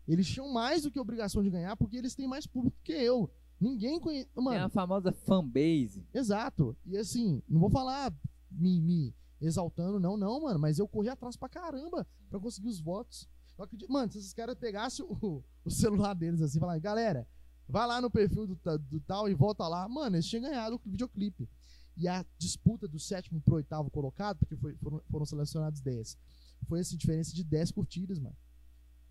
[0.07, 3.31] Eles tinham mais do que obrigação de ganhar porque eles têm mais público que eu.
[3.59, 4.29] Ninguém conhece.
[4.35, 6.05] Mano, a famosa fanbase.
[6.13, 6.75] exato.
[6.85, 8.13] E assim, não vou falar
[8.49, 10.59] me, me exaltando, não, não, mano.
[10.59, 13.27] Mas eu corri atrás pra caramba pra conseguir os votos.
[13.57, 17.27] Eu acredito, mano, se esses caras pegassem o, o celular deles assim e falassem, galera,
[17.67, 19.87] vai lá no perfil do, do tal e volta lá.
[19.89, 21.49] Mano, eles tinham ganhado o videoclipe.
[21.97, 26.17] E a disputa do sétimo pro oitavo colocado, porque foi- foram, foram selecionados 10,
[26.65, 28.37] foi assim, diferença de 10 curtidas, mano.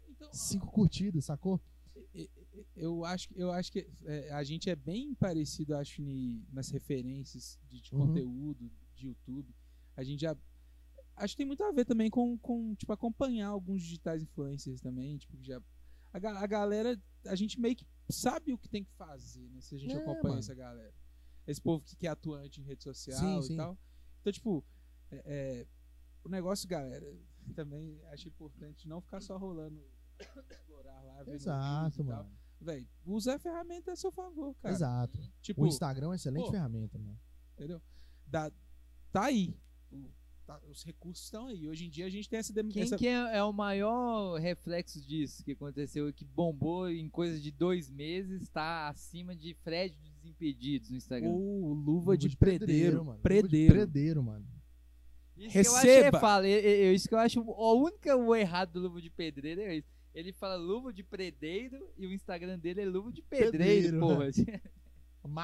[0.09, 1.61] Então, 5 curtidas, sacou?
[2.77, 7.59] Eu acho, eu acho que é, a gente é bem parecido, acho, ni- nas referências
[7.69, 8.07] de, de Uhum.
[8.07, 9.55] conteúdo de YouTube.
[9.97, 10.37] A gente já.
[11.17, 15.19] Acho que tem muito a ver também com, com tipo, acompanhar alguns digitais influencers também.
[15.19, 15.61] Tipo, já.
[16.13, 19.61] A, a galera, a gente meio que sabe o que tem que fazer, né?
[19.61, 20.39] Se a gente É, acompanha mano.
[20.39, 20.95] essa galera.
[21.47, 23.57] Esse povo que, que é atuante em rede social Sim, e sim.
[23.57, 23.77] tal.
[24.21, 24.65] Então, tipo,
[25.11, 25.67] é, é,
[26.25, 27.07] o negócio, galera,
[27.55, 29.83] também acho importante não ficar só rolando
[30.51, 32.31] explorar lá, Exato, mano.
[32.61, 34.75] Véi, usa a ferramenta a seu favor, cara.
[34.75, 35.19] Exato.
[35.41, 37.19] Tipo, O Instagram é uma excelente pô, ferramenta, mano.
[37.55, 37.81] entendeu?
[38.27, 38.51] Dá,
[39.13, 39.57] tá aí.
[39.93, 40.11] O-
[40.45, 41.69] tá- os recursos estão aí.
[41.69, 45.01] Hoje em dia a gente tem essa, Quem essa que é, é o maior reflexo
[45.01, 50.11] disso que aconteceu, que bombou em coisa de dois meses, está acima de Fred dos
[50.19, 51.29] Desimpedidos no Instagram?
[51.31, 53.21] ou luva, de, pedreiro, predeiro, mano.
[53.21, 53.75] predeiro.
[53.75, 54.47] Luva de predeiro, mano.
[55.37, 56.19] Isso que eu acho Receba.
[56.21, 59.61] fala, eu- eu- isso que eu acho o único o errado do luva de pedreiro
[59.61, 59.89] é isso.
[60.15, 64.27] Ele fala luva de predeiro e o Instagram dele é luva de pedreiro, Pedreiro, porra.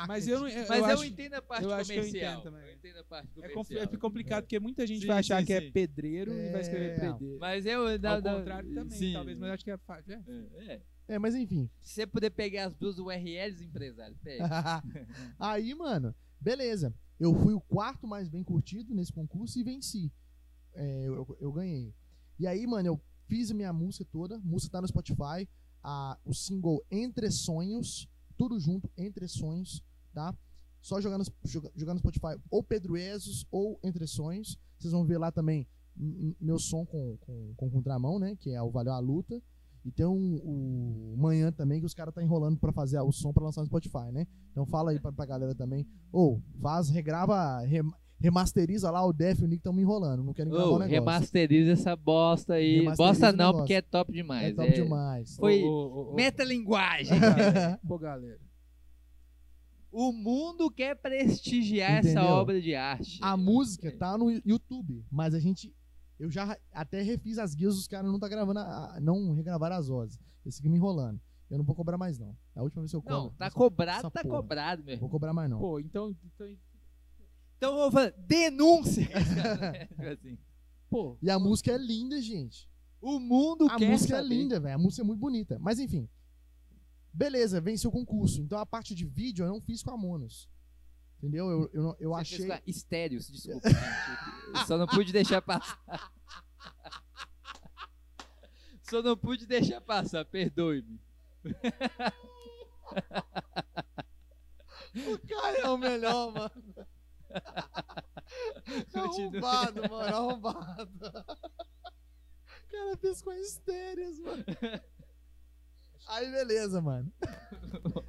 [0.08, 0.48] Mas eu não.
[0.48, 2.32] Eu, Mas eu, acho, entendo a parte eu acho que eu comercial.
[2.40, 2.68] entendo também.
[2.68, 3.82] Eu entendo a parte é, comercial.
[3.82, 5.72] é complicado porque muita gente Sim, vai achar sim, que é sim.
[5.72, 6.94] pedreiro e vai escrever É.
[6.98, 7.38] predeiro.
[7.38, 7.86] Mas eu.
[7.86, 9.12] Ao da- da- contrário também, sim.
[9.12, 10.12] talvez, mas eu acho que é fácil.
[10.12, 10.22] É.
[10.26, 10.82] É, é.
[11.06, 11.68] É, mas enfim.
[11.82, 14.44] Se você puder pegar as duas URLs, empresário, pega.
[15.38, 16.94] Aí, mano, beleza.
[17.20, 20.10] Eu fui o quarto mais bem curtido nesse concurso e venci.
[20.72, 21.94] É, eu, eu- eu ganhei.
[22.38, 24.38] E aí, mano, eu fiz minha música toda.
[24.40, 25.48] Música tá no Spotify.
[25.82, 28.08] A, o single Entre Sonhos.
[28.36, 30.34] Tudo junto, Entre Sonhos, tá?
[30.80, 34.58] Só jogar no, joga- jogar no Spotify ou Pedro Ezos ou Entre Sonhos.
[34.78, 35.66] Vocês vão ver lá também
[36.40, 38.34] meu som com, com, com contramão, né?
[38.36, 39.40] Que é o Valeu a Luta.
[39.84, 43.32] E tem um, o Manhã também, que os caras tá enrolando pra fazer o som
[43.32, 44.26] pra lançar no Spotify, né?
[44.50, 45.86] Então fala aí pra, pra galera também.
[46.10, 47.60] Ou faz, regrava,
[48.20, 50.22] remasteriza lá o Def e o Nick estão me enrolando.
[50.24, 50.94] Não querem gravar Ô, o negócio.
[50.94, 52.84] remasteriza essa bosta aí.
[52.96, 53.58] Bosta não, negócio.
[53.58, 54.54] porque é top É demais.
[54.56, 55.36] top é- demais.
[55.36, 57.18] Foi ô, ô, metalinguagem.
[57.20, 57.80] galera.
[57.86, 58.40] Pô, galera.
[59.92, 62.28] o mundo quer prestigiar essa Entendeu?
[62.30, 63.18] obra de arte.
[63.22, 65.72] A música tá no YouTube, mas a gente.
[66.18, 69.88] Eu já até refiz as guias, os caras não tá gravando, a- não regravaram as
[69.88, 70.18] vozes.
[70.44, 71.20] Eles ficam me enrolando.
[71.50, 72.36] Eu não vou cobrar mais, não.
[72.56, 73.16] É a última vez que eu cobro.
[73.16, 74.36] Não, tá Essa- cobrado, essa tá porra.
[74.36, 75.58] cobrado, meu vou cobrar mais, não.
[75.58, 76.10] Pô, então.
[76.24, 76.46] então
[77.64, 79.06] Então eu vou falar, denúncia!
[79.06, 80.38] Tipo assim.
[80.90, 82.68] pô, E a música é linda, gente.
[83.00, 84.28] O mundo A quer música é saber.
[84.34, 84.74] linda, velho.
[84.74, 85.58] A música é muito bonita.
[85.58, 86.06] Mas enfim.
[87.12, 88.42] Beleza, venceu o concurso.
[88.42, 90.46] Então a parte de vídeo eu não fiz com a Monos.
[91.18, 91.50] Entendeu?
[91.50, 92.36] Eu, eu, eu Você achei.
[92.38, 94.66] fez com a Estéreos, desculpa, gente.
[94.66, 95.80] Só não pude deixar passar.
[98.82, 101.00] Só não pude deixar passar, perdoe-me.
[104.94, 106.86] O cara é o melhor, mano.
[108.94, 110.16] Arrombado, mano.
[110.16, 111.08] Arrombado.
[111.08, 114.44] O cara fez com estéreas, mano.
[116.08, 117.12] Aí, beleza, mano.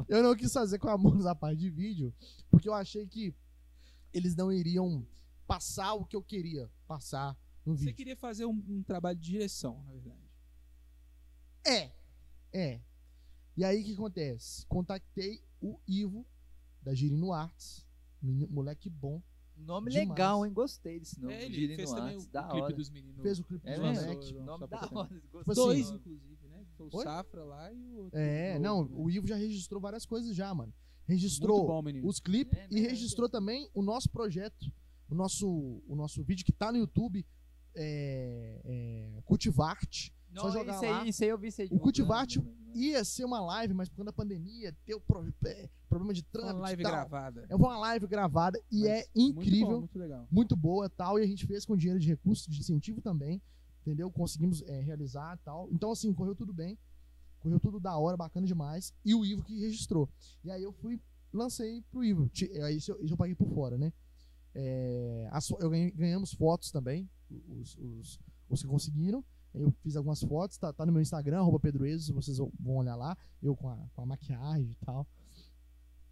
[0.07, 2.13] Eu não quis fazer com a Monos a parte de vídeo,
[2.49, 3.33] porque eu achei que
[4.13, 5.05] eles não iriam
[5.47, 7.95] passar o que eu queria passar no Você vídeo.
[7.95, 10.29] queria fazer um, um trabalho de direção, na verdade.
[11.65, 11.91] É,
[12.53, 12.81] é.
[13.57, 14.65] E aí, o que acontece?
[14.67, 16.25] Contatei o Ivo,
[16.81, 17.85] da Girino Arts,
[18.49, 19.21] moleque bom.
[19.57, 20.09] Nome Demais.
[20.09, 20.51] legal, hein?
[20.51, 21.33] Gostei desse nome.
[21.33, 22.73] é, ele Girino fez também o, Arts, o da clipe hora.
[22.75, 23.21] dos meninos.
[23.21, 24.01] Fez o clipe É do mesmo?
[24.03, 24.25] moleque.
[24.33, 25.07] Lançou- Nome da hora.
[25.07, 25.55] ter- gostei.
[25.55, 26.65] Dois, assim, inclusive, né?
[26.77, 27.03] Foi o Oi?
[27.05, 28.19] Safra lá e o outro.
[28.19, 29.01] É, não, outro, né?
[29.01, 30.73] o Ivo já registrou várias coisas já, mano.
[31.07, 34.65] Registrou bom, os clipes É e mesmo, registrou também o nosso projeto,
[35.09, 35.47] o nosso,
[35.87, 37.25] o nosso vídeo que tá no YouTube,
[37.75, 40.13] é, é, Cultivarte.
[40.35, 41.01] Só Não, jogar isso lá.
[41.01, 42.55] Aí, isso aí eu vi O divulgando, Cultivarte né, né?
[42.75, 46.27] Ia ser uma live, mas por causa da pandemia, deu pro- é, problema de Uma
[46.31, 46.91] trânsito live e tal.
[46.91, 47.45] gravada.
[47.49, 49.67] É uma live gravada e Mas é Muito incrível.
[49.67, 50.27] bom, muito legal.
[50.29, 53.41] muito boa tal, e a gente fez com dinheiro de recurso, de incentivo também,
[53.81, 54.11] entendeu?
[54.11, 55.69] Conseguimos é, realizar tal.
[55.71, 56.77] Então, assim, correu tudo bem,
[57.39, 60.09] correu tudo da hora, bacana demais, e o Ivo que registrou.
[60.43, 60.99] E aí eu fui,
[61.31, 62.29] lancei pro Ivo,
[62.61, 63.93] aí isso eu, isso eu paguei por fora, né?
[64.53, 65.29] É,
[65.59, 67.09] eu ganhei- ganhamos fotos também,
[67.47, 68.19] os, os,
[68.49, 69.23] os que conseguiram.
[69.57, 72.95] Eu fiz algumas fotos, tá, tá no meu Instagram, arroba Pedro Ezo, vocês vão olhar
[72.95, 75.07] lá, eu com a, com a maquiagem e tal.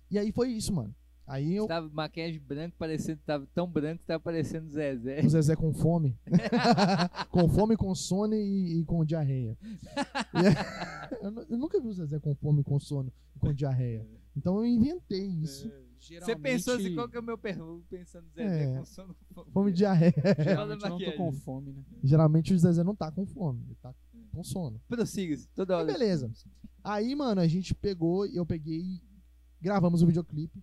[0.10, 0.94] E aí foi isso, mano.
[1.26, 5.22] Aí eu, Você tava maquiagem branca, parecendo, tava tão branco que tava parecendo Zezé.
[5.26, 6.18] O Zezé com fome.
[7.32, 9.58] com fome, com sono e, e com diarreia.
[9.64, 14.06] E é- eu, eu nunca vi o Zezé com fome, com sono e com diarreia.
[14.36, 15.72] Então eu inventei isso.
[16.22, 17.86] Você pensou assim, qual que é o meu pergunta?
[17.90, 18.78] Pensando Zezé É.
[18.78, 19.16] com sono.
[19.52, 20.14] Fome e diarreia.
[20.40, 21.18] Geralmente eu não tô maquiagem.
[21.18, 21.84] com fome, né?
[22.04, 23.94] Geralmente o Zezé não tá com fome, ele tá
[24.32, 24.82] com sono.
[24.88, 25.88] Prossiga, toda hora.
[25.92, 26.32] Aí, beleza.
[26.84, 29.02] Aí, mano, a gente pegou, eu peguei,
[29.62, 30.62] gravamos o videoclipe.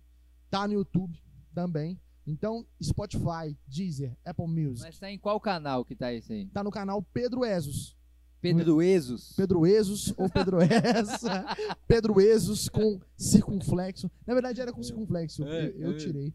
[0.49, 1.17] Tá no YouTube
[1.53, 1.99] também.
[2.27, 4.81] Então, Spotify, Deezer, Apple Music.
[4.83, 6.45] Mas tá em qual canal que tá esse aí?
[6.47, 7.97] Tá no canal Pedro Ezos.
[8.41, 9.33] Pedro Ezos.
[9.35, 11.45] Pedro Ezos ou Pedro Essa.
[11.87, 14.09] Pedro Ezos com circunflexo.
[14.25, 15.43] Na verdade era com circunflexo.
[15.43, 15.97] É, eu, eu é.
[15.97, 16.33] tirei.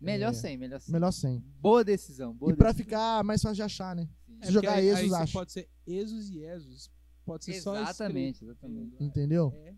[0.00, 0.32] Melhor É.
[0.34, 0.92] sem, melhor sem.
[0.92, 1.42] Melhor sem.
[1.60, 2.84] Boa decisão, boa e pra decisão.
[2.84, 4.06] ficar mais fácil de achar, né?
[4.42, 5.32] Se jogar porque aí, aí Exos, acha.
[5.32, 6.90] pode ser Exos e Exos.
[7.24, 9.02] Pode ser só Exatamente, exatamente.
[9.02, 9.50] Entendeu?
[9.54, 9.74] É,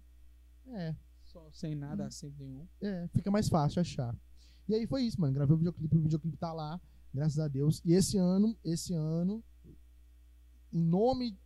[0.89, 2.67] É, só sem nada, acento nenhum.
[2.83, 4.15] é, fica mais fácil de achar.
[4.69, 5.33] E aí foi isso, mano.
[5.33, 6.79] Gravei o videoclipe, o videoclipe tá lá,
[7.15, 7.81] graças a Deus.
[7.85, 9.43] E esse ano, esse ano,
[10.73, 11.39] em nome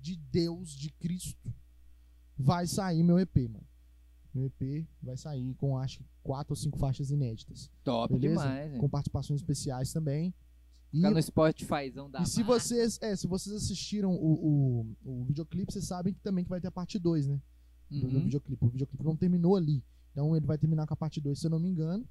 [0.00, 1.52] de Deus, de Cristo,
[2.36, 3.66] vai sair meu EP, mano.
[4.34, 7.70] Meu EP vai sair com acho que quatro ou cinco faixas inéditas.
[7.82, 8.40] Top Beleza?
[8.42, 8.78] demais, hein?
[8.80, 10.32] com participações especiais também.
[10.92, 12.52] E, Ficar no Spotifyzão da e se marca.
[12.54, 16.60] vocês, é, se vocês assistiram o, o, o videoclipe, vocês sabem que também que vai
[16.60, 17.40] ter a parte 2, né?
[17.90, 18.24] Do, do Uhum.
[18.24, 18.64] videoclipe.
[18.64, 19.82] O videoclipe não terminou ali.
[20.12, 22.06] Então ele vai terminar com a parte 2, se eu não me engano.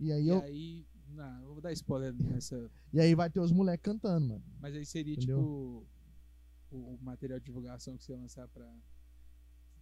[0.00, 0.86] E aí, E eu, aí.
[1.10, 2.70] Não, eu vou dar spoiler nessa.
[2.92, 4.42] e aí vai ter os moleques cantando, mano.
[4.60, 5.38] Mas aí seria Entendeu?
[5.38, 5.86] tipo.
[6.70, 8.70] O, material de divulgação que você ia lançar pra.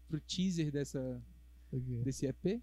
[0.09, 1.21] Pro teaser dessa,
[2.05, 2.63] desse EP?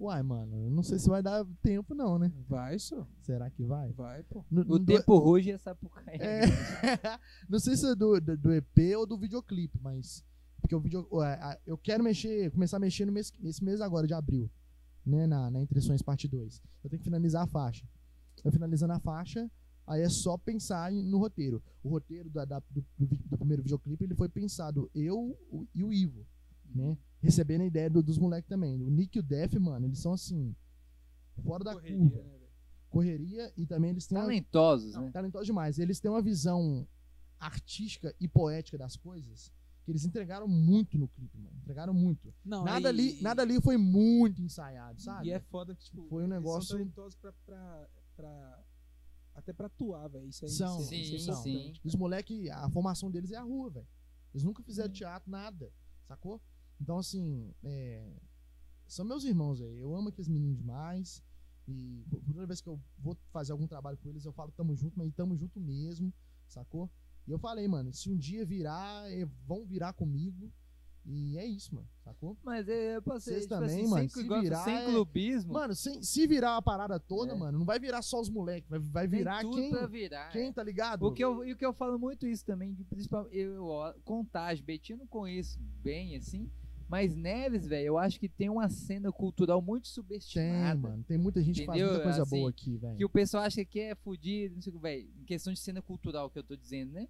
[0.00, 2.32] Uai, mano, eu não sei se vai dar tempo, não, né?
[2.48, 3.06] Vai, só.
[3.20, 3.92] Será que vai?
[3.92, 4.44] Vai, pô.
[4.50, 6.16] No- O no- tempo ruge é Sapucaí.
[6.22, 10.24] É, não sei se é do, do, do EP ou do videoclipe, mas.
[10.60, 11.06] Porque o vídeo.
[11.66, 14.50] Eu quero mexer, começar a mexer no mês, nesse mês agora, de abril.
[15.04, 16.62] Né, na, na Entre Sonhos Parte 2.
[16.84, 17.86] Eu tenho que finalizar a faixa.
[18.44, 19.50] Eu finalizando a faixa,
[19.88, 21.62] aí é só pensar no roteiro.
[21.82, 25.82] O roteiro da- da- do, do do primeiro videoclipe ele foi pensado eu o- e
[25.84, 26.26] o Ivo.
[26.74, 26.96] Né?
[27.20, 28.80] Recebendo a ideia do- dos moleques também.
[28.82, 30.54] O Nick e o Def, mano, eles são assim.
[31.42, 32.16] Fora da Correria, curva.
[32.22, 32.48] né, velho?
[32.90, 35.10] Correria e também eles têm uma Talentosos, não, né?
[35.12, 35.78] talentosos demais.
[35.78, 36.86] Eles têm uma visão
[37.38, 39.52] artística e poética das coisas
[39.84, 41.56] que eles entregaram muito no clipe, mano.
[41.62, 42.34] Entregaram muito.
[42.44, 45.28] Não, nada, aí- ali, nada ali foi muito ensaiado, sabe?
[45.28, 48.64] E é foda que, tipo, Foi um eles negócio- São talentosos pra, pra, pra-
[49.38, 50.28] Até pra atuar, velho.
[50.28, 51.80] Isso aí São, isso é- isso é sim, importante.
[51.80, 51.88] sim.
[51.88, 53.86] Os moleques, a formação deles é a rua, velho.
[54.34, 55.72] Eles nunca fizeram teatro, nada.
[56.06, 56.40] Sacou?
[56.80, 58.16] Então, assim, é,
[58.86, 59.78] são meus irmãos aí.
[59.78, 61.22] Eu amo aqueles meninos demais.
[61.66, 64.98] E toda vez que eu vou fazer algum trabalho com eles, eu falo tamo junto,
[64.98, 66.12] mas tamo junto mesmo,
[66.46, 66.90] sacou?
[67.26, 70.50] E eu falei, mano, se um dia virar, eh, vão virar comigo.
[71.10, 71.88] E é isso, mano.
[72.04, 72.36] Sacou?
[72.44, 75.52] Mas é, eu posso Vocês tipo também, assim, mano, sem, se virar sem é- clubismo,
[75.54, 77.34] Mano, sem- se virar a parada toda, É.
[77.34, 78.68] mano, não vai virar só os moleques.
[78.68, 80.28] Vai, vai tem virar quem, virar.
[80.30, 80.52] quem, é.
[80.52, 81.06] tá ligado?
[81.06, 83.92] O que eu, e o que eu falo muito isso também, de principalmente eu, ó,
[84.04, 86.50] Contagem, Betinho eu não conheço bem assim,
[86.90, 90.78] mas Neves, velho, eu acho que tem uma cena cultural muito Tem, subestimada.
[90.78, 91.04] mano.
[91.04, 91.94] Tem muita gente que faz Entendeu?
[91.94, 92.96] muita coisa Assim, boa aqui, velho.
[92.96, 95.08] Que o pessoal acha que é fudido, não sei o que, velho.
[95.20, 97.08] Em questão de cena cultural que eu tô dizendo, né?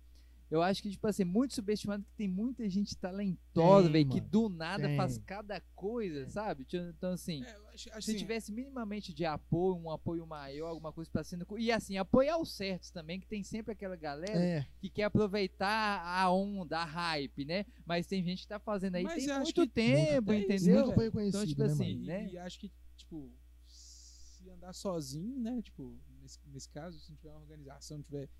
[0.50, 4.48] Eu acho que, tipo assim, muito subestimado que tem muita gente talentosa, velho, que do
[4.48, 4.96] nada Tem.
[4.96, 6.66] faz cada coisa, sabe?
[6.72, 11.10] Então, assim, É, acho, se assim, tivesse minimamente de apoio, um apoio maior, alguma coisa
[11.10, 14.88] pra cu- E assim, apoiar os certos também, que tem sempre aquela galera É, que
[14.88, 17.66] quer aproveitar a onda, a hype, né?
[17.84, 20.86] Mas tem gente que tá fazendo aí Mas tem muito que- tempo, Muito entendeu?
[20.86, 22.02] muito bem conhecido, tipo né, assim, mano?
[22.04, 22.28] E, né?
[22.32, 23.30] e acho que, tipo,
[23.66, 25.60] se andar sozinho, né?
[25.60, 28.30] Tipo, nesse, nesse caso, se não tiver uma organização, não tiver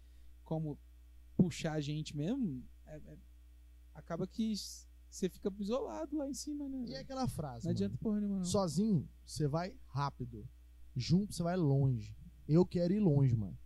[0.42, 0.78] como
[1.38, 3.18] puxar a gente mesmo, é- é-
[3.94, 4.52] acaba que
[5.08, 6.84] você fica isolado lá em cima, né?
[6.88, 8.02] E é aquela frase, não adianta mano.
[8.02, 8.44] porra nenhuma, não.
[8.44, 10.46] Sozinho, você vai rápido.
[10.94, 12.14] Junto, você vai longe.
[12.46, 13.56] Eu quero ir longe, mano.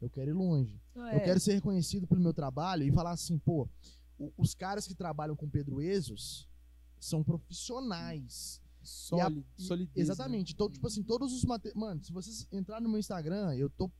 [0.00, 0.80] Eu quero ir longe.
[0.94, 3.68] Eu quero ser reconhecido pelo meu trabalho e falar assim, pô,
[4.16, 6.48] o- os caras que trabalham com Pedro Ezos
[7.00, 8.62] são profissionais.
[8.82, 9.96] Sólido, E- solidez.
[10.08, 10.52] Exatamente.
[10.54, 11.72] Então, tipo assim, todos os mate...
[11.74, 13.90] Mano, se vocês entrarem no meu Instagram, eu tô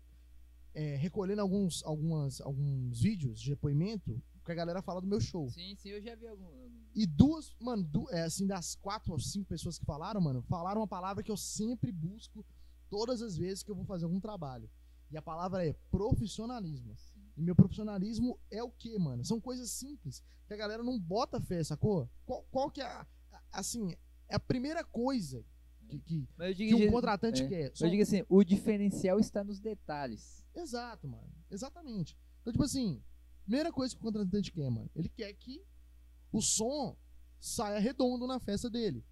[0.79, 5.51] é, recolhendo alguns, algumas, alguns vídeos de depoimento que a galera fala do meu show.
[5.51, 6.47] Sim, sim, eu já vi algum.
[6.95, 10.81] E duas, mano, du- é, assim, das quatro ou cinco pessoas que falaram, mano, falaram
[10.81, 12.47] uma palavra que eu sempre busco
[12.89, 14.70] todas as vezes que eu vou fazer algum trabalho.
[15.11, 16.97] E a palavra é profissionalismo.
[17.37, 19.24] E meu profissionalismo é o quê, mano?
[19.24, 22.09] São coisas simples que a galera não bota fé, sacou?
[22.24, 23.07] Qual, qual que é a-
[23.53, 23.95] assim,
[24.29, 25.45] é a primeira coisa
[25.89, 27.49] que, que, eu que um contratante é.
[27.49, 27.70] quer?
[27.70, 30.45] Eu Só- digo assim, o diferencial está nos detalhes.
[30.55, 31.32] Exato, mano.
[31.51, 32.16] Exatamente.
[32.41, 33.03] Então, tipo assim,
[33.45, 35.64] primeira coisa que o contratante quer, mano, ele quer que
[36.32, 36.97] o som
[37.41, 39.05] saia redondo na festa dele.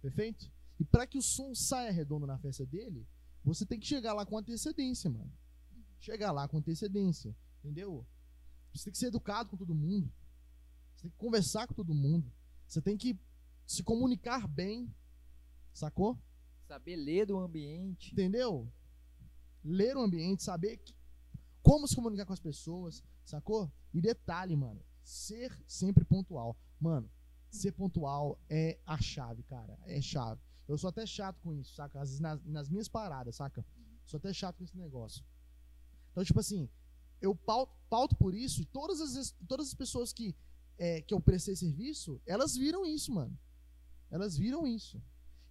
[0.00, 0.50] Perfeito?
[0.78, 3.06] E para que o som saia redondo na festa dele,
[3.44, 5.30] você tem que chegar lá com antecedência, mano.
[5.98, 7.36] Chegar lá com antecedência.
[7.58, 8.06] Entendeu?
[8.72, 10.10] Você tem que ser educado com todo mundo.
[10.94, 12.32] Você tem que conversar com todo mundo.
[12.66, 13.18] Você tem que
[13.66, 14.92] se comunicar bem.
[15.80, 16.18] Sacou?
[16.68, 18.12] Saber ler do ambiente.
[18.12, 18.70] Entendeu?
[19.64, 20.94] Ler o ambiente, saber que-
[21.62, 23.72] como se comunicar com as pessoas, sacou?
[23.94, 26.54] E detalhe, mano, ser sempre pontual.
[26.78, 27.10] Mano,
[27.50, 29.78] ser pontual é a chave, cara.
[29.86, 30.38] É chave.
[30.68, 31.98] Eu sou até chato com isso, saca?
[31.98, 33.64] Às vezes nas, nas minhas paradas, saca?
[34.04, 35.24] Sou até chato com esse negócio.
[36.12, 36.68] Então, tipo assim,
[37.22, 40.36] eu pauto, pauto por isso e todas as, todas as pessoas que,
[40.76, 43.36] é, que eu prestei serviço, elas viram isso, mano.
[44.10, 45.02] Elas viram isso.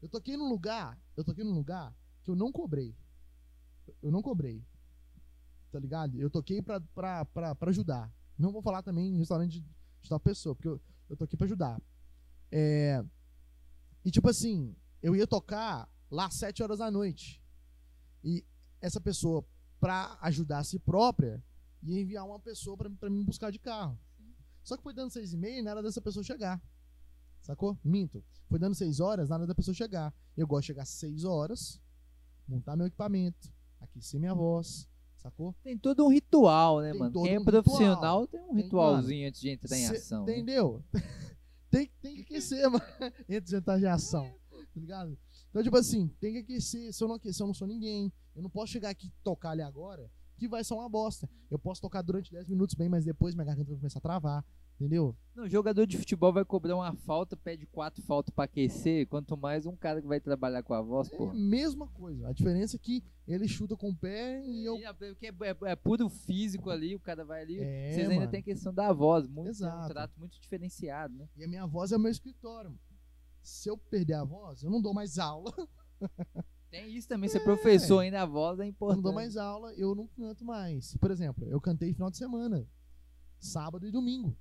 [0.01, 1.93] Eu toquei num lugar, eu toquei num lugar
[2.23, 2.95] que eu não cobrei.
[4.01, 4.63] Eu não cobrei.
[5.71, 6.17] Tá ligado?
[6.19, 8.11] Eu toquei pra, pra, pra, pra ajudar.
[8.37, 9.65] Não vou falar também em restaurante de,
[10.07, 11.81] tal pessoa, porque eu, eu toquei pra ajudar.
[12.51, 13.03] É,
[14.03, 17.41] e tipo assim, eu ia tocar lá às 7 horas da noite.
[18.23, 18.45] E
[18.81, 19.45] essa pessoa,
[19.79, 21.43] pra ajudar a si própria,
[21.83, 23.99] ia enviar uma pessoa pra, pra me buscar de carro.
[24.63, 26.61] Só que foi dando seis e meia e nada dessa pessoa chegar.
[27.41, 27.77] Sacou?
[27.83, 28.23] Minto.
[28.47, 30.13] Foi dando seis horas, nada da pessoa chegar.
[30.35, 31.79] Eu gosto de chegar às seis horas,
[32.47, 35.55] montar meu equipamento, aquecer minha voz, sacou?
[35.63, 37.21] Tem todo um ritual, né, Tem mano?
[37.23, 40.25] Quem é um profissional tem um Tem, ritualzinho antes de entrar em Cê- ação.
[40.25, 40.33] né?
[40.33, 40.83] Entendeu?
[41.69, 42.83] tem, tem que aquecer, mano,
[43.29, 44.31] antes de entrar em ação.
[44.51, 45.17] Tá ligado?
[45.49, 46.93] Então, tipo assim, tem que aquecer.
[46.93, 48.11] Se eu não aquecer, eu não sou ninguém.
[48.35, 51.27] Eu não posso chegar aqui e tocar ali agora, que vai ser uma bosta.
[51.49, 54.45] Eu posso tocar durante 10 minutos bem, mas depois minha garganta vai começar a travar.
[54.79, 55.13] Entendeu?
[55.35, 59.65] Não, jogador de futebol vai cobrar uma falta, pede quatro faltas pra aquecer, quanto mais
[59.65, 61.29] um cara que vai trabalhar com a voz, É pô.
[61.29, 62.29] a mesma coisa.
[62.29, 64.77] A diferença é que ele chuta com o pé e eu.
[64.97, 67.59] Porque é, é- é puro físico ali, o cara vai ali.
[67.59, 69.89] É, Vocês ainda tem a questão da voz, muito, é um Exato.
[69.89, 71.27] trato muito diferenciado, né?
[71.35, 72.69] E a minha voz é o meu escritório.
[72.69, 72.79] mano.
[73.41, 75.53] Se eu perder a voz, eu não dou mais aula.
[76.71, 78.97] Tem isso também, ser professor ainda, a voz é Eu importante.
[78.97, 80.95] não dou mais aula, eu não canto mais.
[80.97, 82.65] Por exemplo, eu cantei final de semana.
[83.39, 84.35] Sábado e domingo.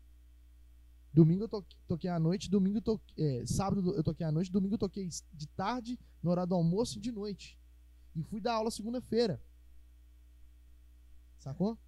[1.12, 3.40] Domingo eu to- toquei à noite, domingo eu toquei.
[3.40, 6.98] É, sábado eu toquei à noite, domingo eu toquei de tarde, no horário do almoço
[6.98, 7.58] e de noite.
[8.14, 9.40] E fui dar aula segunda-feira.
[11.38, 11.78] Sacou?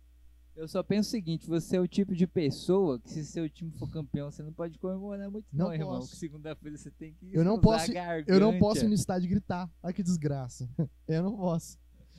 [0.57, 3.71] Eu só penso o seguinte, você é o tipo de pessoa que se seu time
[3.73, 5.89] for campeão, você não pode comemorar muito não, Não irmão.
[6.01, 6.11] posso.
[6.11, 7.91] Que segunda-feira você tem que Eu não posso-.
[8.27, 9.71] Eu não posso ir no estádio gritar.
[9.83, 10.69] Olha que desgraça.
[11.09, 11.79] Eu não posso.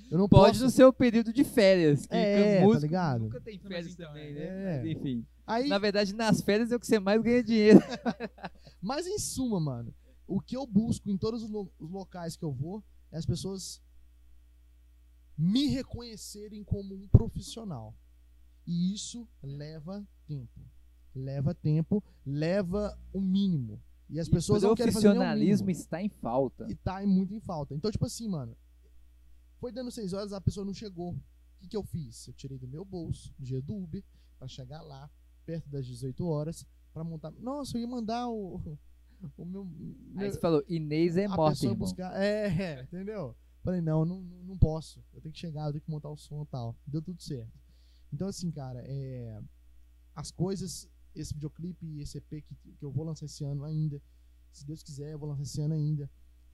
[0.09, 0.63] Eu não Pode posso.
[0.65, 2.05] no seu período de férias.
[2.05, 3.21] Que É, tá ligado?
[3.23, 4.33] Nunca tem férias então, também, é.
[4.33, 4.43] né?
[4.75, 4.77] É.
[4.81, 5.25] Mas enfim.
[5.53, 7.79] Aí, Na verdade, nas férias é o que você mais ganha dinheiro.
[8.81, 9.93] Mas em suma, mano,
[10.27, 13.25] o que eu busco em todos os, lo- os locais que eu vou é as
[13.25, 13.81] pessoas
[15.37, 17.95] me reconhecerem como um profissional.
[18.65, 20.61] E isso leva tempo.
[21.15, 23.81] leva tempo, leva o mínimo.
[24.09, 26.67] E as E pessoas o não querem fazer o profissionalismo está em falta.
[26.69, 27.73] E tá muito em falta.
[27.73, 28.55] Então, tipo assim, mano,
[29.59, 31.11] foi dando seis horas, a pessoa não chegou.
[31.13, 31.21] O
[31.59, 32.27] que, que eu fiz?
[32.27, 34.03] Eu tirei do meu bolso, do dinheiro do Uber,
[34.37, 35.09] pra chegar lá,
[35.45, 37.31] perto das 18 horas, pra montar.
[37.31, 38.61] Nossa, eu ia mandar o.
[39.37, 39.63] O meu.
[39.63, 41.77] Aí meu- você falou, Inês é morta, irmão.
[41.77, 42.19] buscar.
[42.19, 43.35] É, é, entendeu?
[43.63, 45.03] Falei, não, não, não não posso.
[45.13, 46.75] Eu tenho que chegar, eu tenho que montar o som e tal.
[46.85, 47.51] Deu tudo certo.
[48.11, 49.39] Então, assim, cara, é,
[50.15, 54.01] as coisas, esse videoclipe e esse EP que, que eu vou lançar esse ano ainda,
[54.51, 56.09] se Deus quiser, eu vou lançar esse ano ainda.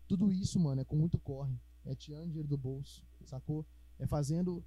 [0.07, 1.57] Tudo isso, mano, é com muito corre.
[1.85, 3.65] É tirando dinheiro do bolso, sacou?
[3.97, 4.63] É fazendo.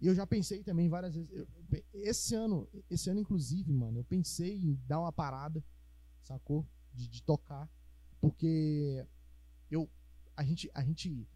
[0.00, 1.30] E eu já pensei também várias vezes.
[1.30, 1.46] eu-
[1.94, 5.64] esse ano, esse ano, inclusive, mano, eu pensei em dar uma parada,
[6.22, 6.66] sacou?
[6.92, 7.68] De, de tocar.
[8.20, 9.04] Porque
[9.70, 9.88] eu,
[10.36, 11.26] a, gente, a gente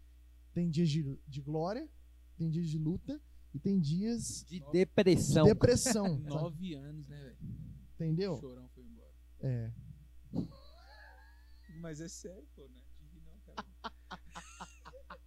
[0.53, 1.89] tem dias de, de glória,
[2.37, 3.19] tem dias de luta
[3.53, 5.45] e tem dias De de depressão.
[5.45, 6.05] depressão.
[6.23, 6.29] sabe?
[6.29, 7.37] Nove anos, né, velho?
[7.41, 8.37] O Entendeu?
[8.39, 9.13] chorão foi embora.
[9.41, 9.71] É.
[11.81, 12.77] Mas é sério, pô, né?
[12.99, 13.65] De rir não, cara.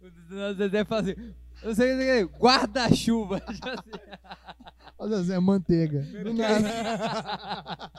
[0.00, 3.42] O Zezé assim, eu sei, eu sei, guarda-chuva.
[4.98, 6.02] Ó, Zezé, manteiga.
[6.02, 7.92] Do nada.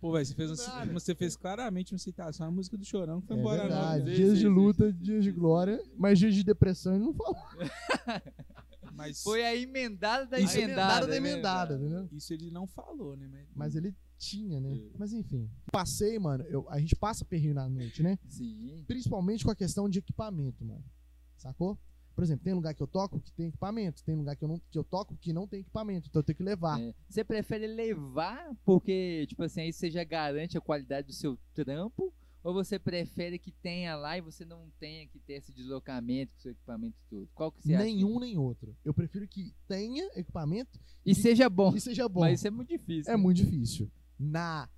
[0.00, 3.26] Pô, velho, você fez, uma, você fez claramente uma citação à música do Chorão que
[3.28, 4.10] foi É embora verdade.
[4.10, 7.36] Sim, Dias de luta, dias de glória, mas dias de depressão ele não falou.
[8.96, 10.82] Mas Foi a emendada da Isso é emendada.
[10.82, 11.16] emendada da né?
[11.16, 12.08] emendada, entendeu?
[12.12, 13.26] isso ele não falou, né?
[13.28, 14.72] Mas, Mas ele tinha, né?
[14.76, 14.90] É.
[14.96, 15.50] Mas enfim.
[15.72, 18.16] Passei, mano, eu- a gente passa perrinho na noite, né?
[18.28, 18.84] Sim.
[18.86, 20.84] Principalmente com a questão de equipamento, mano.
[21.44, 21.78] Sacou?
[22.14, 24.58] Por exemplo, tem lugar que eu toco que tem equipamento, tem lugar que eu, não,
[24.70, 26.80] que eu toco que não tem equipamento, então eu tenho que levar.
[26.80, 26.94] É.
[27.06, 32.14] Você prefere levar porque, tipo assim, aí você já garante a qualidade do seu trampo?
[32.42, 36.40] Ou você prefere que tenha lá e você não tenha que ter esse deslocamento com
[36.40, 37.28] seu equipamento e tudo?
[37.34, 37.84] Qual que você acha?
[37.84, 38.76] Nenhum nem outro.
[38.84, 41.74] Eu prefiro que tenha equipamento E seja bom.
[41.74, 42.20] e seja bom.
[42.20, 43.12] Mas isso é muito difícil.
[43.12, 43.22] É né?
[43.22, 43.90] muito difícil.
[44.18, 44.68] Na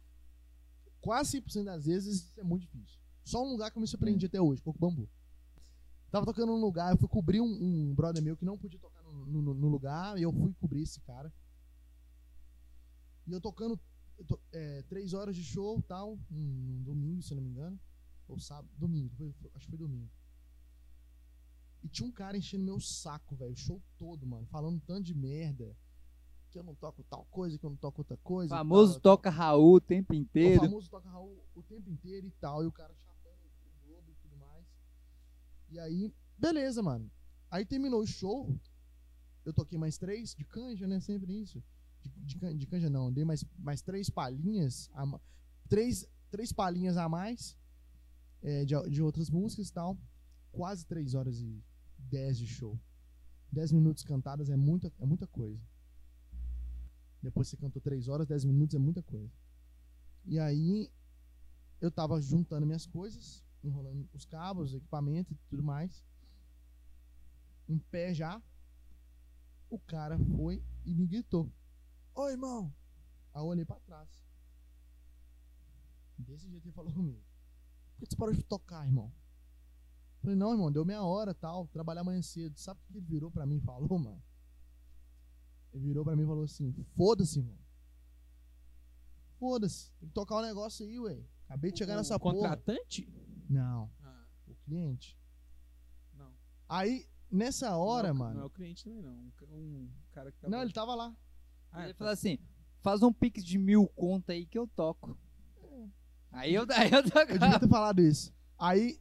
[1.00, 2.98] quase 100% das vezes isso é muito difícil.
[3.24, 5.08] Só um lugar que eu me surpreendi até hoje, Coco Bambu.
[6.16, 7.44] Tava tocando num lugar, eu fui cobrir um,
[7.90, 10.80] um brother meu que não podia tocar no, no- no lugar, e eu fui cobrir
[10.80, 11.30] esse cara.
[13.26, 13.78] E eu tocando
[14.18, 17.78] eu to- é, três horas de show tal, um, um domingo, se não me engano.
[18.28, 20.10] Ou sábado, domingo, foi- foi- acho que foi domingo.
[21.82, 25.02] E tinha um cara enchendo meu saco, velho, o show todo, mano, falando um tanto
[25.04, 25.76] de merda.
[26.50, 28.54] Que eu não toco tal coisa, que eu não toco outra O coisa.
[28.54, 30.62] e famoso tal, toca Raul o tempo O inteiro.
[30.62, 34.14] famoso toca Raul o tempo inteiro e tal, e o cara chapando o globo e
[34.22, 34.64] tudo mais.
[35.76, 37.10] E aí, beleza, mano.
[37.50, 38.58] Aí terminou o show,
[39.44, 40.98] eu toquei mais três de canja, né?
[41.00, 41.62] Sempre isso.
[42.00, 45.20] De, de, can- de canja não, dei mais, mais três palhinhas, a
[45.68, 47.58] três, três palhinhas a mais
[48.42, 49.98] é, de, de outras músicas e tal.
[50.50, 51.62] Quase três horas e
[51.98, 52.80] dez de show.
[53.52, 55.62] Dez minutos cantadas é muita, é muita coisa.
[57.22, 59.30] Depois você cantou três horas, dez minutos é muita coisa.
[60.24, 60.90] E aí
[61.82, 66.04] eu tava juntando minhas coisas, enrolando os cabos, equipamento e tudo mais.
[67.68, 68.42] Em pé já.
[69.68, 71.50] O cara foi e me gritou:
[72.14, 72.72] Ô irmão!
[73.34, 74.24] Aí eu olhei pra trás.
[76.18, 77.22] Desse jeito ele falou comigo:
[77.96, 79.12] Por que você parou de tocar, irmão?
[80.16, 82.56] Eu falei: Não, irmão, deu meia hora tal, trabalhar amanhã cedo.
[82.58, 84.22] Sabe o que ele virou pra mim e falou, mano?
[85.72, 87.58] Ele virou pra mim e falou assim: Foda-se, irmão.
[89.38, 91.22] Foda-se, tem que tocar o um negócio aí, ué.
[91.44, 92.34] Acabei de chegar o nessa porra.
[92.34, 93.06] contratante?
[93.48, 95.16] Não, Ah, o cliente.
[96.14, 96.32] não.
[96.68, 98.34] Aí, nessa hora, não, é mano.
[98.36, 99.12] Não é o cliente também, não.
[99.12, 100.48] Um, ca- um cara que tá.
[100.48, 101.14] Não, ele tava lá.
[101.72, 101.98] Ah, ele tá.
[101.98, 102.38] falou assim:
[102.82, 105.16] faz um pix de mil conta aí que eu toco.
[106.32, 108.32] Aí eu, aí eu Eu devia ter falado isso.
[108.58, 109.00] Aí,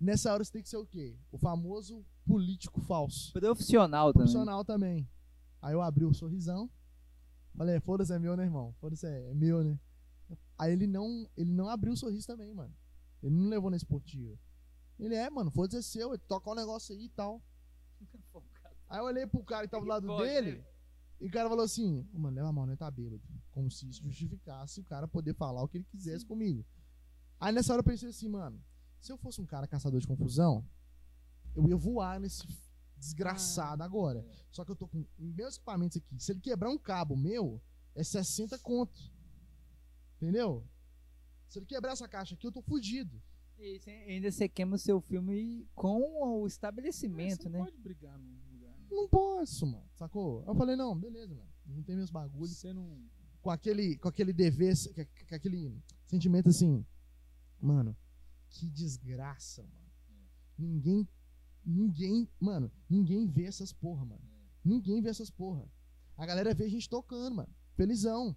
[0.00, 1.16] nessa hora você tem que ser o quê?
[1.32, 3.32] O famoso político falso.
[3.32, 4.24] Profissional também.
[4.24, 5.08] Profissional também.
[5.62, 6.70] Aí eu abri o sorrisão.
[7.56, 8.74] Falei, foda-se, é meu, né, irmão?
[8.80, 9.78] Foda-se, é é meu, né?
[10.58, 12.74] Aí ele não, ele não abriu o sorriso também, mano.
[13.24, 14.38] Ele não levou na esportiva.
[14.98, 17.42] Ele é, mano, foda-se é seu, ele tocar um negócio aí e tal.
[18.88, 20.58] Aí eu olhei pro cara que tava do lado Pode, dele.
[20.58, 20.64] né?
[21.20, 22.76] E o cara falou assim, "Ô, mano, leva a mão, né?
[22.76, 23.22] Tá bêbado.
[23.50, 26.64] Como se isso justificasse o cara poder falar o que ele quisesse comigo.
[27.40, 28.62] Aí nessa hora eu pensei assim, mano,
[29.00, 30.64] se eu fosse um cara caçador de confusão,
[31.56, 32.46] eu ia voar nesse
[32.98, 34.20] desgraçado Ah, agora.
[34.20, 34.44] é.
[34.50, 36.20] Só que eu tô com meus equipamentos aqui.
[36.20, 37.60] Se ele quebrar um cabo meu,
[37.94, 39.00] é 60 conto.
[40.16, 40.62] Entendeu?
[41.54, 43.22] Se ele quebrar essa caixa aqui, eu tô fudido.
[43.60, 47.58] E ainda você queima o seu filme com o estabelecimento, você né?
[47.58, 48.76] não pode brigar num lugar.
[48.76, 48.86] né?
[48.90, 49.88] Não posso, mano.
[49.94, 50.42] Sacou?
[50.48, 51.48] Eu falei, não, beleza, mano.
[51.64, 52.56] Não tem meus bagulhos.
[52.56, 53.00] Você não.
[53.40, 56.84] com aquele, com aquele dever, com com aquele sentimento assim,
[57.60, 57.96] mano,
[58.50, 59.92] que desgraça, mano.
[60.58, 61.08] Ninguém,
[61.64, 64.24] ninguém, mano, ninguém vê essas porra, mano.
[64.64, 65.70] Ninguém vê essas porra.
[66.16, 67.54] A galera vê a gente tocando, mano.
[67.76, 68.36] Felizão.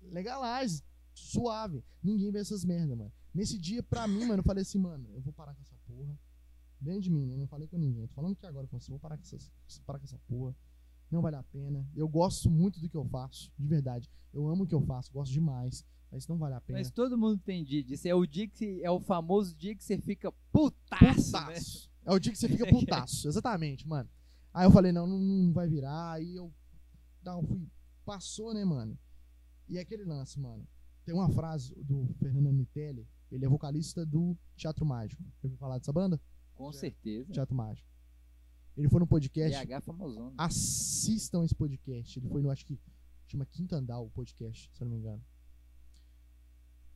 [0.00, 0.82] Legalize.
[1.14, 1.82] Suave.
[2.02, 3.12] Ninguém vê essas merda, mano.
[3.32, 6.18] Nesse dia, pra mim, mano, eu falei assim, mano, eu vou parar com essa porra.
[6.80, 7.36] Dentro de mim, né?
[7.36, 8.06] Não falei com ninguém.
[8.06, 8.90] Tô falando aqui agora com você.
[8.90, 9.50] Vou parar com, essas,
[9.86, 10.54] parar com essa porra.
[11.10, 11.86] Não vale a pena.
[11.94, 13.50] Eu gosto muito do que eu faço.
[13.58, 14.10] De verdade.
[14.32, 15.12] Eu amo o que eu faço.
[15.12, 15.84] Gosto demais.
[16.10, 16.78] Mas não vale a pena.
[16.78, 18.06] Mas todo mundo tem dia disso.
[18.06, 21.40] É o dia que você- é o famoso dia que você fica putaço, né?
[21.40, 21.90] Putaço.
[22.04, 22.66] É o dia que você fica
[23.06, 23.26] putaço.
[23.28, 24.08] Exatamente, mano.
[24.52, 26.12] Aí eu falei, não, não, não vai virar.
[26.12, 26.52] Aí eu
[27.24, 27.66] não, fui.
[28.04, 28.98] Passou, né, mano?
[29.68, 30.66] E aquele lance, mano.
[31.04, 33.06] Tem uma frase do Fernando Mitelli.
[33.30, 35.22] Ele é vocalista do Teatro Mágico.
[35.22, 36.20] Já ouviu falar dessa banda?
[36.54, 37.30] Com certeza.
[37.32, 37.88] Teatro Mágico.
[38.76, 39.66] Ele foi no podcast.
[39.66, 40.34] BH famosona.
[40.38, 42.18] Assistam esse podcast.
[42.18, 42.78] Ele foi no, acho que
[43.26, 45.22] chama Quinto Andar o podcast, se eu não me engano.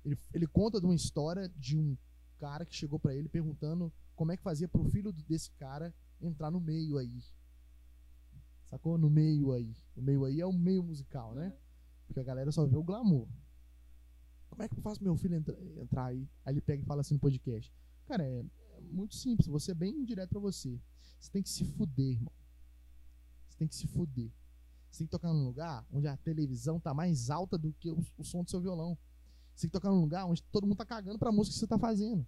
[0.04, 1.96] Ele, ele conta de uma história de um
[2.38, 6.50] cara que chegou pra ele perguntando como é que fazia pro filho desse cara entrar
[6.50, 7.22] no meio aí.
[8.64, 8.96] Sacou?
[8.96, 9.76] No meio aí.
[9.94, 11.54] O meio aí é o meio musical, né?
[12.06, 13.28] Porque a galera só vê o glamour.
[14.58, 16.28] Como é que eu faço meu filho entra- entrar aí?
[16.44, 17.72] Aí ele pega e fala assim no podcast.
[18.08, 19.46] Cara, é, é muito simples.
[19.46, 20.80] Vou ser bem direto pra você.
[21.20, 22.32] Você tem que se fuder, irmão.
[23.46, 24.32] Você tem que se fuder.
[24.90, 28.04] Você tem que tocar num lugar onde a televisão tá mais alta do que o,
[28.16, 28.98] o som do seu violão.
[29.54, 31.66] Você tem que tocar num lugar onde todo mundo tá cagando pra música que você
[31.68, 32.26] tá fazendo.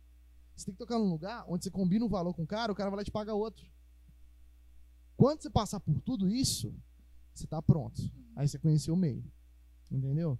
[0.54, 2.76] Você tem que tocar num lugar onde você combina um valor com o cara, o
[2.76, 3.66] cara vai lá e te paga outro.
[5.16, 6.72] Quando você passar por tudo isso,
[7.34, 8.00] você tá pronto.
[8.36, 9.24] Aí você conheceu o meio.
[9.90, 10.38] Entendeu?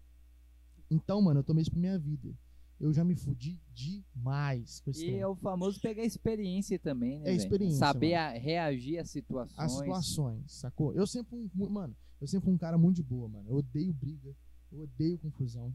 [0.90, 2.34] Então, mano, eu tomei isso pra minha vida.
[2.80, 5.20] Eu já me fudi demais com esse E trem.
[5.20, 7.30] é o famoso pegar experiência também, né?
[7.30, 8.36] É experiência, Saber mano.
[8.36, 9.58] a- reagir às situações.
[9.58, 10.92] as situações, sacou?
[10.94, 13.48] Eu sempre fui, um- mano, eu sempre fui um cara muito de boa, mano.
[13.50, 14.34] Eu odeio briga,
[14.72, 15.74] eu odeio confusão.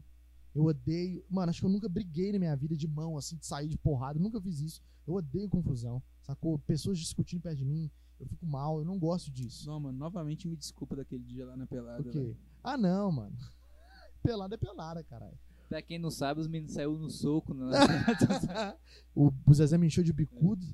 [0.52, 3.46] Eu odeio, mano, acho que eu nunca briguei na minha vida de mão assim, de
[3.46, 4.82] sair de porrada, eu nunca fiz isso.
[5.06, 6.58] Eu odeio confusão, sacou?
[6.60, 7.88] Pessoas discutindo perto de mim,
[8.18, 9.68] eu fico mal, eu não gosto disso.
[9.68, 12.02] Não, mano, novamente me desculpa daquele dia lá na pelada.
[12.02, 12.34] Por quê?
[12.64, 13.36] Ah, não, mano.
[14.22, 15.38] Pelada é pelada, caralho.
[15.68, 17.52] Pra quem não sabe, os meninos saíram no soco.
[17.52, 17.66] Né?
[19.14, 20.64] o, o Zezé me encheu de bicudo.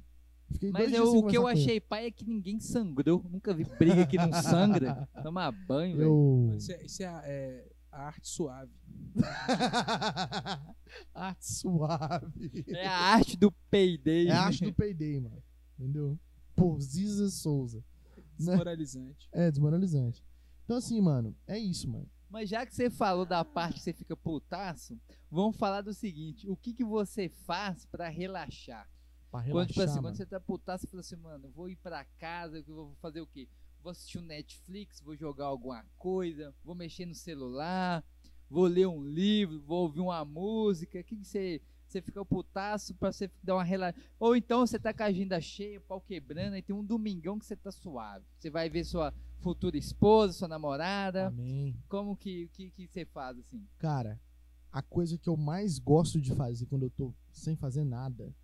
[0.50, 3.24] Fiquei Mas eu- o que eu achei pai é que ninguém sangrou.
[3.30, 5.08] Nunca vi briga que não sangra.
[5.22, 6.08] Tomar banho, velho.
[6.08, 6.44] Eu...
[6.46, 8.72] Mano, Isso, é, isso é a, é a arte suave.
[11.14, 12.64] Arte suave.
[12.68, 14.28] É a arte do payday.
[14.28, 15.42] É a arte do Payday, mano.
[15.78, 16.18] Entendeu?
[16.54, 17.78] Por Ziza Souza.
[18.18, 18.24] Né?
[18.38, 19.28] Desmoralizante.
[19.32, 20.22] É desmoralizante.
[20.64, 22.06] Então, assim, mano, é isso, mano.
[22.32, 24.98] Mas já que você falou da parte que você fica putaço,
[25.30, 28.88] vamos falar do seguinte: o que, que você faz pra relaxar?
[29.30, 31.68] Pra quando, relaxar, tipo assim, quando você tá putaço, você fala assim, mano, eu vou
[31.68, 33.46] ir pra casa, vou fazer o quê?
[33.82, 38.02] Vou assistir um Netflix, vou jogar alguma coisa, vou mexer no celular,
[38.48, 41.00] vou ler um livro, vou ouvir uma música.
[41.00, 41.60] O que, que você.
[41.86, 44.02] Você fica putaço pra você dar uma relaxada.
[44.18, 47.44] Ou então você tá com a agenda cheia, pau quebrando, aí tem um domingão que
[47.44, 48.24] você tá suave.
[48.38, 49.12] Você vai ver sua
[49.42, 51.26] futura esposa, sua namorada.
[51.26, 51.76] Amém.
[51.88, 53.66] Como que, que, que você faz assim?
[53.78, 54.20] Cara,
[54.70, 58.34] a coisa que eu mais gosto de fazer quando eu tô sem fazer nada,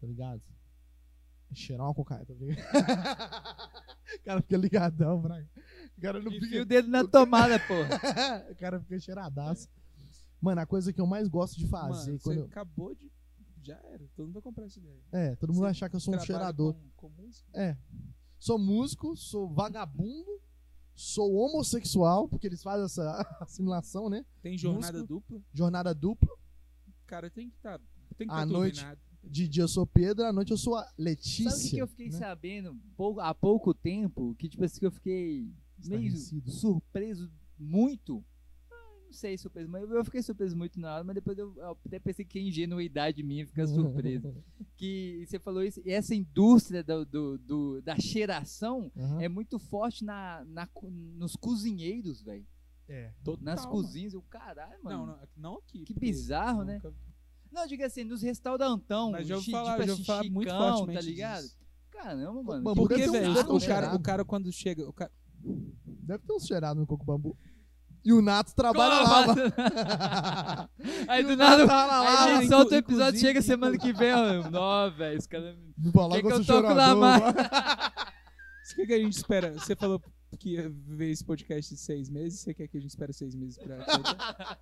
[0.00, 0.42] tá ligado?
[1.50, 2.58] É cheirar uma cocaína, tá ligado?
[2.58, 5.48] o cara fica ligadão, Braga.
[5.96, 6.62] O cara não Enfia fica.
[6.62, 8.48] o dedo na tomada, porra.
[8.50, 9.68] o cara fica cheiradaço.
[10.40, 12.46] Mano, a coisa que eu mais gosto de fazer Mano, quando você eu...
[12.46, 13.12] acabou de.
[13.62, 14.08] Já era.
[14.16, 15.00] Todo mundo vai comprar essa ideia.
[15.12, 16.74] É, todo mundo Você vai achar que eu sou um cheirador.
[16.74, 17.48] Com, com música?
[17.54, 17.76] É.
[18.42, 20.40] Sou músico, sou vagabundo,
[20.96, 24.26] sou homossexual, porque eles fazem essa assimilação, né?
[24.42, 25.06] Tem jornada Músico.
[25.06, 25.40] dupla.
[25.54, 26.36] Jornada dupla.
[27.06, 27.80] Cara, tem que estar.
[28.16, 29.00] tem que À estar noite, turbinado.
[29.22, 31.52] De dia eu sou Pedro, à noite eu sou a Letícia.
[31.52, 32.18] Sabe o que, eu fiquei né?
[32.18, 34.34] sabendo pou- há pouco tempo?
[34.34, 35.48] Que tipo assim, que eu fiquei
[35.86, 36.12] meio
[36.50, 38.24] surpreso muito.
[39.12, 41.98] Não sei surpreso, mas eu fiquei surpreso muito na hora, mas depois eu, eu até
[41.98, 44.34] pensei que é ingenuidade minha ficar surpreso.
[44.74, 49.20] que você falou isso, e essa indústria do, do- do- da cheiração Aham.
[49.20, 50.66] é muito forte na, na
[51.18, 52.46] nos cozinheiros, velho.
[52.88, 53.12] É.
[53.22, 55.06] Total, Nas cozinhas, eu caralho, mano.
[55.06, 55.84] Não, não, não aqui.
[55.84, 56.74] Que bizarro, né?
[56.82, 56.94] nunca-
[57.52, 60.48] Não, diga assim, nos restaurantão, Mas ouvi chi- falar, tipo já assim, ouvi falar muito
[60.50, 61.42] chicão, fortemente tá ligado?
[61.42, 61.58] disso.
[61.90, 62.74] Caramba, mano.
[62.74, 63.96] Porque, um- velho, um o, cara, cheirado.
[63.96, 64.88] o cara quando chega.
[64.88, 65.12] O cara,
[65.84, 67.36] Deve ter uns cheirados no coco bambu.
[68.04, 69.26] E o Nato trabalha lá.
[69.26, 70.68] va-
[71.08, 72.24] Aí E do o nada, tá lá, aí lá.
[72.24, 74.50] a gente solta o episódio, chega semana que vem, ó.
[74.50, 75.56] Nó, velho, os caras...
[76.10, 77.22] Quer que que eu toco lá mais?
[78.72, 79.52] o que, que a gente espera?
[79.52, 80.00] Você falou
[80.38, 82.40] que ia ver esse podcast de seis meses.
[82.40, 83.76] Você quer que a gente espere seis meses pra.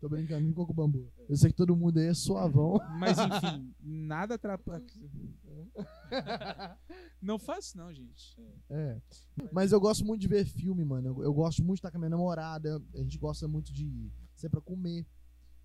[0.00, 1.10] Tô brincando de coco bambu.
[1.28, 2.78] Eu sei que todo mundo aí é suavão.
[2.98, 4.84] Mas enfim, nada atrapalha.
[7.20, 8.36] Não faço, não, gente.
[8.70, 9.00] É.
[9.52, 11.08] Mas eu gosto muito de ver filme, mano.
[11.08, 12.80] Eu, eu gosto muito de estar com a minha namorada.
[12.94, 15.04] A gente gosta muito de sair pra comer.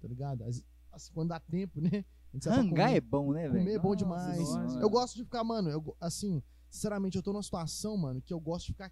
[0.02, 0.44] Tá ligado?
[0.44, 2.04] As- assim, quando dá tempo, né?
[2.48, 3.60] Hangar é bom, né, velho?
[3.60, 4.48] Comer é bom Nossa demais.
[4.48, 4.82] Senhora.
[4.82, 8.40] Eu gosto de ficar, mano, eu, assim, sinceramente, eu tô numa situação, mano, que eu
[8.40, 8.92] gosto de ficar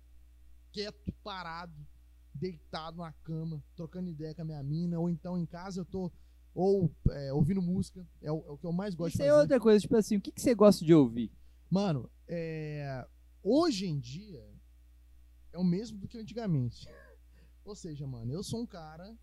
[0.72, 1.74] quieto, parado,
[2.34, 6.12] deitado na cama, trocando ideia com a minha mina, ou então em casa eu tô
[6.54, 9.30] ou é, ouvindo música, é o, é o que eu mais gosto Isso de é
[9.30, 9.42] fazer.
[9.42, 11.32] outra coisa, tipo assim, o que, que você gosta de ouvir?
[11.70, 13.06] Mano, é,
[13.44, 14.44] hoje em dia
[15.54, 16.88] é o mesmo do que antigamente.
[17.64, 19.16] Ou seja, mano, eu sou um cara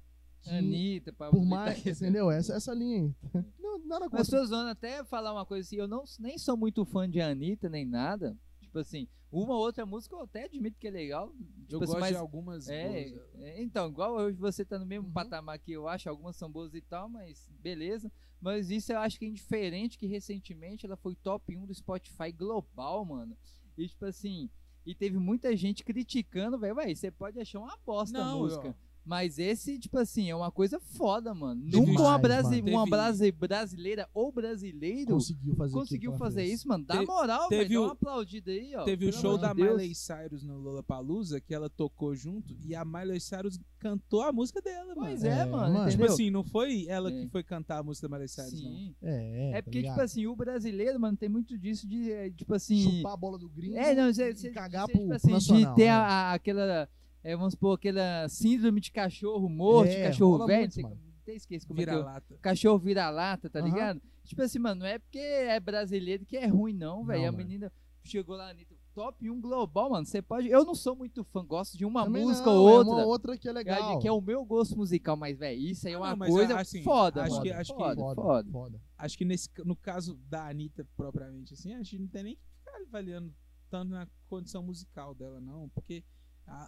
[0.43, 2.31] que, Anitta, Pablo por mais, que- entendeu?
[2.31, 3.03] Essa, essa linha
[3.35, 3.45] aí.
[3.59, 4.47] Não, nada Mas contra.
[4.47, 7.85] zoando até falar uma coisa assim, eu não, nem sou muito fã de Anitta nem
[7.85, 8.37] nada.
[8.79, 11.33] Tipo assim, uma ou outra música eu até admito que é legal.
[11.67, 12.69] Tipo Eu assim, gosto mas- de algumas.
[12.69, 13.35] É, boas.
[13.43, 15.13] é, então, igual hoje você tá no mesmo Uhum.
[15.13, 18.11] patamar que eu acho, algumas são boas e tal, mas beleza.
[18.41, 22.31] Mas isso eu acho que é indiferente que recentemente ela foi top 1 do Spotify
[22.31, 23.37] global, mano.
[23.77, 24.49] E tipo assim,
[24.87, 28.69] e teve muita gente criticando, velho, você pode achar uma bosta a Não, música.
[28.69, 28.88] ó.
[29.09, 31.62] Mas esse, tipo assim, é uma coisa foda, mano.
[31.64, 32.74] Teve Nunca uma, demais, brasi mano.
[32.76, 36.85] uma Teve- brasi- brasileira ou brasileiro Conseguiu fazer conseguiu fazer isso, mano.
[36.85, 37.74] Dá Te- moral, teve velho.
[37.74, 38.85] Dá o- uma aplaudida aí, ó.
[38.85, 39.70] Teve o show da de Deus.
[39.78, 44.60] Miley Cyrus no Lollapalooza que ela tocou junto e a Miley Cyrus cantou a música
[44.60, 45.35] dela, Pois mano.
[45.35, 45.74] é, É, mano.
[45.74, 45.90] mano.
[45.90, 47.12] Tipo assim, não foi ela É.
[47.22, 48.70] que foi cantar a música da Miley Cyrus, não.
[48.70, 48.94] Sim.
[49.02, 49.51] É, é.
[49.51, 49.94] É tá porque, ligado?
[49.94, 52.78] tipo assim, o brasileiro, mano, tem muito disso de, é, tipo assim.
[52.98, 55.30] Chupar a bola do gringo É, não, e você, cagar você, pro, tipo pro assim,
[55.32, 55.70] nacional.
[55.70, 55.90] de ter né?
[55.90, 56.89] a- aquela,
[57.23, 60.89] é, vamos supor, aquela síndrome de cachorro morto, de É, cachorro rola velho, muito, não
[60.90, 62.39] sei até esqueci como é que eu- Vira-lata.
[62.40, 63.69] Cachorro vira-lata, tá Aham.
[63.69, 64.03] ligado?
[64.24, 67.28] Tipo assim, mano, não é porque é brasileiro que é ruim, não, velho.
[67.28, 67.73] A menina
[68.03, 70.05] chegou lá, Anitta, top 1 global, mano.
[70.07, 70.49] Você pode.
[70.49, 72.93] Eu não sou muito fã, gosto de uma Também música não, ou é outra.
[72.95, 73.99] uma outra que é legal.
[74.01, 76.59] Que é o meu gosto musical, mas, velho, isso aí é Ah, uma não, coisa
[76.59, 77.43] assim, foda, acho mano.
[77.43, 78.51] que- acho que- foda, foda, foda.
[78.51, 78.81] foda.
[78.97, 82.43] Acho que nesse, no caso da Anitta propriamente assim, acho que não tem nem que
[82.59, 83.35] ficar avaliando
[83.70, 85.69] tanto na condição musical dela, não.
[85.70, 86.03] Porque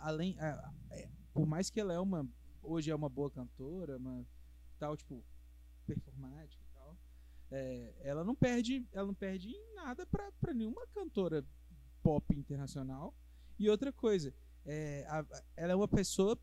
[0.02, 0.38] além.
[0.40, 2.28] a- é, por mais que ela é uma.
[2.62, 4.26] Hoje é uma boa cantora, uma
[4.78, 5.24] tal, tipo,
[5.86, 6.98] performática e tal.
[7.52, 8.86] é, ela não perde.
[8.92, 11.44] Ela não perde em nada pra nenhuma cantora
[12.02, 13.14] pop internacional.
[13.58, 14.32] E outra coisa,
[14.64, 15.26] é, a-
[15.56, 16.38] ela é uma pessoa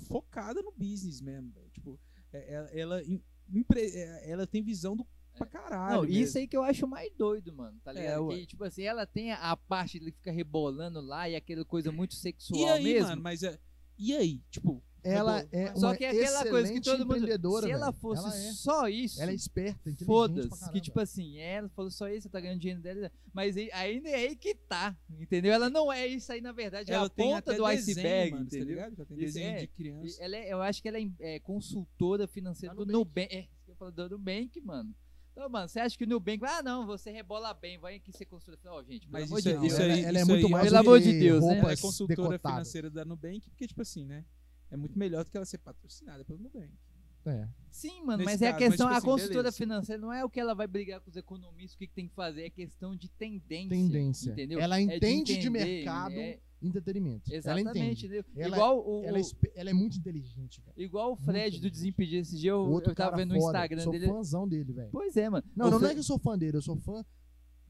[0.00, 1.52] focada no business mesmo.
[1.72, 1.98] Tipo,
[2.32, 3.02] é, ela, ela,
[3.48, 5.06] empre- é, ela tem visão do
[5.36, 5.94] pra caralho.
[5.96, 6.16] Não, mesmo.
[6.16, 8.26] isso aí que eu acho mais doido, mano, tá É, ligado?
[8.26, 8.36] ué.
[8.38, 11.92] que, tipo assim, ela tem a, a parte que fica rebolando lá e aquela coisa
[11.92, 13.08] muito sexual E aí, mesmo.
[13.10, 13.58] mano, mas é,
[13.98, 14.40] e aí?
[14.50, 17.16] Tipo, Ela é Só uma que é aquela coisa que excelente todo mundo.
[17.18, 18.52] empreendedora, Se ela fosse Ela é.
[18.54, 19.22] só isso.
[19.22, 22.82] Ela é esperta, Foda-se, que tipo assim, ela falou só isso, você tá ganhando dinheiro
[22.82, 25.52] dela, mas aí- ainda é aí que tá, entendeu?
[25.52, 27.78] Ela não é isso aí, na verdade, é ela a tem ponta até do desenho,
[27.98, 28.68] iceberg, mano, tá entendeu?
[28.74, 28.94] ligado?
[28.96, 29.56] Ela tem desenho é.
[29.60, 30.22] de criança.
[30.24, 33.28] Ela é- eu acho que ela é, é consultora financeira Da do Nubank.
[33.32, 34.92] É, isso que eu falo do Nubank, mano.
[35.36, 38.24] Então, mano, você acha que o Nubank, ah, não, você rebola bem, vai aqui ser
[38.24, 38.74] consultora.
[38.76, 39.72] Ó, gente, pelo Mas amor isso de é- Deus.
[39.72, 41.58] isso ela, aí- ela é isso muito aí- mais Pelo amor de Deus, né?
[41.58, 42.52] Ela é consultora decotadas.
[42.68, 44.24] financeira da Nubank, porque, tipo assim, né?
[44.70, 46.72] É muito melhor do que ela ser patrocinada pelo Nubank.
[47.26, 47.46] É.
[47.70, 49.56] Sim, mano, Nesse mas é a caso, mas, questão, tipo a assim, consultora beleza.
[49.56, 52.08] financeira não é o que ela vai brigar com os economistas, o que, que tem
[52.08, 53.68] que fazer, é questão de tendência.
[53.68, 54.30] Tendência.
[54.30, 54.58] Entendeu?
[54.60, 57.28] Ela É entende de, entender, mercado, é, entretenimento.
[57.30, 58.06] ela exatamente, entende.
[58.06, 58.24] entendeu?
[58.36, 59.22] Ela- igual o, Ela é,
[59.54, 60.74] ela é muito inteligente, velho.
[60.76, 61.70] igual o Fred do.
[61.70, 63.36] Desimpedido, esse dia eu, Outro eu tava vendo no.
[63.36, 64.06] Instagram Sou dele.
[64.08, 64.88] fãzão dele, velho.
[64.90, 65.44] Pois é, mano.
[65.54, 67.04] Não, não, Fre- é que eu sou fã dele, eu sou fã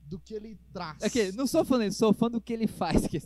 [0.08, 1.02] do que ele traz.
[1.02, 3.18] Ok, não sou fã dele, sou fã do que ele faz, que.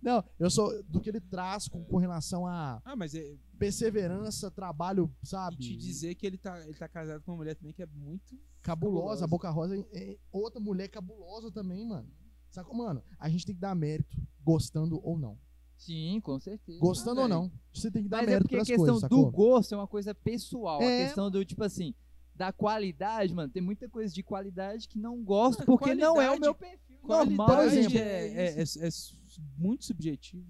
[0.00, 4.50] Não, eu sou do que ele traz com, com relação a Ah, mas é, perseverança,
[4.50, 5.56] trabalho, e sabe?
[5.58, 8.34] te dizer que ele tá, ele tá casado com uma mulher também que é muito
[8.62, 9.26] cabulosa.
[9.26, 9.26] A cabulosa.
[9.26, 12.08] Boca Rosa é é outra mulher cabulosa também, mano.
[12.56, 12.74] Sacou?
[12.74, 15.38] Mano, a gente tem que dar mérito, gostando ou não.
[15.76, 16.78] Sim, com certeza.
[16.80, 19.08] Gostando Ah, ou não, você tem que dar Mas é mérito porque a questão coisas,
[19.10, 20.80] do gosto é uma coisa pessoal.
[20.80, 21.02] É.
[21.02, 21.94] A questão do, tipo assim,
[22.34, 23.52] da qualidade, mano.
[23.52, 26.98] Tem muita coisa de qualidade que não gosto, Mano, porque não é o meu perfil
[27.02, 27.46] normal.
[27.46, 27.98] Qualidade exemplo.
[27.98, 29.16] é, é, é- é su-
[29.58, 30.46] muito subjetivo.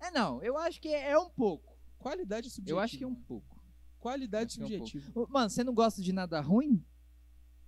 [0.00, 1.76] É, não, eu acho que é, é um pouco.
[1.98, 2.78] Qualidade é subjetiva.
[2.78, 3.56] Eu acho que é um pouco.
[4.00, 5.10] Qualidade é um subjetiva.
[5.14, 6.82] Ô, Mano, você não gosta de nada ruim?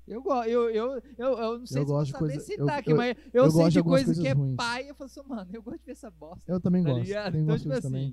[0.09, 2.75] Eu gosto, eu, eu, eu, eu não sei Eu se gosto de coisa- citar eu-
[2.79, 4.57] aqui, eu- mas eu, eu sei gosto de coisa que é ruins.
[4.57, 6.51] pai, eu falo assim, mano, eu gosto de ver essa bosta.
[6.53, 7.05] Eu também tá gosto.
[7.05, 7.33] ligado?
[7.33, 8.07] Tem Então, gosto tipo disso também.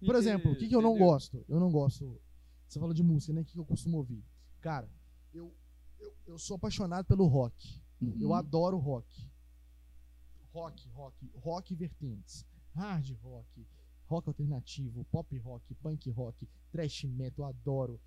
[0.00, 0.06] assim.
[0.06, 1.44] Por exemplo, o que, que eu não gosto?
[1.48, 2.20] Eu não gosto.
[2.68, 3.40] Você falou de música, né?
[3.40, 4.22] O que, eu costumo ouvir?
[4.60, 4.88] Cara,
[5.32, 5.52] eu,
[5.98, 7.80] eu, eu sou apaixonado pelo rock.
[8.20, 8.34] Eu Uhum.
[8.34, 9.28] adoro rock.
[10.52, 12.46] Rock, rock, rock vertentes.
[12.74, 13.66] Hard rock,
[14.06, 18.00] rock alternativo, pop rock, punk rock, thrash metal, eu adoro.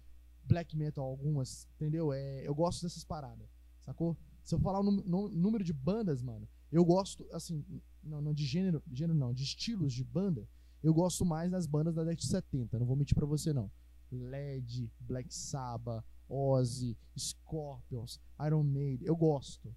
[0.47, 2.13] Black metal, algumas, entendeu?
[2.13, 3.47] É, eu gosto dessas paradas,
[3.81, 4.17] sacou?
[4.43, 7.63] Se eu falar o nú- nú- número de bandas, mano, eu gosto, assim,
[8.03, 10.47] não, não de gênero, gênero não, de estilos de banda,
[10.81, 13.69] eu gosto mais das bandas da década de 70, não vou mentir pra você não.
[14.11, 19.73] LED, Black Sabbath, Ozzy, Scorpions, Iron Maiden, eu gosto.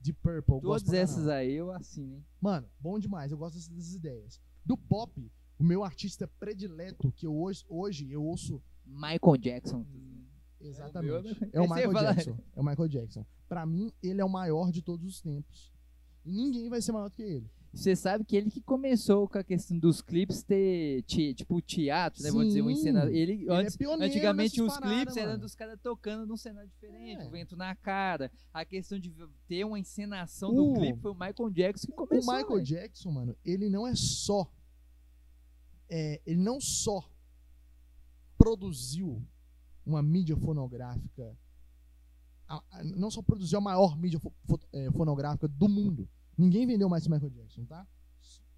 [0.00, 2.24] De Purple, eu gosto Todas essas aí eu assino, hein?
[2.38, 4.38] Mano, bom demais, eu gosto dessas, dessas ideias.
[4.64, 9.84] Do pop, o meu artista predileto, que eu hoje, hoje eu ouço Michael Jackson.
[10.60, 12.38] exatamente, meu, é o Michael Jackson.
[12.56, 13.26] É o Michael Jackson.
[13.48, 15.72] Pra mim, ele é o maior de todos os tempos.
[16.24, 17.50] E ninguém vai ser maior do que ele.
[17.72, 22.22] Você sabe que ele que começou com a questão dos clipes ter, ti- tipo, teatro,
[22.22, 22.30] né?
[22.30, 22.72] Vamos dizer, um Sim.
[22.72, 23.10] encenado.
[23.10, 26.70] Ele, Ele antes, é pioneiro antigamente os paradas, clipes eram dos caras tocando num cenário
[26.70, 27.26] diferente, É.
[27.26, 28.30] o vento na cara.
[28.52, 29.12] A questão de
[29.48, 32.32] ter uma encenação O- do clipe foi o Michael Jackson que começou.
[32.32, 32.62] o Michael.
[32.62, 34.48] Jackson, mano, ele não é só.
[35.88, 37.10] é, ele não só
[38.44, 39.26] produziu
[39.86, 41.34] uma mídia fonográfica.
[42.94, 44.20] não só produziu a maior mídia
[44.72, 46.06] é, fonográfica do mundo.
[46.36, 47.86] Ninguém vendeu mais Michael Jackson, tá?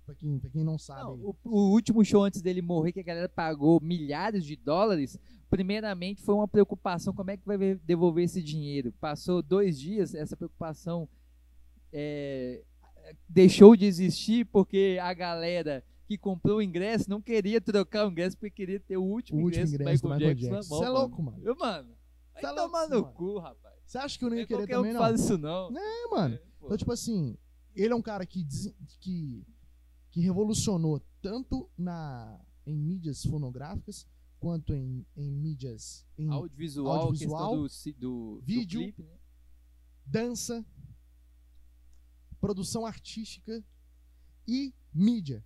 [0.04, 1.02] Pra quem, pra quem não sabe.
[1.02, 5.18] Não, o, o último show antes dele morrer, que a galera pagou milhares de dólares,
[5.48, 8.92] primeiramente foi uma preocupação, como é que vai ver- devolver esse dinheiro?
[9.00, 11.08] Passou dois dias, essa preocupação
[11.92, 12.62] é,
[13.28, 18.36] deixou de existir porque a galera que comprou o ingresso não queria trocar o ingresso
[18.36, 20.74] porque queria ter o último, O último ingresso, ingresso do do Michael, Michael Jackson.
[20.74, 20.74] Jackson.
[20.74, 21.38] na Cê é louco, mano.
[21.42, 21.96] Eu, mano,
[22.32, 23.14] vai Cê é tomar louco, no mano.
[23.14, 23.74] cu, rapaz.
[23.84, 25.00] Você acha que eu não Não ia é querer qualquer um também, que não?
[25.04, 25.78] faz isso, não.
[25.78, 26.34] É, mano.
[26.34, 26.42] É.
[26.64, 27.36] Então, tipo assim,
[27.74, 28.44] ele é um cara que,
[29.00, 29.46] que,
[30.10, 34.06] que revolucionou tanto na, em mídias fonográficas
[34.38, 38.80] quanto em, em mídias em audiovisual, audiovisual, do, do, do vídeo.
[38.80, 39.16] clipe, né?
[40.04, 40.64] dança,
[42.40, 43.64] produção artística
[44.46, 45.44] e mídia.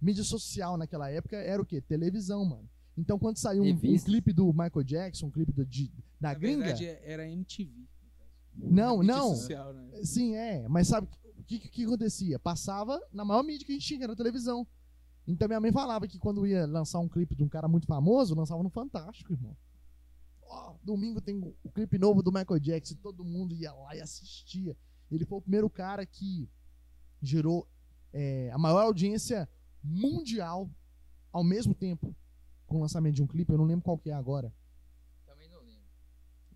[0.00, 1.80] Mídia social naquela época era o quê?
[1.80, 2.68] Televisão, mano.
[2.96, 5.90] Então, quando saiu um, um clipe do Michael Jackson, um clipe do, de-
[6.20, 6.64] da Na gringa.
[6.64, 7.70] verdade, é- era MTV.
[8.54, 8.74] no caso.
[8.74, 9.28] Não, Mídia não.
[9.34, 10.04] social, né?
[10.04, 10.68] Sim, é.
[10.68, 11.06] Mas sabe
[11.38, 12.38] o que, que, que acontecia?
[12.38, 14.66] Passava na maior mídia que a gente tinha, que era a televisão.
[15.26, 18.34] Então minha mãe falava que quando ia lançar um clipe de um cara muito famoso,
[18.34, 19.56] lançava no Fantástico, irmão.
[20.42, 24.00] Ó, domingo tem o o clipe novo do Michael Jackson, todo mundo ia lá e
[24.00, 24.76] assistia.
[25.10, 26.48] Ele foi o primeiro cara que
[27.22, 27.68] gerou
[28.12, 29.48] é, a maior audiência
[29.82, 30.70] mundial
[31.32, 32.14] ao mesmo tempo
[32.66, 33.52] com o lançamento de um clipe.
[33.52, 34.52] Eu não lembro qual que é agora.
[35.26, 35.84] Também não lembro.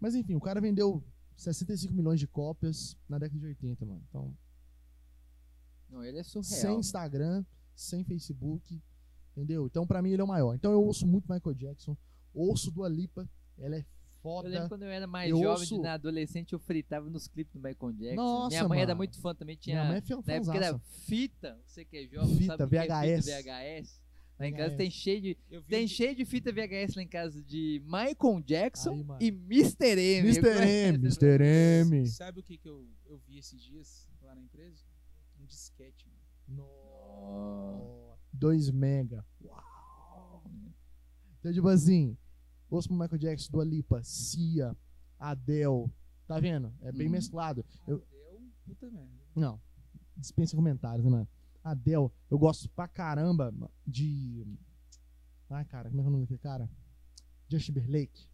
[0.00, 1.02] Mas enfim, o cara vendeu
[1.36, 4.02] 65 milhões de cópias na década de 80, mano.
[4.08, 4.36] Então,
[5.90, 6.44] Não, ele é surreal.
[6.60, 7.44] sem Instagram,
[7.74, 8.82] sem Facebook,
[9.32, 9.66] entendeu?
[9.66, 10.54] Então, pra mim, ele é o maior.
[10.54, 11.96] Então, eu ouço muito Michael Jackson,
[12.32, 13.28] ouço Dua Lipa,
[13.58, 13.84] ela é
[14.24, 14.68] Eu lembro foda.
[14.68, 17.92] quando eu era mais Eu jovem, ouço- na adolescente, eu fritava nos clipes do Michael
[17.92, 18.14] Jackson.
[18.16, 18.98] Nossa, Minha mãe era mano.
[18.98, 19.76] muito fã também, tinha.
[19.76, 22.76] Minha mãe é fã- na época era fita, você que é jovem, Fita, sabe que
[22.76, 23.24] é VHS.
[23.26, 24.04] fita VHS.
[24.36, 24.76] Lá em casa VHS.
[24.78, 25.38] tem cheio de.
[25.68, 29.96] Tem cheio de fita VHS lá em casa de Michael Jackson Aí, e Mr.
[30.00, 30.28] M.
[30.28, 30.48] Mr.
[30.48, 31.40] M, Mr.
[31.86, 32.06] M.
[32.08, 34.82] Sabe o que, que eu, eu vi esses dias lá na empresa?
[35.40, 36.04] Um disquete.
[36.48, 36.62] mano.
[36.68, 38.16] No...
[38.32, 39.24] 2 mega.
[39.42, 40.42] Uau.
[41.38, 42.16] Então, tipo assim,
[42.74, 44.76] ouço pro Michael Jackson, Dua Lipa, Cia,
[45.18, 45.90] Adele.
[46.26, 46.72] Tá vendo?
[46.80, 47.12] É bem Uhum.
[47.12, 47.64] mesclado.
[47.86, 48.06] Eu, Deu
[48.66, 49.10] puta merda.
[49.36, 49.60] Não.
[50.16, 51.28] Dispensa comentários, né, mano?
[51.62, 53.52] Adele, eu gosto pra caramba
[53.86, 54.46] de.
[55.50, 56.68] Ai, cara, como é é o nome daquele cara?
[57.48, 58.28] Justin Timberlake.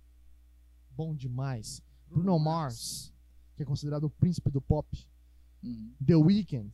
[0.96, 1.82] Bom demais.
[2.08, 3.12] Bruno Mars,
[3.56, 4.88] que é considerado o príncipe do pop.
[5.62, 5.94] Uhum.
[6.04, 6.72] The Weeknd.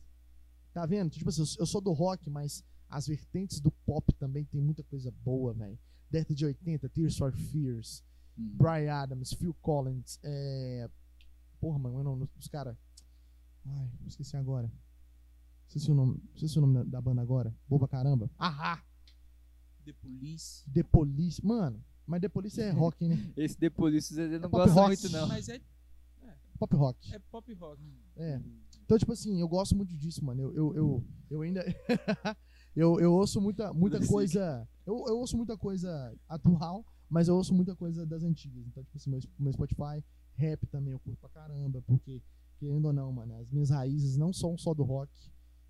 [0.73, 1.09] Tá vendo?
[1.09, 4.61] Tipo assim, eu sou- eu sou do rock, mas as vertentes do pop também tem
[4.61, 5.77] muita coisa boa, velho.
[6.09, 8.03] Década de 80, Tears for Fears,
[8.37, 8.51] Uhum.
[8.55, 10.87] Brian Adams, Phil Collins, é.
[11.59, 12.77] Porra, mano, não, os caras.
[13.65, 14.71] Ai, esqueci agora.
[15.67, 17.51] Esqueci o nome, esqueci o nome da, da banda agora.
[17.67, 18.29] Boba caramba.
[18.37, 18.81] Ahá!
[19.83, 20.63] The Police.
[20.71, 21.43] The Police.
[21.45, 23.17] Mano, mas The Police é rock, né?
[23.35, 24.87] Esse The Police você não É gosta rock.
[24.87, 25.27] muito, não.
[25.27, 25.59] Mas é,
[26.59, 27.13] Pop rock.
[27.15, 27.81] é pop rock.
[28.15, 28.39] É.
[28.83, 30.41] Então, tipo assim, eu gosto muito disso, mano.
[30.43, 31.63] Eu, eu, eu, eu ainda.
[32.75, 34.67] eu, eu ouço muita, muita coisa.
[34.87, 38.65] Eu, eu ouço muita coisa atual, mas eu ouço muita coisa das antigas.
[38.65, 40.01] Então, tipo assim, meu, meu Spotify,
[40.35, 42.23] rap também eu curto pra caramba, porque,
[42.57, 45.11] querendo ou não, mano, as minhas raízes não são só do rock.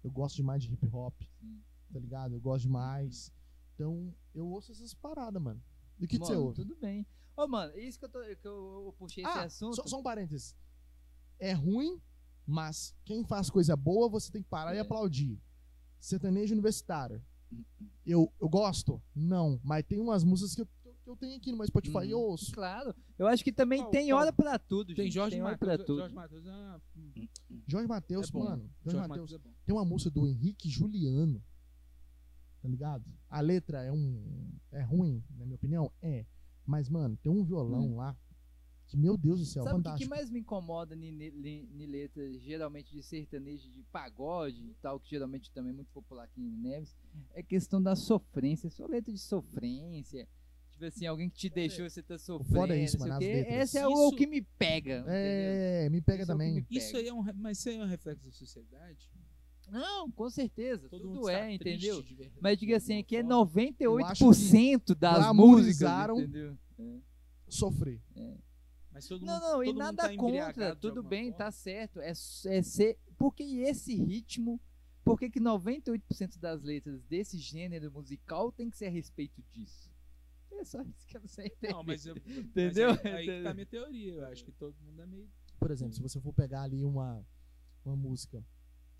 [0.03, 1.60] Eu gosto demais de hip hop, Sim.
[1.91, 2.35] tá ligado?
[2.35, 3.34] Eu gosto demais.
[3.73, 5.61] Então, eu ouço essas paradas, mano.
[5.99, 6.56] E o que, que você ouve?
[6.56, 7.06] Tudo bem.
[7.35, 9.76] Ô, mano, isso que eu, tô, que eu, eu puxei esse Ah, assunto.
[9.76, 10.56] só, só um parênteses.
[11.39, 11.99] É ruim,
[12.45, 14.81] mas quem faz coisa boa, você tem que parar e É.
[14.81, 15.39] aplaudir.
[15.99, 17.23] Sertanejo universitário.
[18.06, 19.02] Eu, eu gosto?
[19.15, 19.60] Não.
[19.64, 20.65] Mas tem umas músicas que eu,
[21.03, 22.52] que eu- tenho aqui no meu Spotify e eu ouço.
[22.52, 22.94] Claro.
[23.18, 25.14] Eu acho que também tem hora pra tudo, Tem gente.
[25.14, 25.60] Jorge tem Matheus.
[25.78, 25.99] pra tudo.
[25.99, 26.82] Jorge Matheus é, uma-
[27.68, 28.49] Jorge Matheus, é mano.
[28.49, 29.32] Jorge, Jorge Matheus.
[29.32, 29.49] Matheus é.
[29.65, 31.41] Tem uma música do Henrique Juliano.
[32.61, 33.06] Tá ligado?
[33.30, 34.49] A letra é um.
[34.72, 35.91] É ruim, na minha opinião?
[36.02, 36.26] É.
[36.65, 38.18] Mas, mano, tem um violão lá.
[38.88, 39.64] Que, meu Deus do céu.
[39.64, 40.09] Sabe o que, que fantástico.
[40.09, 45.72] mais me incomoda em letras, geralmente de sertanejo, de pagode e tal, que geralmente também
[45.72, 46.95] é muito popular aqui em Neves,
[47.34, 48.69] é questão da sofrência.
[48.69, 50.27] Só letra de sofrência.
[50.72, 52.53] Tipo assim, alguém que te deixou, você tá sofrendo.
[52.53, 53.18] foda é isso, mano.
[53.22, 54.99] Esse é o, Isso- o que me pega.
[54.99, 55.14] entendeu?
[55.14, 56.53] É, me pega Isso é também.
[56.53, 56.99] me Isso pega.
[56.99, 59.09] aí é um, mas isso aí é um reflexo da sociedade.
[59.69, 60.88] Não, com certeza.
[60.88, 62.01] Todo tudo é, entendeu?
[62.01, 63.45] de Mas diga assim, aqui é forma.
[63.47, 66.57] 98% das músicas, entendeu?
[66.80, 66.97] É.
[67.49, 67.99] Sofrer.
[68.98, 71.38] Mas todo Não, mundo, não, e nada tá contra, tudo bem, forma.
[71.38, 71.99] tá certo.
[71.99, 72.14] É, é
[72.64, 72.98] ser.
[73.15, 74.60] Porque esse ritmo.
[75.03, 79.91] por que, que 98% das letras desse gênero musical tem que ser a respeito disso?
[80.52, 81.74] É só isso que eu não sei entender.
[81.74, 82.18] Não, mas eu.
[82.18, 82.90] Entendeu?
[82.90, 84.14] Mas aí, aí que tá a minha teoria.
[84.14, 85.30] Eu acho que todo mundo é meio.
[85.60, 87.24] Por exemplo, se você for pegar ali uma,
[87.86, 88.44] uma música.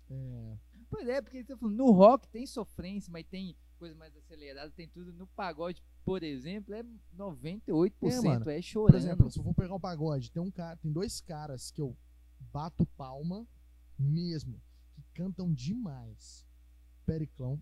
[0.08, 0.56] é,
[0.88, 4.70] Pois é, porque você tá falando, no rock tem sofrência, mas tem coisa mais acelerada,
[4.72, 5.12] tem tudo.
[5.12, 6.82] No pagode, por exemplo, é
[7.16, 8.50] 98% É, mano.
[8.50, 8.96] é, por chorando.
[8.96, 11.96] exemplo, se eu for pegar um pagode, tem um cara, tem dois caras que eu
[12.52, 13.46] bato palma
[13.98, 14.60] mesmo,
[14.94, 16.46] que cantam demais.
[17.06, 17.60] Periclão.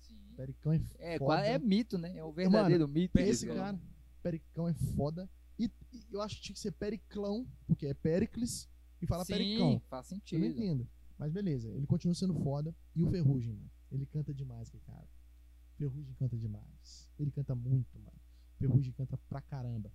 [0.00, 0.16] Sim.
[0.36, 0.80] Periclão é
[1.14, 1.24] É, foda.
[1.36, 2.16] qua- é mito, né?
[2.16, 3.18] É o verdadeiro mito.
[3.18, 3.54] Esse né?
[3.54, 3.78] cara,
[4.22, 5.28] Periclão é foda.
[5.58, 8.68] E, e eu acho que tinha que ser Periclão, porque é Pericles
[9.02, 9.82] e fala Sim, Pericão.
[9.88, 10.44] faz Eu não sentido.
[10.46, 10.88] entendo.
[11.18, 12.74] Mas beleza, ele continua sendo foda.
[12.94, 13.70] E o Ferrugem, mano.
[13.90, 15.06] Ele canta demais, que cara.
[15.78, 17.08] Ferrugem canta demais.
[17.18, 18.18] Ele canta muito, mano.
[18.58, 19.90] Ferrugem canta pra caramba.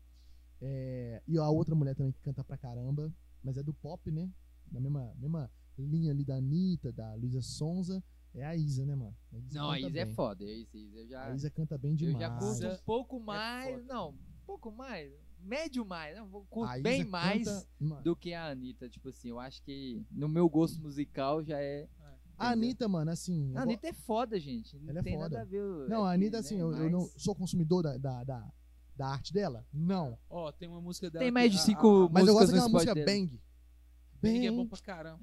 [0.62, 4.32] É, E a outra mulher também que canta pra caramba, mas é do pop, né?
[4.72, 8.02] Na mesma, mesma linha ali da Anitta, da Luísa Sonza,
[8.34, 9.16] é a Isa, né, mano?
[9.34, 10.16] A Isa Não, a Isa é bem.
[10.16, 10.46] foda.
[10.46, 12.20] A Isa, Isa eu já, A Isa canta bem eu demais.
[12.20, 13.76] já curto um Isa pouco é mais.
[13.82, 13.94] foda.
[13.94, 14.16] não, um
[14.46, 15.12] pouco mais.
[15.40, 16.16] Médio mais.
[16.18, 18.88] Não, vou- curto bem canta- mais Mano, do que a Anitta.
[18.90, 21.90] Tipo assim, eu acho que no meu gosto musical já é.
[22.38, 23.52] A Anitta, mano, assim.
[23.52, 24.78] eu A Anitta é foda, gente.
[24.80, 25.30] Não Ela é tem foda.
[25.30, 25.90] nada a ver.
[25.90, 28.52] Não, a Anitta, né, assim, eu, eu não sou consumidor da, da, da,
[28.96, 29.66] da arte dela?
[29.74, 30.18] Não.
[30.30, 31.24] Ó, tem uma música dela.
[31.24, 33.06] Tem mais de a- cinco a- Mas eu gosto daquela música dela.
[33.06, 33.40] Bang.
[34.22, 35.20] Bang é bom pra caramba.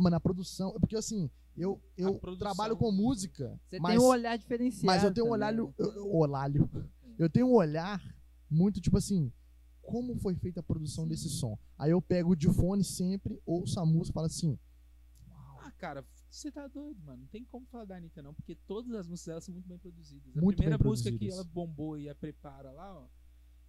[0.00, 0.72] Mano, a produção.
[0.80, 3.58] Porque assim, eu, eu trabalho com música.
[3.68, 4.86] Você mas, tem um olhar diferenciado.
[4.86, 5.52] mas eu tenho um também, olhar.
[5.52, 5.72] né?
[5.78, 6.70] eu- eu- Olhalho.
[7.18, 8.02] Eu tenho um olhar
[8.50, 9.32] muito tipo assim.
[9.82, 11.56] Como foi feita a produção desse som?
[11.78, 14.58] Aí eu pego de fone sempre, ouço a música e falo assim.
[15.78, 17.20] Cara, você tá doido, mano.
[17.22, 19.78] Não tem como falar da Anitta, não, porque todas as músicas dela são muito bem
[19.78, 20.36] produzidas.
[20.36, 23.06] A Muito primeira música que ela bombou e a prepara lá, ó.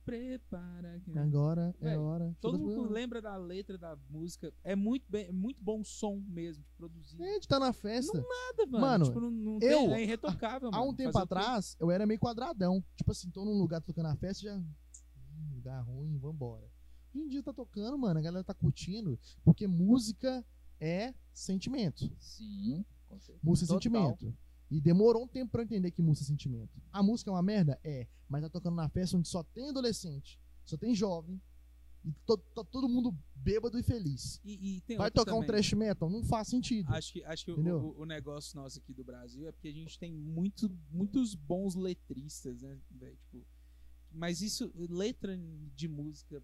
[0.05, 1.01] Prepara.
[1.03, 2.33] que- Agora é hora.
[2.39, 4.53] Todo mundo lembra da letra da música.
[4.63, 7.21] É muito, bem, é muito bom som mesmo, de produzir.
[7.21, 8.17] É, de tá na festa.
[8.17, 8.79] Nada, mano.
[8.85, 10.91] Mano, tipo, não, não eu- tem, é irretocável, Há mano.
[10.91, 12.81] um tempo atrás, eu era meio quadradão.
[12.95, 14.55] Tipo assim, tô num lugar tocando a festa já.
[14.55, 16.71] Hum, lugar ruim, vambora.
[17.13, 19.19] Hoje em dia tá tocando, mano, a galera tá curtindo.
[19.43, 20.45] Porque música
[20.79, 22.11] é sentimento.
[22.19, 23.39] Sim, com certeza.
[23.43, 24.37] Música é sentimento.
[24.69, 26.81] E demorou um tempo pra eu entender que música é sentimento.
[26.91, 27.79] A música é uma merda?
[27.83, 28.05] É.
[28.27, 31.41] Mas tá tocando na festa onde só tem adolescente, só tem jovem.
[32.03, 34.39] E to- tá todo mundo bêbado e feliz.
[34.43, 35.47] E, e Vai tocar um também.
[35.47, 36.09] trash metal?
[36.09, 36.89] Não faz sentido.
[36.93, 39.73] Acho que, acho que o, o, o negócio nosso aqui do Brasil é porque a
[39.73, 42.77] gente tem muito, muitos bons letristas, né?
[42.91, 43.45] Tipo,
[44.11, 45.37] mas isso, letra
[45.75, 46.41] de música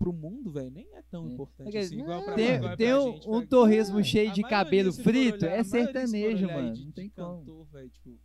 [0.00, 1.32] pro mundo, velho, nem é tão É.
[1.32, 3.48] importante É que assim, igual pra, Tem, igual tem pra um, gente, um velho.
[3.48, 6.72] torresmo É, cheio de cabelo frito, olhar, é sertanejo, aí mano.
[6.72, 7.38] De, Não de tem como.
[7.40, 8.18] cantor, velho, tipo,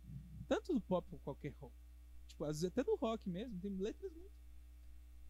[0.48, 1.74] tanto do pop como qualquer rock.
[2.28, 4.30] Tipo, às vezes até do rock mesmo, tem letras muito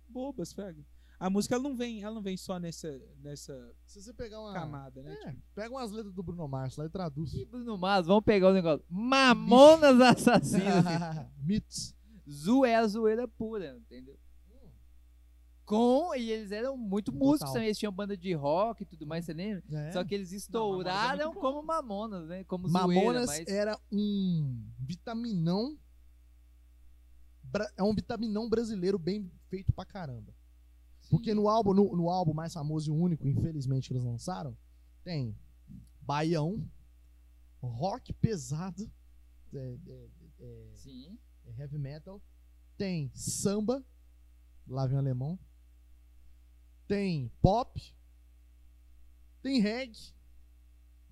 [0.09, 0.83] bobas, fraga.
[1.19, 2.89] A música ela não vem, ela não vem só nessa
[3.23, 4.53] nessa Se você pegar uma.
[4.53, 5.15] camada, né?
[5.25, 7.33] É, pega umas letras do Bruno Mars lá e traduz.
[7.35, 8.85] E Bruno Mars, vamos pegar o negócio.
[8.89, 10.85] Mamonas assassinas.
[11.43, 11.95] Mitos.
[12.29, 14.19] Zu é a zoeira pura, entendeu?
[15.67, 19.25] Com, e eles eram muito músicos também, eles tinham banda de rock e tudo mais,
[19.25, 19.65] você lembra?
[19.73, 19.91] É.
[19.91, 21.41] Só que eles é estouraram bom.
[21.41, 22.45] como Mamonas, né?
[22.45, 23.49] Como Mamonas zoeira, mas...
[23.49, 25.77] era um vitaminão.
[27.77, 30.33] É um vitaminão brasileiro bem feito pra caramba.
[31.11, 34.57] Porque no álbum, no, no álbum mais famoso e único, infelizmente, que eles lançaram,
[35.03, 35.37] tem
[36.01, 36.65] Baião,
[37.61, 38.89] rock pesado,
[39.53, 41.19] é, é, é, Sim.
[41.45, 42.23] é heavy metal,
[42.77, 43.85] tem samba,
[44.69, 45.39] lá vem o alemão,
[46.87, 47.81] tem pop,
[49.43, 50.13] tem reggae,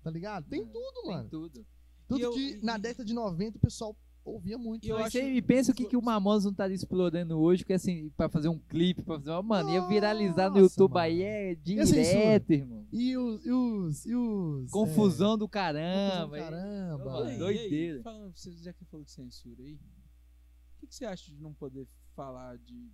[0.03, 0.47] tá ligado?
[0.47, 1.29] Tem É, tudo, Tem mano.
[1.29, 1.65] tudo.
[2.07, 4.85] Tudo E eu- que e- na década de 90 o pessoal ouvia muito.
[4.85, 7.73] E eu você me pensa o que, que o Mamonas não tá explorando hoje, que
[7.73, 9.41] assim, pra fazer um clipe, pra fazer uma.
[9.43, 11.03] Mano, ia viralizar no Nossa, YouTube mano.
[11.05, 12.43] aí é direto, censura?
[12.49, 12.87] irmão.
[12.91, 13.45] E os.
[13.45, 16.27] E os, e os Confusão do é, confusão caramba.
[16.27, 17.05] do aí- caramba.
[17.05, 17.93] Mano, E aí, doideira.
[17.93, 21.31] E aí, falando, você já que falou de censura aí, o que, que você acha
[21.31, 22.91] de não poder falar de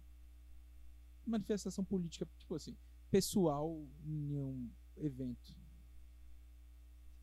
[1.26, 2.76] manifestação política, tipo assim,
[3.10, 5.56] pessoal em um evento?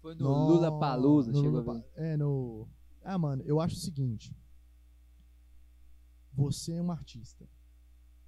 [0.00, 1.82] Foi no No- Lula Palusa, chegou a Lula ver.
[1.82, 2.68] Pa- É, no.
[3.02, 4.34] Ah, mano, eu acho o seguinte.
[6.32, 7.48] Você é um artista.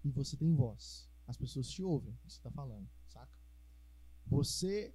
[0.05, 1.09] E você tem voz.
[1.27, 3.31] As pessoas te ouvem o que você tá falando, saca?
[4.27, 4.95] Você,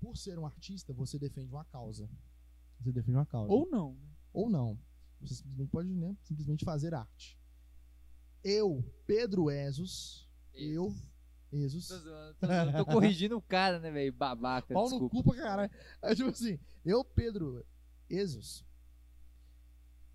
[0.00, 2.08] por ser um artista, você defende uma causa.
[2.80, 3.52] Você defende uma causa.
[3.52, 4.08] Ou não, né?
[4.32, 4.78] ou não.
[5.20, 7.38] Você simplesmente pode né, simplesmente fazer arte.
[8.44, 10.94] Eu, Pedro Esos, eu,
[11.50, 14.12] Esos, Tô zoando, tô, zoando, tô corrigindo o cara, né, velho?
[14.12, 15.72] Babaca, pau no cu pra caralho.
[16.02, 17.64] É tipo assim, eu, Pedro
[18.08, 18.64] Esos,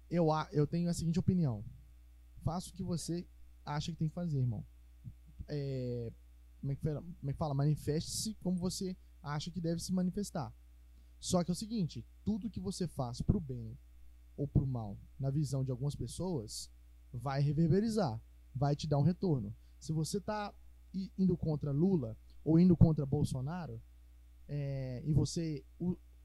[0.09, 1.65] eu, eu tenho a seguinte opinião.
[2.43, 3.27] Faça o que você
[3.65, 4.65] acha que tem que fazer, irmão.
[5.47, 6.11] É,
[6.59, 7.53] como, é que fala, como é que fala?
[7.55, 10.53] Manifeste-se como você acha que deve se manifestar.
[11.19, 13.77] Só que é o seguinte, tudo que você faz pro bem
[14.37, 16.71] ou pro mal, na visão de algumas pessoas,
[17.13, 18.19] vai reverberizar,
[18.55, 19.55] vai te dar um retorno.
[19.79, 20.53] Se você tá
[20.93, 23.81] i- indo contra Lula ou indo contra Bolsonaro,
[24.47, 25.63] é, e você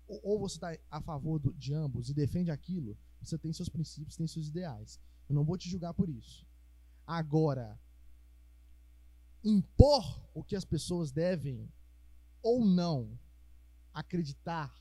[0.07, 4.17] ou você está a favor do- de ambos e defende aquilo, você tem seus princípios,
[4.17, 5.01] tem seus ideais.
[5.29, 6.47] Eu não vou te julgar por isso.
[7.07, 7.79] Agora,
[9.43, 11.69] impor o que as pessoas devem
[12.43, 13.19] ou não
[13.93, 14.75] acreditar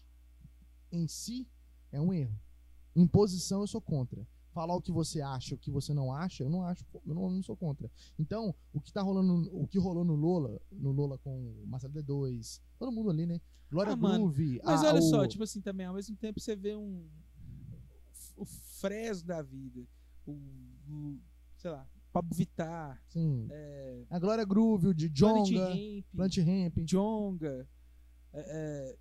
[0.92, 1.48] em si
[1.92, 2.38] é um erro.
[2.96, 4.28] Imposição eu sou contra.
[4.54, 7.24] Falar o que você acha, o que você não acha, eu não acho, eu não,
[7.24, 7.90] eu não sou contra.
[8.20, 11.94] Então, o que tá rolando, o que rolou no Lola, no Lola com o Marcelo
[11.94, 13.42] D2, todo mundo ali, né?
[13.72, 16.56] Glória Ah, Groove, Mas a- olha o- só, tipo assim, também, ao mesmo tempo você
[16.56, 17.08] vê um.
[18.38, 19.82] O Fresno da vida.
[20.26, 20.32] O.
[20.32, 21.20] o-
[21.58, 23.02] sei lá, Pablo Vittar.
[23.10, 25.76] sim, É, a Glória Groove, o de Planet Jonga,
[26.16, 27.68] Plant Ramp, Jonga.
[28.34, 28.98] é, é,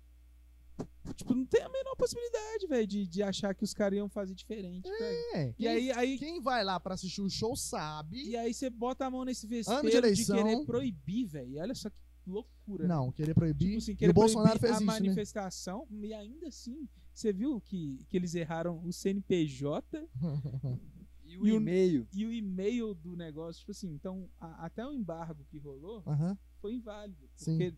[1.15, 4.33] tipo, não tem a menor possibilidade, velho, de, de achar que os caras iam fazer
[4.33, 5.17] diferente, velho.
[5.35, 8.23] é, E quem, aí, aí, quem vai lá pra assistir o show sabe.
[8.23, 11.51] e aí você bota a mão nesse Ano de de, querer proibir, velho.
[11.51, 11.95] E Olha só que
[12.25, 12.87] loucura.
[12.87, 13.67] Não, querer proibir.
[13.67, 14.93] Tipo assim, e querer o Bolsonaro fez a isso, né?
[14.93, 20.07] manifestação, e ainda assim, você viu que, que eles erraram o CNPJ
[21.25, 22.07] E o E o- e-mail.
[22.13, 26.37] e o e-mail do negócio, tipo assim, então, a- até o embargo que rolou Aham.
[26.61, 27.27] foi inválido.
[27.35, 27.57] Sim.
[27.57, 27.75] Porque,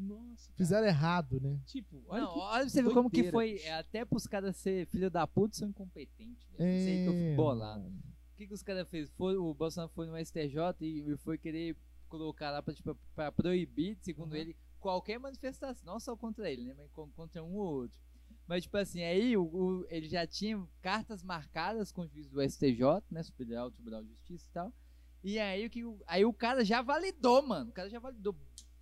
[0.00, 1.60] nossa, cara, Fizeram errado, né?
[1.66, 3.52] tipo, olha Não, que olha pra você ver como que foi.
[3.54, 3.66] bicho.
[3.66, 6.48] é, Até pros caras ser filho da puta são incompetentes.
[6.56, 6.76] velho.
[6.78, 7.82] Isso aí que eu É, fico bolado.
[7.84, 8.02] mano.
[8.32, 9.10] O que, que os caras fez?
[9.10, 11.76] Foi, o Bolsonaro foi no STJ e, e foi querer
[12.08, 14.38] colocar lá pra, tipo, pra proibir, segundo Uhum.
[14.38, 15.84] ele, qualquer manifestação.
[15.92, 16.74] Não só contra ele, né?
[16.76, 17.96] Mas con- contra um ou outro.
[18.48, 22.40] Mas, tipo assim, aí o, o- ele já tinha cartas marcadas com o juiz do
[22.42, 23.22] STJ, né?
[23.22, 24.72] Superior Tribunal de Justiça e tal.
[25.22, 27.68] E aí o, que, aí o cara já validou, mano.
[27.70, 28.34] O cara já validou.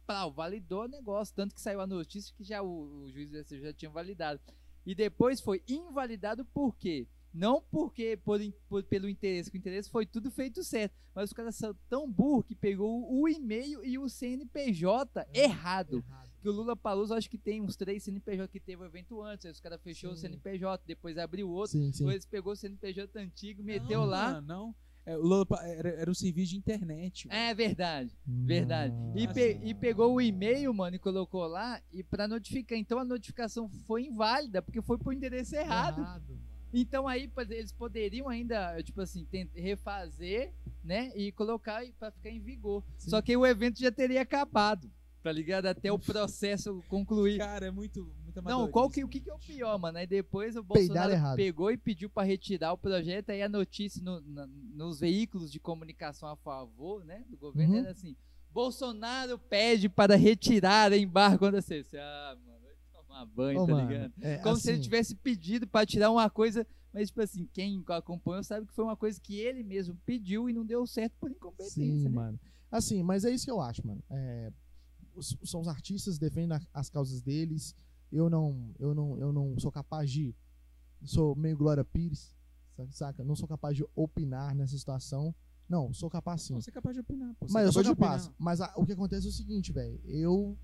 [0.09, 1.35] Plau, validou o negócio.
[1.35, 4.41] Tanto que saiu a notícia que já o, o juiz do STJ já tinha validado.
[4.87, 7.07] E depois foi invalidado por quê?
[7.35, 8.41] Não porque por,
[8.71, 10.97] por- pelo interesse, que o interesse foi tudo feito certo.
[11.15, 15.99] Mas os caras são tão burros que pegou o e-mail e o CNPJ errado.
[15.99, 16.29] Errado.
[16.41, 19.45] Que o Lula Paluso acho que tem uns três CNPJ que teve o evento antes.
[19.45, 20.23] Aí os caras fechou o Sim.
[20.23, 21.73] CNPJ, depois abriu outro.
[21.73, 22.05] Sim, sim.
[22.07, 24.41] Depois pegou o CNPJ antigo, meteu não, lá.
[24.41, 24.75] Não, não.
[25.09, 25.23] É, o
[25.63, 27.27] era, era um serviço de internet.
[27.29, 27.41] mano.
[27.41, 28.95] É verdade, verdade.
[29.17, 32.79] E, pe- e pegou o e-mail, mano, e colocou lá e para notificar.
[32.79, 36.03] Então a notificação foi inválida porque foi pro endereço errado.
[36.03, 36.39] mano.
[36.75, 40.53] Então aí eles poderiam ainda, tipo assim, refazer,
[40.85, 42.85] né, e colocar para ficar em vigor.
[42.99, 43.09] Sim.
[43.11, 44.91] Só que o evento já teria acabado,
[45.23, 45.65] tá ligado?
[45.67, 47.39] Até o processo concluir.
[47.39, 48.13] Cara, é muito
[48.43, 49.99] Não, qual que, o que, que é o pior, mano?
[49.99, 54.21] Aí depois o Bolsonaro pegou e pediu pra retirar o projeto, aí a notícia no-
[54.21, 57.81] na- nos veículos de comunicação a favor, né, do governo Uhum.
[57.81, 58.17] era assim:
[58.53, 61.97] Bolsonaro pede para retirar embargo da CC.
[61.99, 64.13] Ah, mano, vai tomar banho, Ô, tá mano, ligado?
[64.21, 67.83] é, Como se ele assim, tivesse pedido pra tirar uma coisa, mas tipo assim, quem
[67.89, 71.31] acompanhou sabe que foi uma coisa que ele mesmo pediu e não deu certo por
[71.31, 72.09] incompetência, Sim, né?
[72.09, 72.41] mano.
[72.71, 74.03] Assim, mas é isso que eu acho, mano.
[74.11, 74.51] É,
[75.15, 77.75] os- são os artistas defendem as causas deles.
[78.11, 80.35] Eu não, eu não, eu não sou capaz de
[81.05, 82.35] sou meio Glória Pires,
[82.75, 83.23] sa- saca?
[83.25, 85.35] Não sou capaz de opinar nessa situação.
[85.69, 86.55] Não, sou capaz sim.
[86.55, 87.35] Você é capaz de opinar.
[87.39, 87.47] Pô.
[87.47, 88.37] Você Mas é eu sou capaz opinar.
[88.39, 90.01] Mas a- o que acontece é o seguinte, velho.
[90.07, 90.57] Eu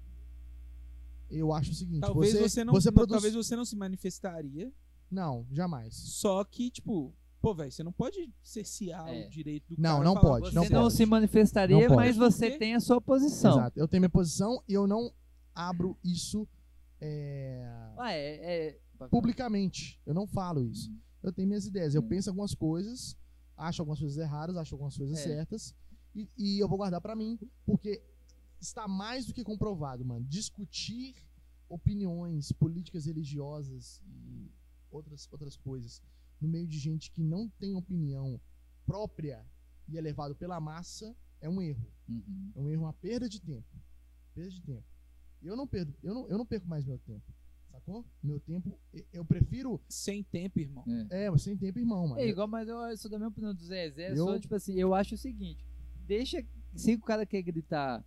[1.30, 3.74] eu acho o seguinte, Talvez você, você, não, você não- produz talvez você não se
[3.74, 4.72] manifestaria,
[5.10, 5.94] Não, jamais.
[5.94, 9.26] só que, tipo, pô, velho, você não pode cercear É.
[9.26, 10.94] o direito do Não, cara não falar, pode, Você não não, pode.
[10.94, 13.52] se manifestaria, Não mas você tem a sua posição.
[13.58, 13.78] Exato.
[13.80, 15.12] Eu tenho minha posição e eu não
[15.54, 16.46] abro isso
[17.04, 19.08] é, Ah, é, é...
[19.10, 20.00] publicamente.
[20.06, 20.92] Eu não falo isso.
[21.22, 21.94] Eu tenho minhas ideias.
[21.94, 22.08] Eu Hum.
[22.08, 23.16] penso algumas coisas,
[23.56, 25.22] acho algumas coisas erradas, acho algumas coisas É.
[25.22, 25.74] certas
[26.14, 28.02] e, e eu vou guardar pra mim, porque
[28.60, 30.24] está mais do que comprovado, mano.
[30.26, 31.14] Discutir
[31.68, 34.50] opiniões políticas religiosas e
[34.90, 36.02] outras outras coisas
[36.40, 38.40] no meio de gente que não tem opinião
[38.86, 39.44] própria
[39.88, 41.86] e é levado pela massa é um erro.
[42.08, 42.52] Uhum.
[42.54, 43.66] É um erro, uma perda de tempo.
[44.34, 44.84] Perda de tempo.
[45.44, 47.22] Eu não perdo, eu não, eu não perco mais meu tempo.
[47.70, 48.04] Sacou?
[48.22, 48.78] Meu tempo,
[49.12, 49.80] eu prefiro.
[49.88, 50.84] Sem tempo, irmão.
[51.10, 52.20] É, mas sem tempo, irmão, mano.
[52.20, 54.10] É igual, mas eu sou da minha opinião do Zezé.
[54.10, 55.64] Eu Eu- sou, tipo assim, eu acho o seguinte:
[56.06, 56.44] deixa.
[56.74, 58.04] Se o cara quer gritar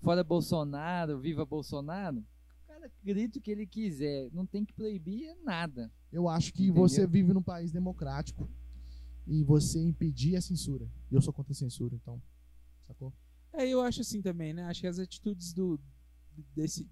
[0.00, 4.28] fora Bolsonaro, viva Bolsonaro, o cara grita o que ele quiser.
[4.32, 5.90] Não tem que proibir nada.
[6.10, 6.82] Eu acho que Entendeu?
[6.88, 8.50] você vive num país democrático
[9.26, 10.86] e você impedir a censura.
[11.10, 12.20] E eu sou contra a censura, então.
[12.86, 13.12] Sacou?
[13.52, 14.64] É, eu acho assim também, né?
[14.64, 15.78] Acho que as atitudes do
[16.54, 16.88] desse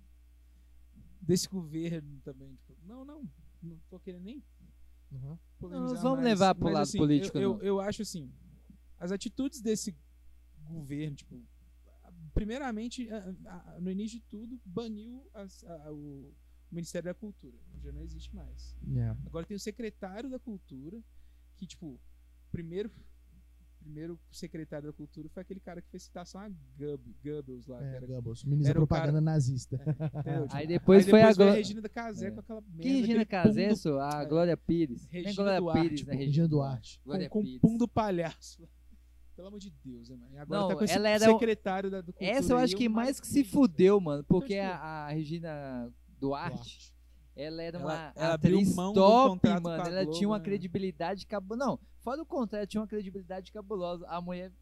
[1.21, 3.29] desse governo também, tipo, não, não,
[3.63, 4.43] não tô querendo nem
[5.13, 5.37] Uhum.
[5.59, 8.33] vamos mais, levar pro mas, lado assim, político, Eu, eu, eu acho assim,
[8.99, 9.97] as atitudes desse
[10.69, 11.43] governo, tipo,
[12.33, 13.09] primeiramente,
[13.81, 16.33] no início de tudo, baniu as- a- o,
[16.71, 17.59] Ministério da Cultura.
[17.83, 18.77] Já não existe mais.
[18.97, 19.09] É.
[19.27, 21.03] Agora tem o secretário da Cultura,
[21.57, 22.01] que, tipo,
[22.53, 22.89] primeiro
[23.81, 26.49] primeiro secretário da Cultura foi aquele cara que fez citação a
[26.79, 27.83] Goebbels, Goebbels lá.
[27.83, 29.77] É, era, Goebbels, ministro da o cara- propaganda nazista.
[29.77, 30.43] entendeu?
[30.45, 31.55] Tipo, Aí depois foi a veio Glória.
[31.55, 32.31] Regina da Casé É.
[32.31, 32.83] com aquela merda.
[32.83, 34.01] Que Regina Casé, só?
[34.01, 34.27] A É.
[34.27, 35.07] Glória Pires.
[35.11, 36.15] Regina Glória Duarte, Pires, né?
[36.15, 37.01] Regina Duarte.
[37.05, 37.61] Glória com, com Pires.
[37.61, 38.63] pum do palhaço.
[39.35, 40.35] Pelo amor de Deus, né, mano?
[40.35, 42.59] E agora Não, tá com esse ela era o- secretário da do Cultura Essa eu
[42.59, 44.23] aí, acho que mais que se fudeu, mano.
[44.25, 45.91] Porque tipo, a, a Regina
[46.21, 46.95] Duarte, Duarte.
[47.43, 49.69] Ela era Ela- uma ela abriu atriz top, mano.
[49.87, 50.45] Ela Globo, tinha uma né?
[50.45, 51.65] credibilidade cabulosa.
[51.71, 54.07] Não, fora o contrato, ela tinha uma credibilidade cabulosa.
[54.09, 54.53] A mulher.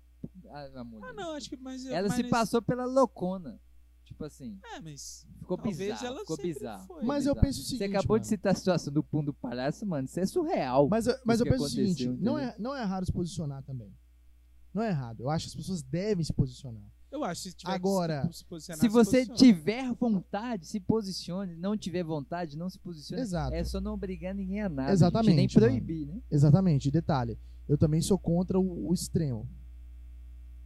[0.50, 1.84] A, a mulher Ah, não, acho que mais.
[1.86, 3.60] ela mais se nesse- passou pela loucona.
[4.04, 5.26] Tipo assim, É, mas.
[5.38, 6.06] ficou bizarro.
[6.06, 6.86] ela Ficou bizarro.
[6.86, 7.04] foi.
[7.04, 7.46] Mas eu bizarro.
[7.46, 7.78] penso o seguinte.
[7.78, 8.20] Você acabou mano.
[8.22, 10.06] de citar a situação do pum do palhaço, mano.
[10.06, 10.88] Isso é surreal.
[10.88, 13.94] Mas, eu- mas eu penso o seguinte: não é, não é errado se posicionar também.
[14.72, 15.20] Não é errado.
[15.20, 16.82] Eu acho que as pessoas devem se posicionar.
[17.10, 19.38] Eu acho que se tiver Agora, que se, posicionar, Se você posiciona.
[19.38, 21.56] tiver vontade, se posicione.
[21.56, 23.22] Não tiver vontade, não se posicione.
[23.22, 23.54] Exato.
[23.54, 24.92] É só não obrigar ninguém a nada.
[24.92, 26.20] Exatamente, nem proibir, né?
[26.30, 26.88] Exatamente.
[26.88, 29.48] E detalhe: eu também sou contra o, o extremo.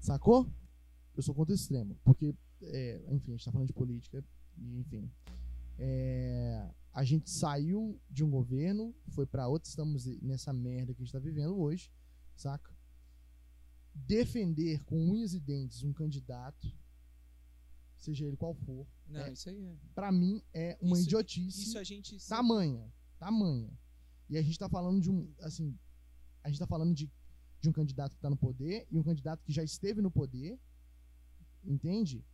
[0.00, 0.48] Sacou?
[1.16, 1.96] Eu sou contra o extremo.
[2.04, 4.24] Porque, é, enfim, a gente tá falando de política.
[4.58, 5.08] Enfim.
[5.78, 11.04] É, a gente saiu de um governo, foi pra outro, estamos nessa merda que a
[11.04, 11.90] gente tá vivendo hoje,
[12.36, 12.71] saca?
[13.94, 16.72] Defender com unhas e dentes um candidato,
[17.98, 19.76] seja ele qual for, Não, é, isso aí é.
[19.94, 22.16] pra mim é uma Isso- idiotice Isso a gente.
[22.26, 23.70] tamanha, tamanha.
[24.28, 25.78] E a gente tá falando de um, assim,
[26.42, 27.10] a gente tá falando de,
[27.60, 30.58] de um candidato que tá no poder e um candidato que já esteve no poder,
[31.64, 32.24] entende?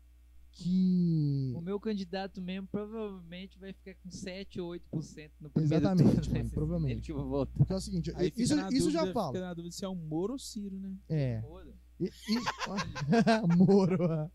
[0.53, 6.21] Que O meu candidato mesmo provavelmente vai ficar com 7 ou 8% no primeiro Exatamente,
[6.23, 6.39] turno.
[6.39, 6.93] mano, provavelmente.
[6.95, 7.55] ele que eu vou votar.
[7.57, 9.33] porque é o seguinte, Aí isso, isso já dúvida- falo.
[9.35, 10.97] Fica na dúvida se é o Moro ou Ciro, né?
[11.09, 11.41] É.
[11.43, 11.73] Foda.
[12.01, 12.09] E, e,
[13.57, 14.31] Moro.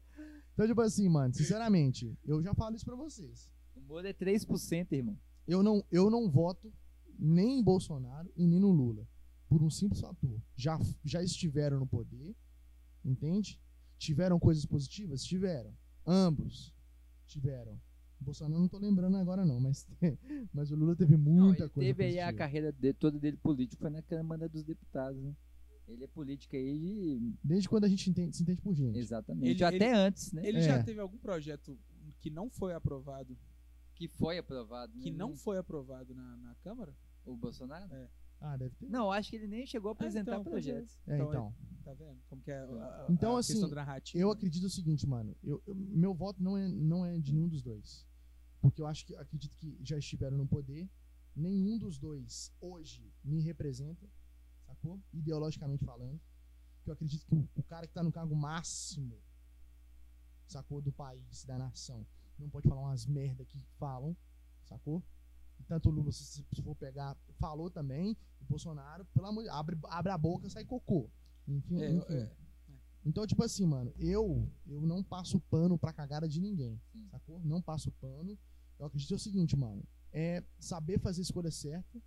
[0.54, 3.50] Então, tipo assim, mano, sinceramente, eu já falo isso pra vocês.
[3.76, 5.20] O Moro é 3%, irmão.
[5.48, 6.72] Eu não, eu não voto
[7.20, 9.06] nem em Bolsonaro e nem no Lula.
[9.50, 10.42] Por um simples fator.
[10.56, 12.34] Já, já estiveram no poder,
[13.04, 13.60] entende?
[13.98, 15.24] Tiveram coisas positivas?
[15.24, 15.74] Tiveram.
[16.06, 16.74] Ambos
[17.26, 17.74] tiveram.
[18.22, 19.88] O Bolsonaro não tô lembrando agora, não, mas,
[20.54, 23.38] mas o Lula teve Não, muita ele coisa teve aí a carreira de- toda dele
[23.38, 25.36] política, foi na Câmara dos Deputados, né?
[25.88, 27.34] Ele é político aí de...
[27.44, 28.98] Desde quando a gente entende- se entende por gente.
[28.98, 29.50] Exatamente.
[29.50, 30.48] Ele- Até ele- antes, né?
[30.48, 30.62] Ele É.
[30.62, 31.78] já teve algum projeto
[32.22, 33.38] que não foi aprovado,
[33.94, 34.94] Que foi aprovado.
[35.00, 35.18] que né?
[35.18, 36.96] não foi aprovado na, na Câmara?
[37.26, 37.94] O Bolsonaro?
[37.94, 38.08] É.
[38.46, 38.90] Ah, deve ter.
[38.90, 40.72] Não, acho que ele nem chegou a apresentar então, pois é.
[40.72, 41.00] projetos.
[41.08, 41.56] É, Então, então.
[41.86, 42.20] Tá vendo?
[42.30, 44.22] Como que é a, a- Então, a assim, questão da narrativa.
[44.22, 45.36] Eu acredito o seguinte, mano.
[45.42, 48.06] Eu, eu- meu voto não é, não é de nenhum dos dois.
[48.62, 50.90] Porque eu acho que acredito que já estiveram no poder.
[51.36, 54.08] Nenhum dos dois hoje me representa,
[54.66, 55.02] sacou?
[55.14, 56.20] Ideologicamente falando.
[56.84, 59.18] Que eu acredito que o, o cara que tá no cargo máximo,
[60.48, 60.82] sacou?
[60.82, 62.06] Do país, da nação,
[62.38, 64.16] não pode falar umas merda que falam,
[64.66, 65.02] sacou?
[65.68, 68.16] Tanto o Lula, se, se for pegar, falou também.
[68.42, 71.10] O Bolsonaro, pelo amor de abre, abre a boca, sai cocô.
[71.48, 72.14] Enfim, É, enfim.
[72.14, 72.32] é.
[73.06, 77.08] Então, tipo assim, mano, eu eu não passo pano pra cagada de ninguém, Sim.
[77.12, 77.42] sacou?
[77.44, 78.38] Não passo pano.
[78.80, 82.02] Eu acredito é o seguinte, mano, é saber fazer a escolha certa,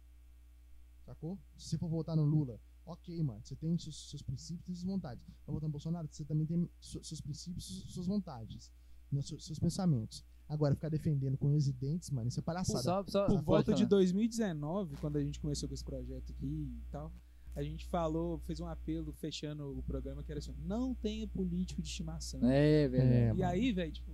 [1.05, 1.39] sacou?
[1.57, 4.85] Se você for votar no Lula, ok, mano, você tem seus, seus princípios e suas
[4.91, 5.25] vontades.
[5.47, 8.73] Vai votar no Bolsonaro, você também tem su- seus princípios e suas vontades,
[9.13, 10.25] né, seus, seus pensamentos.
[10.49, 12.83] Agora, ficar defendendo com e dentes, mano, isso é palhaçada.
[12.83, 13.89] Só, só, Por volta de falar.
[13.89, 17.13] 2019, quando a gente começou com esse projeto aqui e tal,
[17.55, 21.83] a gente falou, fez um apelo fechando o programa que era assim: não tenha político
[21.83, 22.41] de estimação.
[22.45, 23.03] É, velho.
[23.03, 23.45] É, E mano.
[23.45, 24.13] aí, velho, tipo,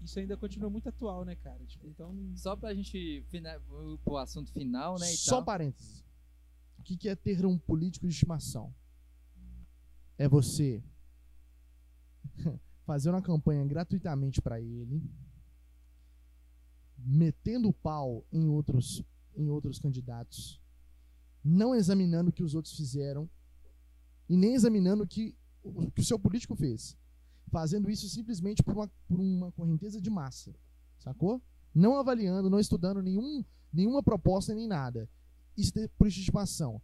[0.00, 1.62] isso ainda continua muito atual, né, cara?
[1.66, 2.14] Tipo, então.
[2.34, 3.60] Só pra gente fina...
[4.04, 5.12] pro assunto final, né?
[5.12, 5.44] E Só tal.
[5.44, 6.04] parênteses.
[6.78, 8.72] O que, que é ter um político de estimação?
[10.16, 10.82] É você
[12.88, 15.02] fazer uma campanha gratuitamente para ele,
[16.96, 19.04] metendo o pau em outros,
[19.36, 20.58] em outros candidatos,
[21.44, 23.28] não examinando o que os outros fizeram
[24.26, 26.96] e nem examinando o que o, que o seu político fez.
[27.50, 30.54] Fazendo isso simplesmente por uma, por uma correnteza de massa.
[30.98, 31.42] Sacou?
[31.74, 35.06] Não avaliando, não estudando nenhum, nenhuma proposta nem nada.
[35.54, 36.80] Isso é por estimação.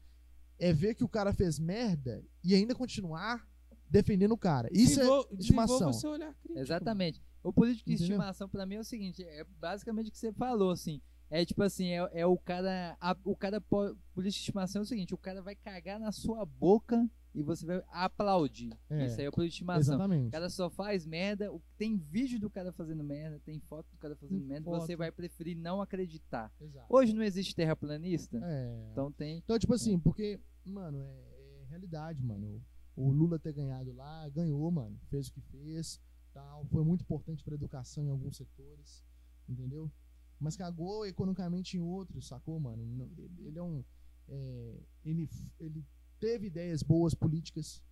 [0.58, 3.48] É ver que o cara fez merda e ainda continuar
[3.94, 4.68] defendendo o cara.
[4.72, 5.92] Isso desenvol- é estimação.
[5.92, 6.58] seu olhar crítico.
[6.58, 7.22] Exatamente.
[7.42, 8.14] O político de Entendeu?
[8.16, 11.00] estimação pra mim é o seguinte, é basicamente o que você falou, assim.
[11.30, 12.96] É tipo assim, é, é o cara.
[13.00, 16.12] a- o cara po- político de estimação é o seguinte, o cara vai cagar na
[16.12, 18.70] sua boca e você vai aplaudir.
[18.90, 19.94] É, Isso aí é o político de estimação.
[19.94, 20.30] O Exatamente.
[20.30, 24.14] cara só faz merda, o- tem vídeo do cara fazendo merda, tem foto do cara
[24.16, 24.80] fazendo Tem merda, foto.
[24.86, 26.52] você vai preferir não acreditar.
[26.60, 26.86] Exato.
[26.88, 28.88] Hoje não existe terraplanista, É.
[28.92, 29.38] então tem.
[29.38, 32.62] Então, tipo assim, porque, mano, é, é realidade, mano.
[32.96, 34.96] O Lula ter ganhado lá, ganhou, mano.
[35.08, 36.00] Fez o que fez,
[36.32, 36.64] tal.
[36.66, 39.04] Foi muito importante pra educação em alguns setores,
[39.48, 39.90] entendeu?
[40.40, 42.82] mas cagou economicamente em outros, sacou, mano?
[43.38, 43.82] Ele, é um.
[44.28, 45.82] é, ele, ele
[46.20, 47.82] teve ideias boas políticas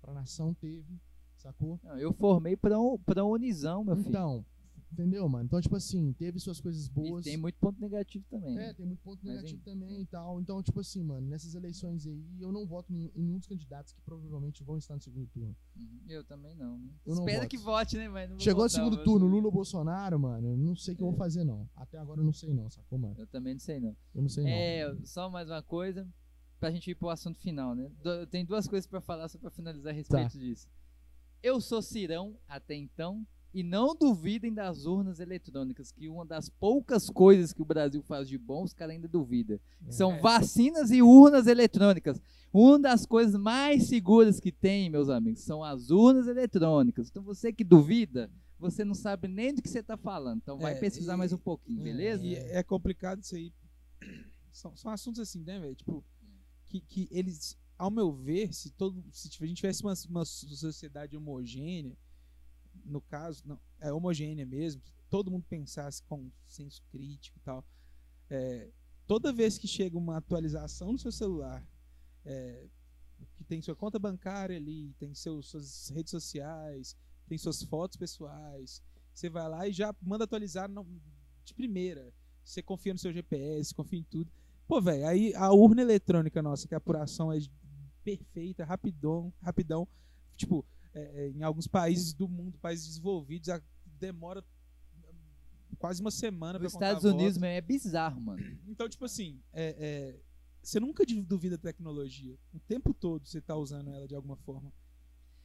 [0.00, 0.98] pra nação, teve,
[1.36, 1.78] sacou?
[1.84, 4.08] Não, eu formei pra, um- pra Unizão, meu filho.
[4.08, 4.44] Então,
[4.92, 5.44] entendeu, mano?
[5.44, 7.24] Então, tipo assim, teve suas coisas E boas.
[7.24, 8.58] tem muito ponto negativo também.
[8.58, 10.40] É, tem muito ponto negativo também e tal.
[10.40, 14.00] Então, tipo assim, mano, nessas eleições aí, eu não voto em, nenhum dos candidatos que
[14.02, 15.56] provavelmente vão estar no segundo turno.
[15.76, 16.00] Uhum.
[16.08, 16.78] Eu também não.
[16.78, 16.90] né?
[17.06, 17.50] Eu não Espero voto.
[17.50, 18.08] que vote, né?
[18.08, 20.94] Mas vou Chegou no votar, segundo mas- turno, Lula ou Bolsonaro, mano, eu não sei
[20.94, 21.10] o que eu É.
[21.10, 21.68] vou fazer, não.
[21.76, 23.14] Até agora eu não sei, não, sacou, mano?
[23.18, 23.96] Eu também não sei, não.
[24.14, 24.50] Eu não sei, não.
[24.50, 26.06] É, só mais uma coisa,
[26.58, 27.90] pra gente ir pro assunto final, né?
[28.02, 30.38] Do- Tem duas coisas pra falar só pra finalizar a respeito Tá.
[30.38, 30.68] disso.
[31.42, 37.10] Eu sou Cirão até então e não duvidem das urnas eletrônicas, que uma das poucas
[37.10, 39.58] coisas que o Brasil faz de bom, os caras ainda duvidam.
[39.86, 39.90] É.
[39.90, 42.20] São vacinas e urnas eletrônicas.
[42.52, 47.08] Uma das coisas mais seguras que tem, meus amigos, são as urnas eletrônicas.
[47.08, 50.38] Então você que duvida, você não sabe nem do que você está falando.
[50.42, 52.24] Então vai É, pesquisar e- mais um pouquinho, é, beleza?
[52.24, 53.52] E é complicado isso aí.
[54.52, 55.76] São, são assuntos assim, né, velho?
[55.76, 56.04] Tipo,
[56.68, 59.00] que, que eles, ao meu ver, se todo.
[59.12, 61.96] Se tipo, a gente tivesse uma, uma sociedade homogênea,
[62.84, 67.64] no caso, não, é homogênea mesmo, que todo mundo pensasse com senso crítico e tal.
[68.30, 68.70] é,
[69.06, 71.66] toda vez que chega uma atualização no seu celular,
[72.24, 72.66] é,
[73.36, 76.96] que tem sua conta bancária ali, tem seus, suas redes sociais,
[77.28, 78.82] tem suas fotos pessoais,
[79.12, 80.86] você vai lá e já manda atualizar no-
[81.44, 82.12] de primeira.
[82.44, 84.30] Você confia no seu GPS, confia em tudo.
[84.68, 87.38] Pô, velho, aí a urna eletrônica nossa, que a apuração é
[88.04, 89.86] perfeita, rapidão, rapidão.
[90.36, 90.64] Tipo,
[90.94, 93.62] é, é, em alguns países do mundo, países desenvolvidos, a-
[93.98, 94.44] demora
[95.78, 97.14] quase uma semana contar Estados voto.
[97.14, 98.42] Unidos mesmo, é bizarro, mano.
[98.66, 100.20] Então, tipo assim, é, é,
[100.62, 102.36] você nunca duvida da tecnologia.
[102.52, 104.72] O tempo todo você tá usando ela de alguma forma.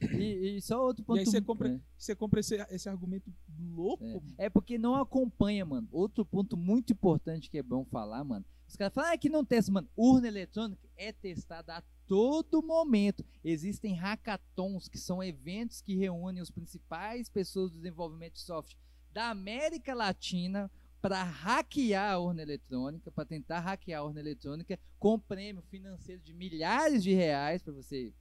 [0.00, 1.16] E, e só outro ponto.
[1.16, 1.80] E aí você compra, é.
[1.96, 4.22] você compra esse, esse argumento louco.
[4.36, 5.88] É porque não acompanha, mano.
[5.90, 8.44] Outro ponto muito importante que é bom falar, mano.
[8.68, 9.88] Os caras falam ah, que não testa, mano.
[9.96, 13.24] Urna eletrônica é testada a todo momento.
[13.44, 18.78] Existem hackathons, que são eventos que reúnem os principais pessoas do desenvolvimento de software
[19.12, 20.70] da América Latina
[21.00, 26.32] para hackear a urna eletrônica, para tentar hackear a urna eletrônica com prêmio financeiro de
[26.32, 28.12] milhares de reais para você,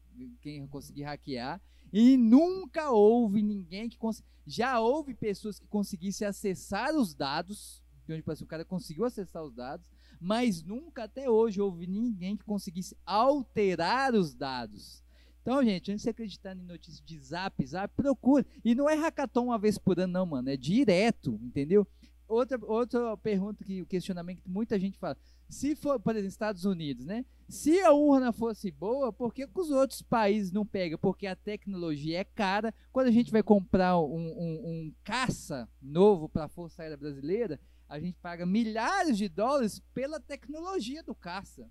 [0.41, 1.61] quem conseguir hackear.
[1.91, 4.29] E nunca houve ninguém que conseguiu.
[4.45, 9.43] Já houve pessoas que conseguissem acessar os dados, então, tipo assim, o cara conseguiu acessar
[9.43, 9.89] os dados,
[10.19, 15.03] mas nunca até hoje houve ninguém que conseguisse alterar os dados.
[15.41, 18.45] Então, gente, antes de acreditar em notícias de zap, zap, procure.
[18.63, 20.49] E não é hackathon uma vez por ano, não, mano.
[20.49, 21.85] É direto, entendeu?
[22.27, 25.15] Outra, outra pergunta que o questionamento que muita gente fala.
[25.47, 27.23] Se for, por exemplo, Estados Unidos, né?
[27.47, 30.97] Se a urna fosse boa, por que, que os outros países não pegam?
[30.97, 32.73] Porque a tecnologia é cara.
[32.91, 37.59] Quando a gente vai comprar um, um- um caça novo para a Força Aérea Brasileira,
[37.87, 41.69] a gente paga milhares de dólares pela tecnologia do caça.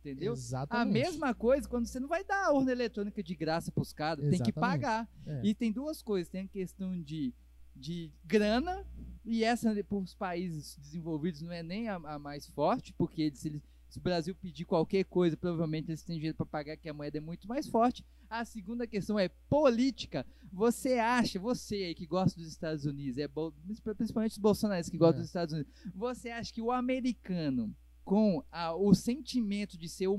[0.00, 0.32] Entendeu?
[0.32, 0.92] A Exatamente.
[0.92, 4.24] mesma coisa quando você não vai dar a urna eletrônica de graça para os caras,
[4.30, 5.08] tem que pagar.
[5.26, 5.40] É.
[5.44, 7.34] E tem duas coisas, tem a questão de,
[7.74, 8.86] de grana,
[9.24, 13.44] e essa para os países desenvolvidos não é nem a, a mais forte, porque eles-
[13.44, 16.94] eles- se o Brasil pedir qualquer coisa, provavelmente eles têm dinheiro para pagar, que a
[16.94, 18.04] moeda é muito mais forte.
[18.28, 20.26] A segunda questão é política.
[20.52, 23.28] Você acha, você aí que gosta dos Estados Unidos, é
[23.96, 25.20] principalmente os bolsonaristas que gostam É.
[25.20, 30.16] dos Estados Unidos, você acha que o americano, com a- o sentimento de ser o,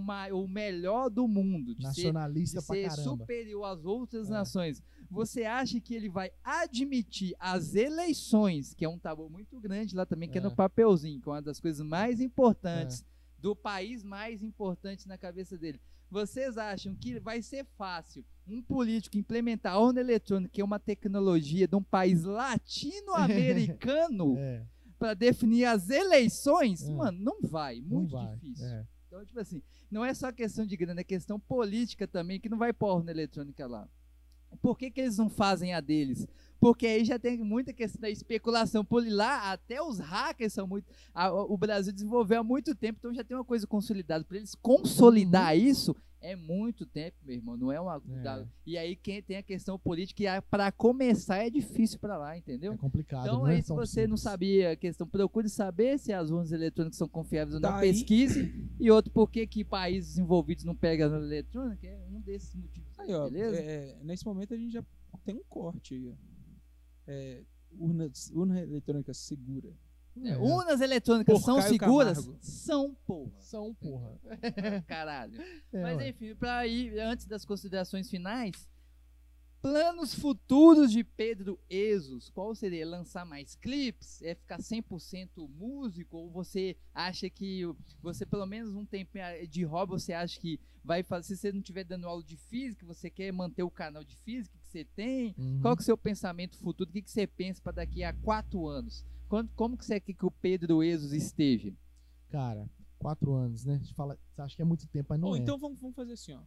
[0.48, 4.32] melhor do mundo, de ser Nacionalista de pra ser superior às outras É.
[4.32, 9.96] nações, você acha que ele vai admitir as eleições, que é um tabu muito grande
[9.96, 10.44] lá também, que é, É.
[10.44, 13.06] no papelzinho, que é uma das coisas mais importantes
[13.40, 15.80] do país mais importante na cabeça dele.
[16.10, 20.80] Vocês acham que vai ser fácil um político implementar a urna eletrônica, que é uma
[20.80, 24.66] tecnologia de um país latino-americano, É,
[24.98, 26.88] para definir as eleições?
[26.88, 26.94] É.
[26.94, 28.34] Mano, não vai, não muito vai.
[28.36, 28.66] difícil.
[28.66, 28.88] É.
[29.08, 29.62] Então, tipo assim,
[29.92, 33.12] não é só questão de grana, é questão política também, que não vai pôr urna
[33.12, 33.88] eletrônica lá.
[34.62, 36.26] Por que, que eles não fazem a deles?
[36.60, 38.84] Porque aí já tem muita questão da especulação.
[38.84, 40.86] Por lá, até os hackers são muito.
[41.14, 44.24] a- o Brasil desenvolveu há muito tempo, então já tem uma coisa consolidada.
[44.24, 47.56] Para eles consolidar isso, é muito tempo, meu irmão.
[47.56, 48.02] Não é uma.
[48.24, 48.46] É.
[48.66, 52.74] e aí quem tem a questão política, e para começar é difícil para lá, entendeu?
[52.74, 53.26] É complicado.
[53.26, 54.22] Então não é aí, se tão você não simples.
[54.22, 57.92] sabia a questão, procure saber se as urnas eletrônicas são confiáveis ou não, Tá aí.
[57.94, 58.54] pesquise.
[58.80, 61.86] E outro, por que que países desenvolvidos não pegam a urna eletrônica?
[61.88, 63.58] É um desses motivos, aí, Aí, ó, beleza?
[63.62, 64.84] é, nesse momento a gente já
[65.24, 66.14] tem um corte aí, ó.
[67.08, 67.44] É,
[67.80, 69.70] urna, urna eletrônica segura.
[70.24, 70.38] É, É.
[70.38, 72.18] urnas eletrônicas Por são Caio seguras?
[72.20, 72.38] Camargo.
[72.42, 73.32] São, porra.
[73.40, 74.20] São, porra.
[74.88, 75.40] Caralho.
[75.72, 78.68] É, Mas enfim, pra ir, antes das considerações finais,
[79.60, 82.86] Planos futuros de Pedro Exos, qual seria?
[82.88, 84.22] Lançar mais clipes?
[84.22, 86.16] É ficar 100% músico?
[86.16, 87.64] Ou você acha que
[88.02, 89.18] você, pelo menos um tempo
[89.50, 92.86] de hobby, você acha que vai fazer, se você não estiver dando aula de física,
[92.86, 95.34] você quer manter o canal de física que você tem?
[95.38, 95.60] Uhum.
[95.62, 96.90] Qual que é o seu pensamento futuro?
[96.90, 99.06] O que, que você pensa para daqui a quatro anos?
[99.28, 101.74] Quando, como que você quer que o Pedro Exos esteja?
[102.30, 102.70] Cara,
[103.00, 103.76] quatro anos, né?
[103.76, 105.40] A gente fala, você acha que é muito tempo, mas não Ou é.
[105.40, 106.42] então vamos, vamos fazer assim, ó.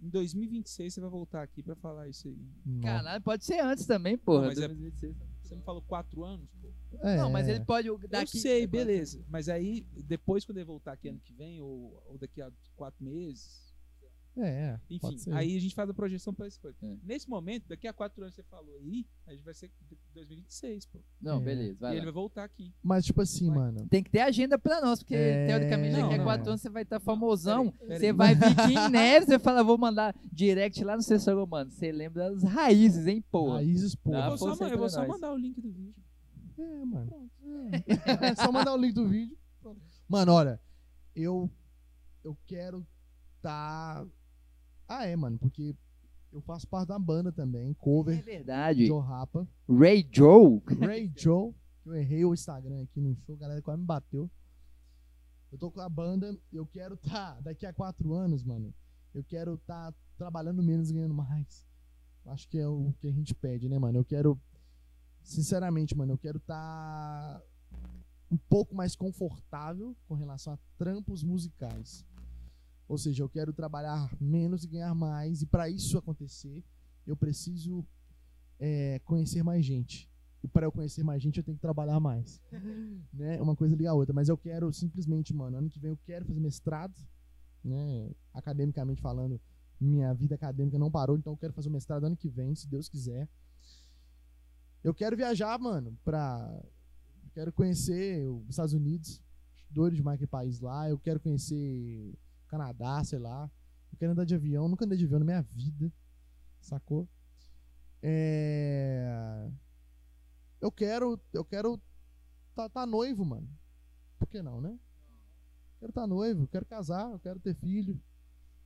[0.00, 2.38] Em 2026 você vai voltar aqui pra falar isso aí.
[2.64, 2.80] Não.
[2.82, 4.46] Caralho, pode ser antes também, porra.
[4.48, 5.16] mas é- 2026.
[5.42, 6.68] Você me falou quatro anos, pô.
[7.02, 8.36] É, Não, mas ele pode daqui.
[8.36, 9.24] eu sei, beleza.
[9.28, 13.04] Mas aí, depois quando ele voltar aqui ano que vem, ou, ou daqui a quatro
[13.04, 13.65] meses,
[14.38, 14.80] É, é.
[14.90, 15.32] enfim, pode ser.
[15.32, 16.76] aí a gente faz a projeção pra essa coisa.
[16.82, 16.96] É.
[17.02, 19.70] Nesse momento, daqui a quatro anos você falou aí, a gente vai ser
[20.14, 21.00] 2026, pô.
[21.20, 21.44] Não, É.
[21.44, 21.96] beleza, vai e lá.
[21.96, 22.74] ele vai voltar aqui.
[22.82, 23.56] Mas, tipo assim, Vai.
[23.58, 23.86] mano.
[23.88, 26.52] Tem que ter agenda pra nós, porque É, teoricamente daqui a não, quatro não.
[26.52, 27.70] anos você vai estar famosão.
[27.72, 28.00] Peraí, peraí.
[28.00, 28.34] Você vai
[28.66, 31.70] vir em Neves, você fala, vou mandar direct lá no seu Instagram, mano.
[31.70, 33.54] Você lembra das raízes, hein, porra?
[33.56, 34.14] Raízes, pô.
[34.14, 35.94] Eu vou, só, eu vou só mandar o link do vídeo.
[36.58, 37.30] É, mano.
[37.42, 37.86] É.
[38.32, 39.36] É só mandar o link do vídeo.
[40.08, 40.60] Mano, olha,
[41.14, 41.50] eu
[42.22, 42.86] eu quero
[43.42, 44.04] tá
[44.88, 45.74] Ah, é, mano, porque
[46.32, 48.86] eu faço parte da banda também, É cover verdade.
[48.86, 50.62] Joe Rapa, Ray Joe.
[50.80, 51.54] Ray Joe,
[51.84, 54.30] eu errei o Instagram aqui no show, a galera quase me bateu.
[55.50, 58.74] Eu tô com a banda, eu quero tá daqui a quatro anos, mano.
[59.14, 61.66] Eu quero tá trabalhando menos, ganhando mais.
[62.26, 63.98] Acho que é o que a gente pede, né, mano?
[63.98, 64.38] Eu quero
[65.22, 67.40] sinceramente, mano, eu quero tá
[68.30, 72.04] um pouco mais confortável com relação a trampos musicais.
[72.88, 75.42] Ou seja, eu quero trabalhar menos e ganhar mais.
[75.42, 76.64] E para isso acontecer,
[77.06, 77.84] eu preciso
[78.58, 80.08] é, conhecer mais gente.
[80.42, 82.40] E para eu conhecer mais gente, eu tenho que trabalhar mais.
[83.12, 83.40] né?
[83.40, 84.14] Uma coisa liga a outra.
[84.14, 86.94] Mas eu quero simplesmente, mano, ano que vem eu quero fazer mestrado.
[87.64, 88.12] Né?
[88.32, 89.40] Academicamente falando,
[89.80, 92.68] minha vida acadêmica não parou, então eu quero fazer o mestrado ano que vem, se
[92.68, 93.28] Deus quiser.
[94.84, 96.62] Eu quero viajar, mano, pra.
[97.24, 99.20] eu Quero conhecer os Estados Unidos,
[99.68, 100.88] doido demais aquele país lá.
[100.88, 102.16] Eu quero conhecer
[102.56, 103.50] Canadá, sei lá.
[103.92, 105.92] Eu quero andar de avião, nunca andei de avião na minha vida,
[106.60, 107.06] sacou?
[108.02, 109.50] É...
[110.60, 111.80] Eu quero, eu quero
[112.54, 113.48] tá, tá noivo, mano.
[114.18, 114.78] Por que não, né?
[115.78, 118.00] Quero tá noivo, quero casar, eu quero ter filho.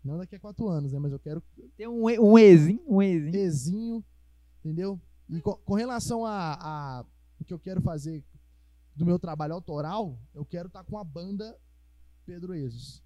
[0.03, 0.99] Não daqui a quatro anos, né?
[0.99, 1.43] Mas eu quero
[1.77, 3.37] Tem um, um exinho, um exinho.
[3.37, 4.05] Ezinho,
[4.61, 5.01] entendeu?
[5.29, 6.55] E com, com relação a,
[7.01, 7.05] a
[7.39, 8.25] o que eu quero fazer
[8.95, 11.59] do meu trabalho autoral, eu quero estar com a banda
[12.25, 13.03] Pedro Ezos.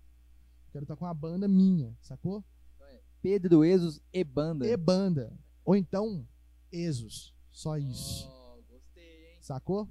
[0.74, 2.44] Quero estar com a banda minha, sacou?
[3.22, 4.66] Pedro Exos e banda.
[4.66, 5.32] E banda.
[5.64, 6.26] Ou então,
[6.72, 7.32] Ezos.
[7.52, 8.28] Só isso.
[8.28, 9.38] Oh, gostei, hein?
[9.40, 9.88] Sacou?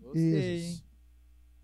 [0.00, 0.70] Gostei, hein?
[0.70, 0.84] Ezos.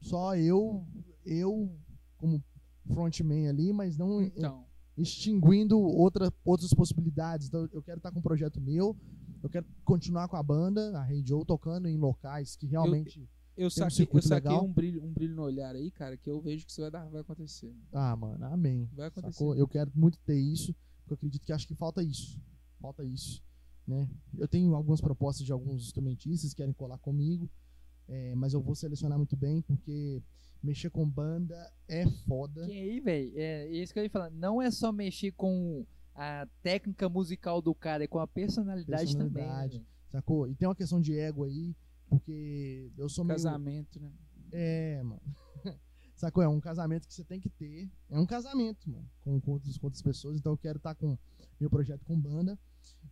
[0.02, 0.86] Só eu,
[1.24, 1.74] eu
[2.18, 2.44] como
[2.86, 4.66] frontman ali, mas não Então,
[4.98, 7.48] extinguindo outra, outras possibilidades.
[7.48, 8.94] Então, eu quero estar com um projeto meu,
[9.42, 13.18] eu quero continuar com a banda, a Rei Joe, tocando em locais que realmente.
[13.18, 16.28] eu um saquei, eu circuito saquei um, brilho, um brilho no olhar aí, cara, que
[16.28, 17.74] eu vejo que isso vai, dar, vai acontecer.
[17.92, 18.88] Ah, mano, amém.
[18.92, 19.32] Vai acontecer.
[19.32, 19.54] Sacou?
[19.56, 22.40] Eu quero muito ter isso, porque eu acredito que acho que falta isso.
[22.80, 23.42] Falta isso.
[23.86, 24.08] Né?
[24.36, 27.48] Eu tenho algumas propostas de alguns instrumentistas que querem colar comigo,
[28.08, 30.22] é, mas eu vou selecionar muito bem, porque
[30.62, 32.66] mexer com banda é foda.
[32.66, 34.30] Que aí, velho, é isso que eu ia falar.
[34.30, 39.32] Não é só mexer com a técnica musical do cara, é com a personalidade, também.
[39.32, 39.78] Personalidade.
[39.78, 39.84] né?
[40.10, 40.48] Sacou?
[40.48, 41.74] E tem uma questão de ego aí,
[42.08, 43.36] porque eu sou meio.
[43.36, 44.12] Casamento, né?
[44.52, 45.22] É, mano.
[46.14, 46.42] Sacou?
[46.42, 47.90] É um casamento que você tem que ter.
[48.08, 50.36] É um casamento, mano, com, com, outros, com outras pessoas.
[50.36, 51.18] Então eu quero estar com
[51.60, 52.58] meu projeto com banda.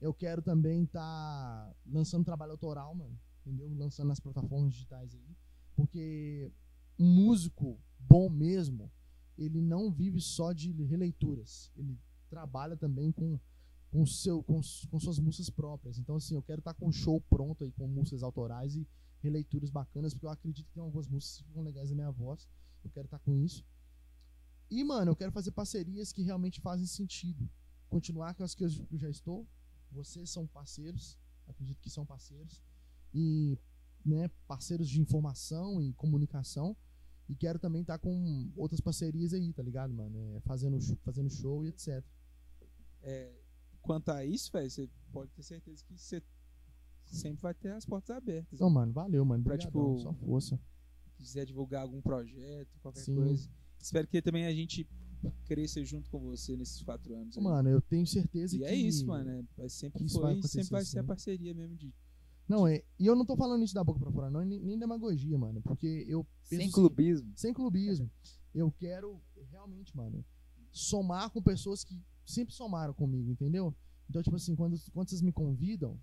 [0.01, 3.19] Eu quero também estar lançando trabalho autoral, mano.
[3.45, 3.69] Entendeu?
[3.75, 5.37] Lançando nas plataformas digitais aí.
[5.77, 6.51] Porque
[6.99, 8.91] um músico bom mesmo,
[9.37, 11.71] ele não vive só de releituras.
[11.77, 11.99] Ele
[12.31, 13.39] trabalha também com,
[13.95, 14.61] com, seu, com,
[14.91, 16.01] com suas músicas próprias.
[16.01, 18.85] Então, assim, eu quero estar com um show pronto aí, com músicas autorais e
[19.23, 22.49] releituras bacanas, porque eu acredito que tem algumas músicas que ficam legais na minha voz.
[22.83, 23.65] Eu quero estar com isso.
[24.69, 27.49] E, mano, eu quero fazer parcerias que realmente fazem sentido.
[27.89, 28.69] Continuar com as que eu
[28.99, 29.47] já estou.
[29.93, 31.17] Vocês são parceiros.
[31.47, 32.61] Acredito que são parceiros.
[33.15, 33.57] E,
[34.05, 36.77] né, parceiros de informação e comunicação.
[37.29, 40.19] E quero também estar com outras parcerias aí, tá ligado, mano?
[40.19, 42.05] É, fazendo, fazendo show e etc.
[43.01, 43.44] É,
[43.85, 46.23] quanto a isso, velho, você pode ter certeza que você
[47.05, 48.53] sempre vai ter as portas abertas.
[48.55, 49.45] Então, mano, valeu, mano.
[49.45, 50.61] Pra, Obrigadão, tipo, só força.
[51.17, 53.15] quiser divulgar algum projeto, qualquer Sim.
[53.15, 53.49] coisa.
[53.79, 54.89] Espero que também a gente
[55.45, 57.37] cresça junto com você nesses quatro anos.
[57.37, 57.45] aí.
[57.45, 58.65] Mano, eu tenho certeza e que.
[58.65, 59.31] é isso, mano.
[59.31, 61.93] É, vai sempre isso foi vai e sempre vai ser a parceria mesmo de.
[62.49, 62.83] Não, é.
[62.99, 65.63] E eu não tô falando isso da boca pra fora, não, nem, nem demagogia, mano.
[65.63, 67.33] Porque eu penso Sem assim, clubismo.
[67.37, 68.11] sem clubismo.
[68.55, 69.21] Eu quero
[69.51, 70.25] realmente, mano,
[70.71, 73.75] somar com pessoas que sempre somaram comigo, entendeu?
[74.09, 76.01] Então, tipo assim, quando, quando vocês me convidam,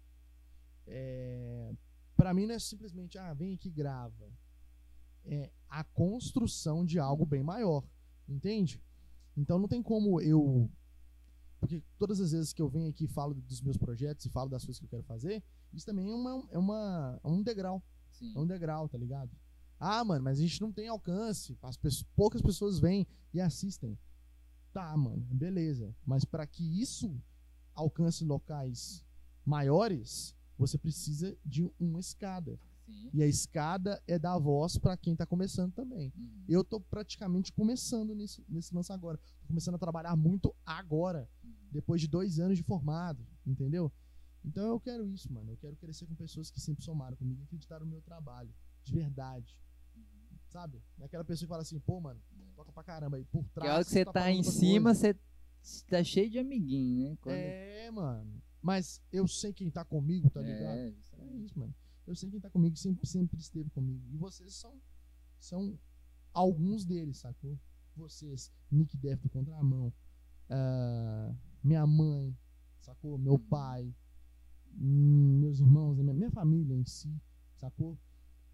[0.87, 1.73] é,
[2.15, 4.31] para mim não é simplesmente, ah, vem aqui grava.
[5.23, 7.83] É a construção de algo bem maior,
[8.27, 8.81] entende?
[9.37, 10.69] Então não tem como eu.
[11.59, 14.49] Porque todas as vezes que eu venho aqui e falo dos meus projetos e falo
[14.49, 17.83] das coisas que eu quero fazer, isso também é, uma, é, uma, é um degrau.
[18.11, 18.33] Sim.
[18.35, 19.31] É um degrau, tá ligado?
[19.79, 21.57] Ah, mano, mas a gente não tem alcance.
[21.61, 23.97] As pessoas, poucas pessoas vêm e assistem.
[24.73, 25.93] Tá, mano, beleza.
[26.05, 27.21] Mas para que isso
[27.75, 29.03] alcance locais
[29.45, 32.59] maiores, você precisa de uma escada.
[32.85, 33.09] Sim.
[33.13, 36.11] E a escada é dar voz para quem tá começando também.
[36.15, 36.45] Uhum.
[36.47, 39.17] Eu tô praticamente começando nesse, nesse lance agora.
[39.41, 41.51] Tô começando a trabalhar muito agora, Uhum.
[41.71, 43.91] depois de dois anos de formado, entendeu?
[44.43, 45.51] Então eu quero isso, mano.
[45.51, 48.53] Eu quero crescer com pessoas que sempre somaram comigo e acreditaram no meu trabalho,
[48.83, 49.55] de verdade.
[50.51, 50.81] Sabe?
[50.99, 52.19] É aquela pessoa que fala assim, pô, mano,
[52.55, 53.69] toca pra caramba aí por trás.
[53.71, 55.15] a hora que você tá tá em cima, você
[55.87, 57.17] tá cheio de amiguinho, né?
[57.21, 58.41] Quando- É, mano.
[58.61, 60.77] Mas eu sei quem tá comigo, tá ligado?
[60.77, 60.87] É,
[61.19, 61.73] É isso, mano.
[62.05, 64.03] Eu sei quem tá comigo, sempre, sempre esteve comigo.
[64.11, 64.79] E vocês são,
[65.39, 65.79] são
[66.33, 67.57] alguns deles, sacou?
[67.95, 69.93] Vocês, Nick Def do Contramão,
[70.49, 71.33] ah,
[71.63, 72.35] minha mãe,
[72.81, 73.17] sacou?
[73.17, 73.39] Meu Uhum.
[73.47, 73.93] pai,
[74.77, 77.09] hum, meus irmãos, minha, minha família em si,
[77.55, 77.97] sacou?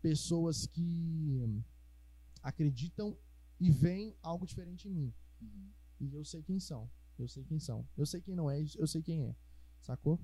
[0.01, 1.41] Pessoas que
[2.47, 3.17] acreditam
[3.59, 5.13] e veem algo diferente em mim.
[5.41, 5.69] Uhum.
[5.99, 6.89] E eu sei quem são.
[7.19, 7.85] Eu sei quem são.
[7.97, 9.35] Eu sei quem não é, eu sei quem é.
[9.81, 10.19] Sacou?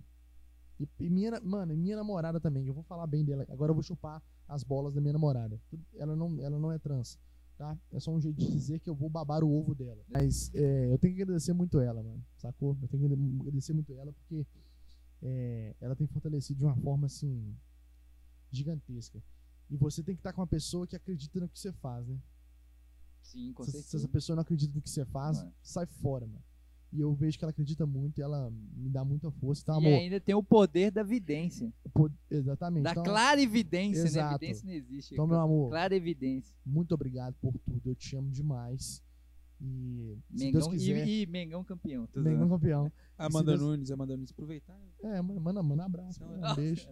[0.79, 2.65] E, e minha, mano, minha namorada também.
[2.65, 3.45] Eu vou falar bem dela.
[3.49, 5.59] Agora eu vou chupar as bolas da minha namorada.
[5.95, 7.19] Ela não, ela não é trans,
[7.57, 7.77] tá?
[7.91, 10.03] É só um jeito de dizer que eu vou babar o ovo dela.
[10.07, 12.23] Mas é, eu tenho que agradecer muito ela, mano.
[12.37, 12.77] Sacou?
[12.81, 14.45] Eu tenho que agradecer muito ela porque
[15.21, 17.53] é, ela tem fortalecido de uma forma assim
[18.49, 19.21] gigantesca.
[19.73, 22.17] E você tem que estar com uma pessoa que acredita no que você faz, né?
[23.23, 23.97] Sim, com se, se certeza.
[23.97, 25.53] essa pessoa não acredita no que você faz, Mano.
[25.63, 26.43] sai fora, mano.
[26.91, 29.63] E eu vejo que ela acredita muito e ela me dá muita força.
[29.63, 31.73] Então, E amor, ainda tem o poder da vidência.
[32.29, 32.83] exatamente.
[32.83, 34.29] Da então, clara evidência, Exato.
[34.29, 34.35] né?
[34.35, 35.13] Evidência não existe.
[35.15, 36.55] então, meu amor, Clara evidência.
[36.63, 37.81] muito obrigado por tudo.
[37.89, 39.01] Eu te amo demais.
[39.59, 42.07] E se Mengão, Deus quiser, e, e Mengão campeão.
[42.15, 42.91] Mengão campeão.
[43.17, 44.79] Amanda Deus- Nunes, Amanda Nunes, aproveitar.
[45.01, 46.23] É, manda, manda, manda um abraço.
[46.23, 46.87] Um beijo.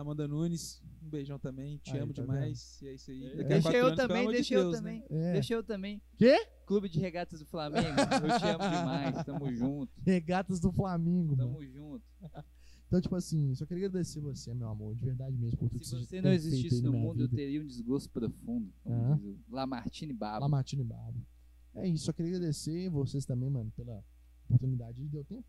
[0.00, 1.78] Amanda Nunes, um beijão também.
[1.78, 2.80] Te Aí, amo tá demais.
[2.82, 3.24] E é isso aí.
[3.24, 3.44] É.
[3.44, 5.00] Deixa eu anos, pelo também, amor de deixa eu Deus, também.
[5.00, 5.06] né?
[5.10, 5.32] É.
[5.34, 6.02] Deixa eu também.
[6.16, 6.46] Quê?
[6.66, 7.86] Clube de Regatas do Flamengo.
[7.88, 9.22] Eu te amo demais.
[9.24, 9.92] Tamo junto.
[10.04, 11.48] Regatas do Flamengo, mano.
[11.52, 12.04] Tamo junto.
[12.86, 15.86] Então, tipo assim, só queria agradecer você, meu amor, de verdade mesmo, por tudo que
[15.86, 17.36] Se você não existisse no mundo, eu vida.
[17.36, 18.72] teria um desgosto profundo.
[18.86, 19.18] Aham.
[19.18, 20.40] Como diz o Lamartine Babo.
[20.42, 21.20] Lamartine Barbo.
[21.76, 24.04] É isso, só queria agradecer vocês também, mano, pela
[24.48, 25.02] oportunidade.
[25.08, 25.44] Deu tempo?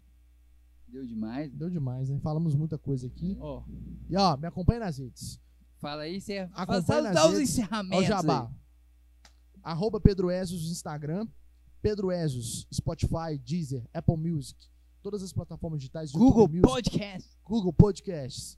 [0.87, 1.51] Deu demais.
[1.53, 2.19] Deu demais, né?
[2.19, 3.37] Falamos muita coisa aqui.
[3.39, 3.63] Ó,
[4.09, 5.39] E ó, me acompanha nas redes.
[5.77, 7.35] Fala aí, você Acompanha fala, nas dá os.
[7.35, 7.99] Ó, encerramentos.
[8.05, 8.47] o Jabá.
[8.47, 9.29] aí.
[9.63, 11.27] Arroba Pedro Esos no Instagram.
[11.81, 14.57] Pedro Esos, Spotify, Deezer, Apple Music.
[15.03, 16.11] Todas as plataformas digitais.
[16.11, 17.29] Google Music, Podcast.
[17.43, 18.57] Google Podcasts.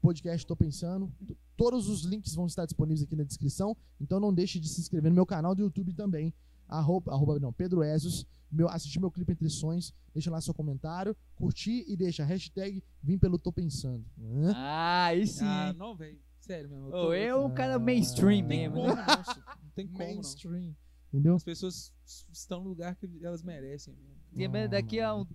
[0.00, 1.12] Podcast Tô Pensando.
[1.56, 3.76] Todos os links vão estar disponíveis aqui na descrição.
[4.00, 6.32] Então não deixe de se inscrever no meu canal do YouTube também.
[6.70, 8.24] Arroba, arroba não, Pedro Esos.
[8.50, 9.94] Meu, assistir meu clipe Entre Sonhos.
[10.12, 11.16] Deixa lá seu comentário.
[11.36, 14.04] Curtir e deixa hashtag Vim pelo Tô Pensando.
[14.20, 14.52] Hã?
[14.56, 15.44] Ah, aí sim.
[15.44, 16.18] ah, não, velho.
[16.40, 16.90] Sério mesmo.
[16.90, 18.74] Tô- eu, um cara Ah, mainstream Não tem mesmo.
[18.76, 19.04] como, né?
[19.06, 19.16] não.
[19.62, 20.06] Não tem como, não.
[20.14, 20.74] Mainstream.
[21.12, 21.34] Entendeu?
[21.34, 21.92] As pessoas
[22.32, 24.16] estão no lugar que elas merecem mesmo.
[24.34, 25.26] Tem- Ah, daqui, a um,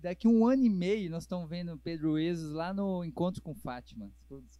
[0.00, 4.10] daqui um ano e meio, nós estamos vendo Pedro Ezos lá no Encontro com Fátima.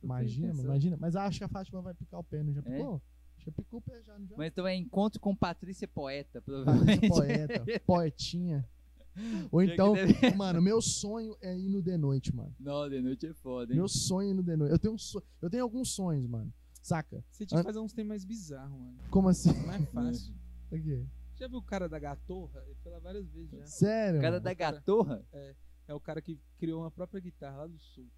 [0.02, 0.96] Imagina, imagina.
[0.98, 2.62] Mas acho que a Fátima vai picar o pé, não já É?
[2.62, 2.94] picou?
[2.96, 3.02] Acho
[3.52, 4.36] pé já, já?
[4.36, 7.08] Mas então é Encontro com Patrícia Poeta, Patrícia provavelmente.
[7.08, 8.68] poeta, poetinha.
[9.52, 12.54] Ou então, deve- mano, meu sonho é ir no The Noite, mano.
[12.58, 13.78] Não, de noite é foda, hein?
[13.78, 14.72] Meu sonho é ir no The Noite.
[14.72, 16.52] Eu tenho, um so- eu tenho alguns sonhos, mano.
[16.82, 17.24] Saca?
[17.30, 18.98] Você tinha An- que fazer uns temas mais bizarros, mano.
[19.10, 19.52] Como assim?
[19.66, 20.34] Mais fácil.
[20.72, 21.06] O quê?
[21.36, 22.60] Já viu o cara da gatorra?
[22.66, 23.64] Ele foi lá várias vezes já.
[23.66, 24.18] Sério?
[24.18, 24.44] O cara mano?
[24.44, 25.24] da gatorra?
[25.86, 28.08] É o cara que criou uma própria guitarra lá do sul.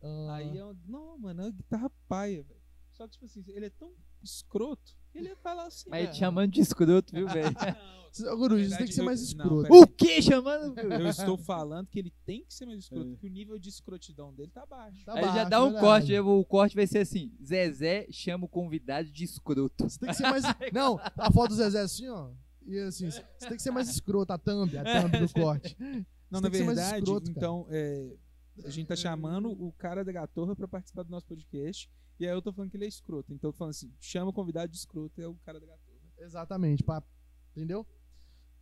[0.00, 0.76] Ah, Aí é um...
[0.86, 2.60] Não, mano, é uma guitarra paia, velho.
[2.92, 3.92] Só que, tipo assim, ele é tão
[4.26, 5.88] escroto ele ia falar assim.
[5.88, 7.50] Mas ah, te chamando de escroto, viu, velho?
[8.20, 9.62] não, Guru, isso verdade, tem que ser mais não, escroto.
[9.68, 10.78] pera- o que chamando?
[10.78, 13.10] Eu estou falando que ele tem que ser mais escroto, É.
[13.12, 15.04] porque o nível de escrotidão dele tá baixo.
[15.04, 15.84] Tá Aí já baixo, dá um verdade.
[15.86, 19.84] corte, o corte vai ser assim: Zezé chama o convidado de escroto.
[19.88, 20.44] Você tem que ser mais.
[20.72, 22.30] Não, a foto do Zezé assim, ó.
[22.66, 25.76] E assim, você tem que ser mais escroto, a thumb, a thumb do corte.
[26.28, 28.12] Não, Você na verdade, escroto, então, é,
[28.64, 31.88] a gente tá chamando o cara da gatorra pra participar do nosso podcast.
[32.18, 33.32] E aí eu tô falando que ele é escroto.
[33.32, 35.98] Então eu tô falando assim, chama o convidado de escroto, é o cara da gatorra.
[36.18, 37.02] Exatamente, pá.
[37.54, 37.86] Entendeu?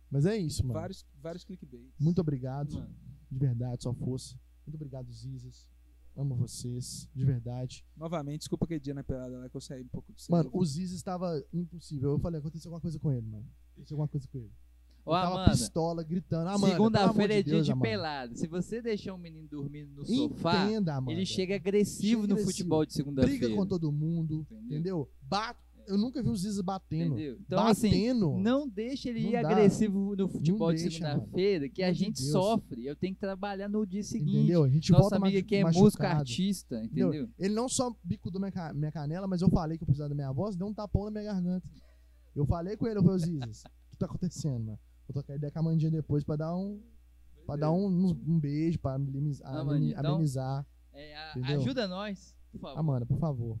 [0.09, 0.79] Mas é isso, mano.
[0.79, 1.93] Vários, vários clickbaits.
[1.99, 2.73] Muito obrigado.
[2.73, 2.95] Mano.
[3.29, 4.39] De verdade, só força.
[4.65, 5.67] Muito obrigado, Zizas.
[6.15, 7.85] Amo vocês, de verdade.
[7.95, 10.65] Novamente, desculpa aquele dia na pelada lá que eu saí um pouco do Mano, o
[10.65, 12.11] Zizas estava impossível.
[12.11, 13.45] Eu falei, aconteceu alguma coisa com ele, mano.
[13.73, 14.53] Aconteceu alguma coisa com ele.
[15.05, 16.49] Ô, eu tava Amanda, pistola, gritando.
[16.49, 17.87] Amanda, segunda-feira é dia de Amanda.
[17.89, 18.35] pelada.
[18.35, 22.51] Se você deixar um menino dormindo no sofá, Entenda, ele chega agressivo Chega no agressivo.
[22.51, 23.37] futebol de segunda-feira.
[23.39, 24.65] Briga com todo mundo, Entendeu?
[24.65, 25.09] entendeu?
[25.21, 25.59] Bate.
[25.87, 27.13] Eu nunca vi o Ziza batendo.
[27.13, 27.37] Entendeu?
[27.45, 28.39] Então, assim, batendo.
[28.39, 29.51] não deixa ele Não ir dá.
[29.51, 32.31] agressivo no futebol de segunda-feira, que a gente Deus.
[32.31, 32.87] sofre.
[32.87, 34.37] Eu tenho que trabalhar no dia seguinte.
[34.39, 34.63] entendeu?
[34.63, 35.83] A gente Nossa volta amiga machu- que é machucado.
[35.85, 37.09] música artista, Entendeu?
[37.09, 37.29] entendeu?
[37.37, 40.15] Ele não só bicudou minha, ca- minha canela, mas eu falei que eu precisava da
[40.15, 41.69] minha voz, deu um tapão na minha garganta.
[42.35, 44.79] Eu falei com ele, eu falei, Zizas, o que tá acontecendo, mano?
[45.07, 46.81] Vou trocar ideia com a Mandinha depois pra dar um.
[47.45, 47.87] Pra dar um,
[48.27, 48.97] um beijo, pra.
[48.97, 49.07] Não,
[49.77, 50.65] então- amenizar.
[50.93, 51.59] É, a- Entendeu?
[51.61, 52.79] ajuda nós, por favor.
[52.79, 53.59] Amanda, por favor.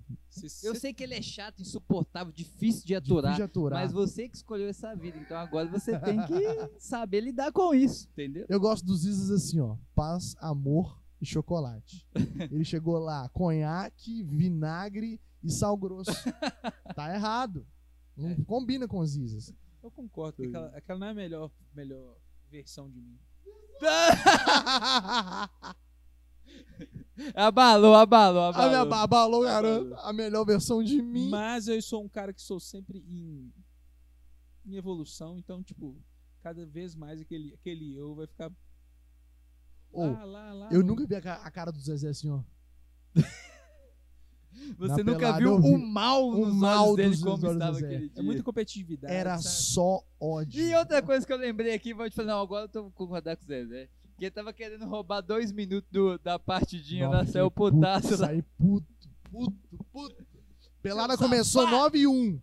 [0.63, 3.35] Eu sei que ele é chato, insuportável, difícil de Difícil aturar.
[3.35, 3.81] de aturar.
[3.83, 6.33] Mas você que escolheu essa vida, então agora você tem que
[6.79, 8.45] saber lidar com isso, entendeu?
[8.49, 9.75] Eu gosto dos Zizas assim, ó.
[9.93, 12.07] Paz, amor e chocolate.
[12.51, 16.11] Ele chegou lá, conhaque, vinagre e sal grosso.
[16.95, 17.67] tá errado.
[18.15, 18.35] Não É.
[18.45, 19.53] combina com os Zizas.
[19.85, 22.17] Eu concordo, porque aquela, aquela não é a melhor, melhor
[22.49, 23.19] versão de mim.
[27.35, 29.03] Abalou, abalou, A minha abalou.
[29.03, 29.93] abalou, garanto.
[29.99, 31.29] A melhor versão de mim.
[31.29, 33.53] Mas eu sou um cara que sou sempre em,
[34.65, 35.95] em evolução, então, tipo,
[36.41, 38.51] cada vez mais aquele, aquele eu vai ficar
[39.91, 40.69] Ô, lá, lá, lá.
[40.71, 42.43] eu nunca vi a a cara do Zezé assim, ó.
[44.77, 47.51] Você Na nunca pelada viu vi o mal o nos mal olhos dele dos como
[47.51, 48.11] estava aquele dia.
[48.15, 49.13] É muita competitividade.
[49.13, 49.55] Era sabe?
[49.55, 50.61] só ódio.
[50.61, 53.37] E outra coisa que eu lembrei aqui, vou te falar, não, agora eu tô concordando
[53.37, 53.89] com o Zezé.
[54.17, 57.75] Que ele tava querendo roubar dois minutos do- da partidinha Nossa, lá, saiu fiquei puto,
[57.75, 58.27] putaço lá.
[58.27, 58.85] Saí puto,
[59.29, 60.15] puto, puto.
[60.81, 61.81] Pelada começou safado.
[61.83, 62.39] 9 e 1.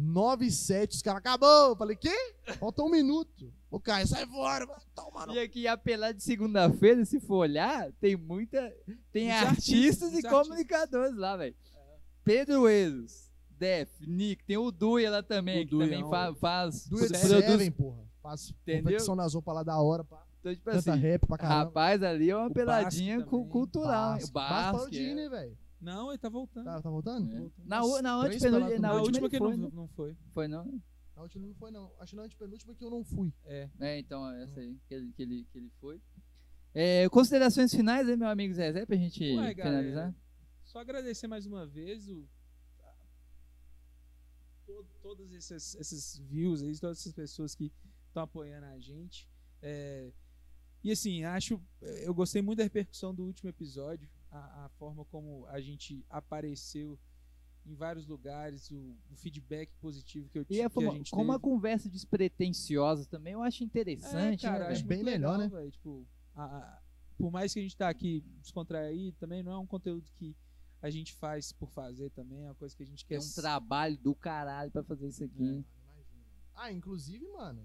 [0.00, 1.68] 9 e 7, os caras acabou.
[1.70, 2.14] Eu falei, quê?
[2.58, 3.52] Falta um minuto.
[3.70, 4.66] O Caio, sai fora.
[4.66, 8.72] vai tomar no E aqui, apelar de segunda-feira, se for olhar, tem muita.
[9.12, 11.54] Tem artistas, artistas, e comunicadores lá, velho.
[12.24, 16.34] Pedro Ezos, Def, Nick, tem o Duia lá também, O que Duia também é fa-
[16.34, 16.86] faz.
[16.88, 18.00] Do Ed produz- Seven, porra.
[18.22, 18.82] Faz Entendeu?
[18.84, 20.04] confecção nas roupas lá da hora.
[20.04, 20.22] Pá.
[20.40, 21.64] Então, tipo Canta assim, rap pra caramba.
[21.64, 23.50] rapaz, ali é uma O peladinha Basque cu- também.
[23.52, 24.12] cultural.
[24.12, 24.30] Basque.
[24.30, 25.14] O Basque Basque, de é.
[25.14, 25.58] né, velho?
[25.80, 26.64] Não, ele tá voltando.
[26.64, 27.32] Tá, tá voltando?
[27.34, 27.38] É.
[27.38, 27.66] Voltando.
[27.66, 29.70] Na, u- na, Três na no Na último última que ele foi, não, né?
[29.74, 30.16] não foi.
[30.32, 30.82] Foi não?
[31.16, 31.92] Na última não foi, não.
[31.98, 33.32] Acho que na antepenúltima que eu não fui.
[33.44, 33.68] É.
[33.80, 36.00] É, então, essa aí que ele, que ele, que ele foi.
[36.74, 40.14] É, considerações finais aí, meu amigo Zezé, pra gente Ué, galera, finalizar?
[40.64, 42.28] Só agradecer mais uma vez o,
[42.80, 42.94] a-
[44.66, 47.72] to- todos esses, esses views aí, todas essas pessoas que
[48.06, 49.28] estão apoiando a gente.
[49.62, 50.12] É,
[50.82, 51.60] e assim, acho.
[52.02, 56.98] Eu gostei muito da repercussão do último episódio, a, a forma como a gente apareceu
[57.66, 60.60] em vários lugares, o, o feedback positivo que eu E tive.
[60.60, 61.42] é que a como, gente como uma teve.
[61.44, 64.46] conversa despretensiosa também, eu acho interessante.
[64.46, 65.48] É, cara, né, acho bem muito melhor, legal, né?
[65.48, 66.82] velho, Tipo, a- a-
[67.18, 70.34] por mais que a gente tá aqui descontraído, também não é um conteúdo que
[70.80, 73.16] a gente faz por fazer também, é uma coisa que a gente quer.
[73.16, 75.62] É um trabalho do caralho pra fazer isso aqui.
[76.54, 77.62] Ah, inclusive, mano,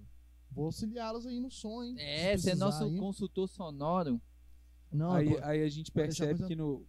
[0.52, 1.96] vou auxiliá-los aí no som, hein?
[1.98, 2.98] É, você é nosso aí.
[2.98, 4.22] consultor sonoro.
[4.96, 6.86] Não, aí, aí a gente percebe coisa- que no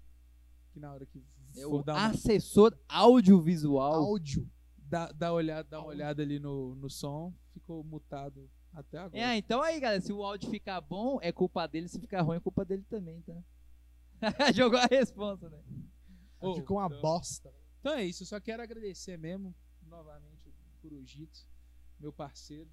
[0.73, 1.25] que na hora que
[1.57, 3.95] É for o dar uma, assessor audiovisual.
[4.05, 4.49] áudio.
[4.77, 9.19] dar, dar olhada, dar uma olhada ali no, no som, ficou mutado até agora.
[9.21, 12.37] É, então aí, galera, se o áudio ficar bom, é culpa dele, se ficar ruim,
[12.37, 13.43] é culpa dele também, tá?
[14.55, 15.59] Jogou a resposta, né?
[16.41, 17.53] Ô, Ficou uma então- bosta.
[17.81, 21.41] Então é isso, eu só quero agradecer mesmo, novamente, o Curujito,
[21.99, 22.69] meu parceiro.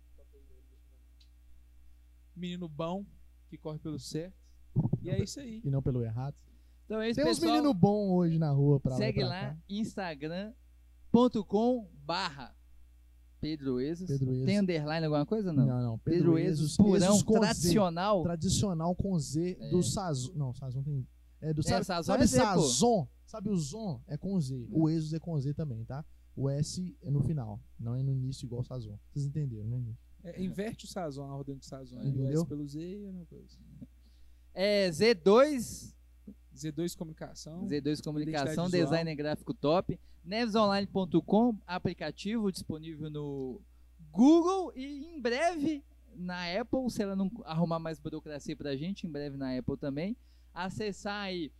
[2.35, 3.05] Menino bom,
[3.49, 4.35] que corre pelo certo.
[5.01, 5.61] E é isso aí.
[5.63, 6.35] E não pelo errado.
[6.85, 7.55] Então é isso, Tem uns pessoal.
[7.57, 9.57] meninos bons hoje na rua pra Segue lá.
[11.13, 12.55] instagram.com barra
[13.39, 14.07] Pedro Ezos.
[14.07, 14.45] Pedro Ezos.
[14.45, 15.65] Tem underline alguma coisa não?
[15.65, 15.99] Não, não.
[15.99, 17.39] Pedro, Ezos, purão, Ezos com Z.
[17.41, 18.23] tradicional.
[18.23, 19.69] Tradicional com Z É.
[19.69, 20.33] do Sazon.
[20.35, 21.05] Não, Sazon tem.
[21.41, 22.37] É do sabe, Sazon sabe é Z.
[22.37, 23.07] Sazon?
[23.25, 24.01] Sabe o Zon?
[24.07, 24.67] É com Z.
[24.71, 26.05] O Ezos é com Z também, tá?
[26.35, 27.59] O S é no final.
[27.79, 28.97] Não é no início igual o Sazon.
[29.11, 29.83] Vocês entenderam, né?
[30.23, 31.99] É, inverte o Sazon, a ordem do Sazon.
[31.99, 32.27] aí O?
[32.29, 33.57] S pelo Z e a mesma coisa.
[34.53, 35.93] É Z2,
[36.55, 37.65] Z2 Comunicação.
[37.65, 38.85] Z2 Comunicação, Identidade visual.
[38.85, 39.99] design gráfico top.
[40.23, 43.61] Nevesonline.com, aplicativo disponível no
[44.11, 45.83] Google e em breve
[46.15, 50.15] na Apple, se ela não arrumar mais burocracia pra gente, em breve na Apple também.
[50.53, 51.51] Acessar aí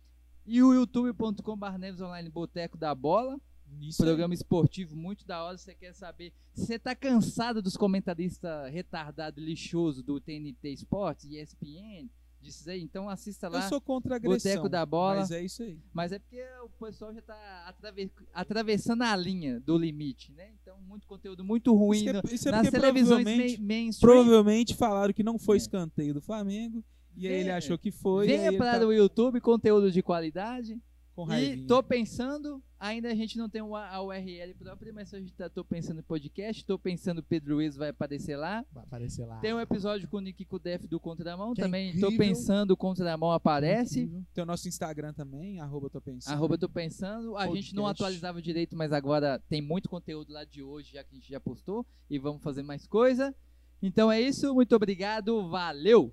[0.46, 3.38] e o youtube.com.br Nevesonline Boteco da Bola.
[3.80, 4.08] Isso aí.
[4.08, 5.56] Programa esportivo muito da hora.
[5.58, 11.24] Você quer saber se você tá cansado dos comentaristas retardado e lixoso do TNT Esportes,
[11.30, 12.08] ESPN,
[12.44, 13.62] disso aí, então assista lá.
[13.64, 14.50] Eu sou contra a agressão.
[14.52, 15.20] Boteco da Bola.
[15.20, 15.78] Mas é isso aí.
[15.92, 20.50] Mas é porque o pessoal já tá atrave- atravessando a linha do limite, né?
[20.60, 25.12] Então, muito conteúdo muito ruim Isso, é, isso é nas televisões provavelmente, main- provavelmente falaram
[25.12, 25.58] que não foi É.
[25.58, 26.84] escanteio do Flamengo.
[27.16, 28.26] E aí ele achou que foi.
[28.26, 30.78] Venha para tá- o YouTube, conteúdo de qualidade.
[31.14, 35.32] Com E tô pensando, ainda a gente não tem a URL própria, mas a gente
[35.32, 38.64] tá, tô pensando em podcast, tô pensando que o Pedro Luiz vai aparecer lá.
[38.72, 39.38] Vai aparecer lá.
[39.38, 41.92] Tem um episódio com o Nick Kudef do Contramão Que é também.
[41.92, 42.18] tô incrível.
[42.18, 44.00] pensando, o Contramão aparece.
[44.00, 44.24] Incrível.
[44.34, 46.34] Tem o nosso Instagram também, arroba tô pensando.
[46.34, 47.36] Arroba tô pensando.
[47.36, 48.02] A gente não Podcast.
[48.02, 51.38] atualizava direito, mas agora tem muito conteúdo lá de hoje, já que a gente já
[51.38, 51.86] postou.
[52.10, 53.32] E vamos fazer mais coisa.
[53.80, 56.12] Então é isso, muito obrigado, valeu!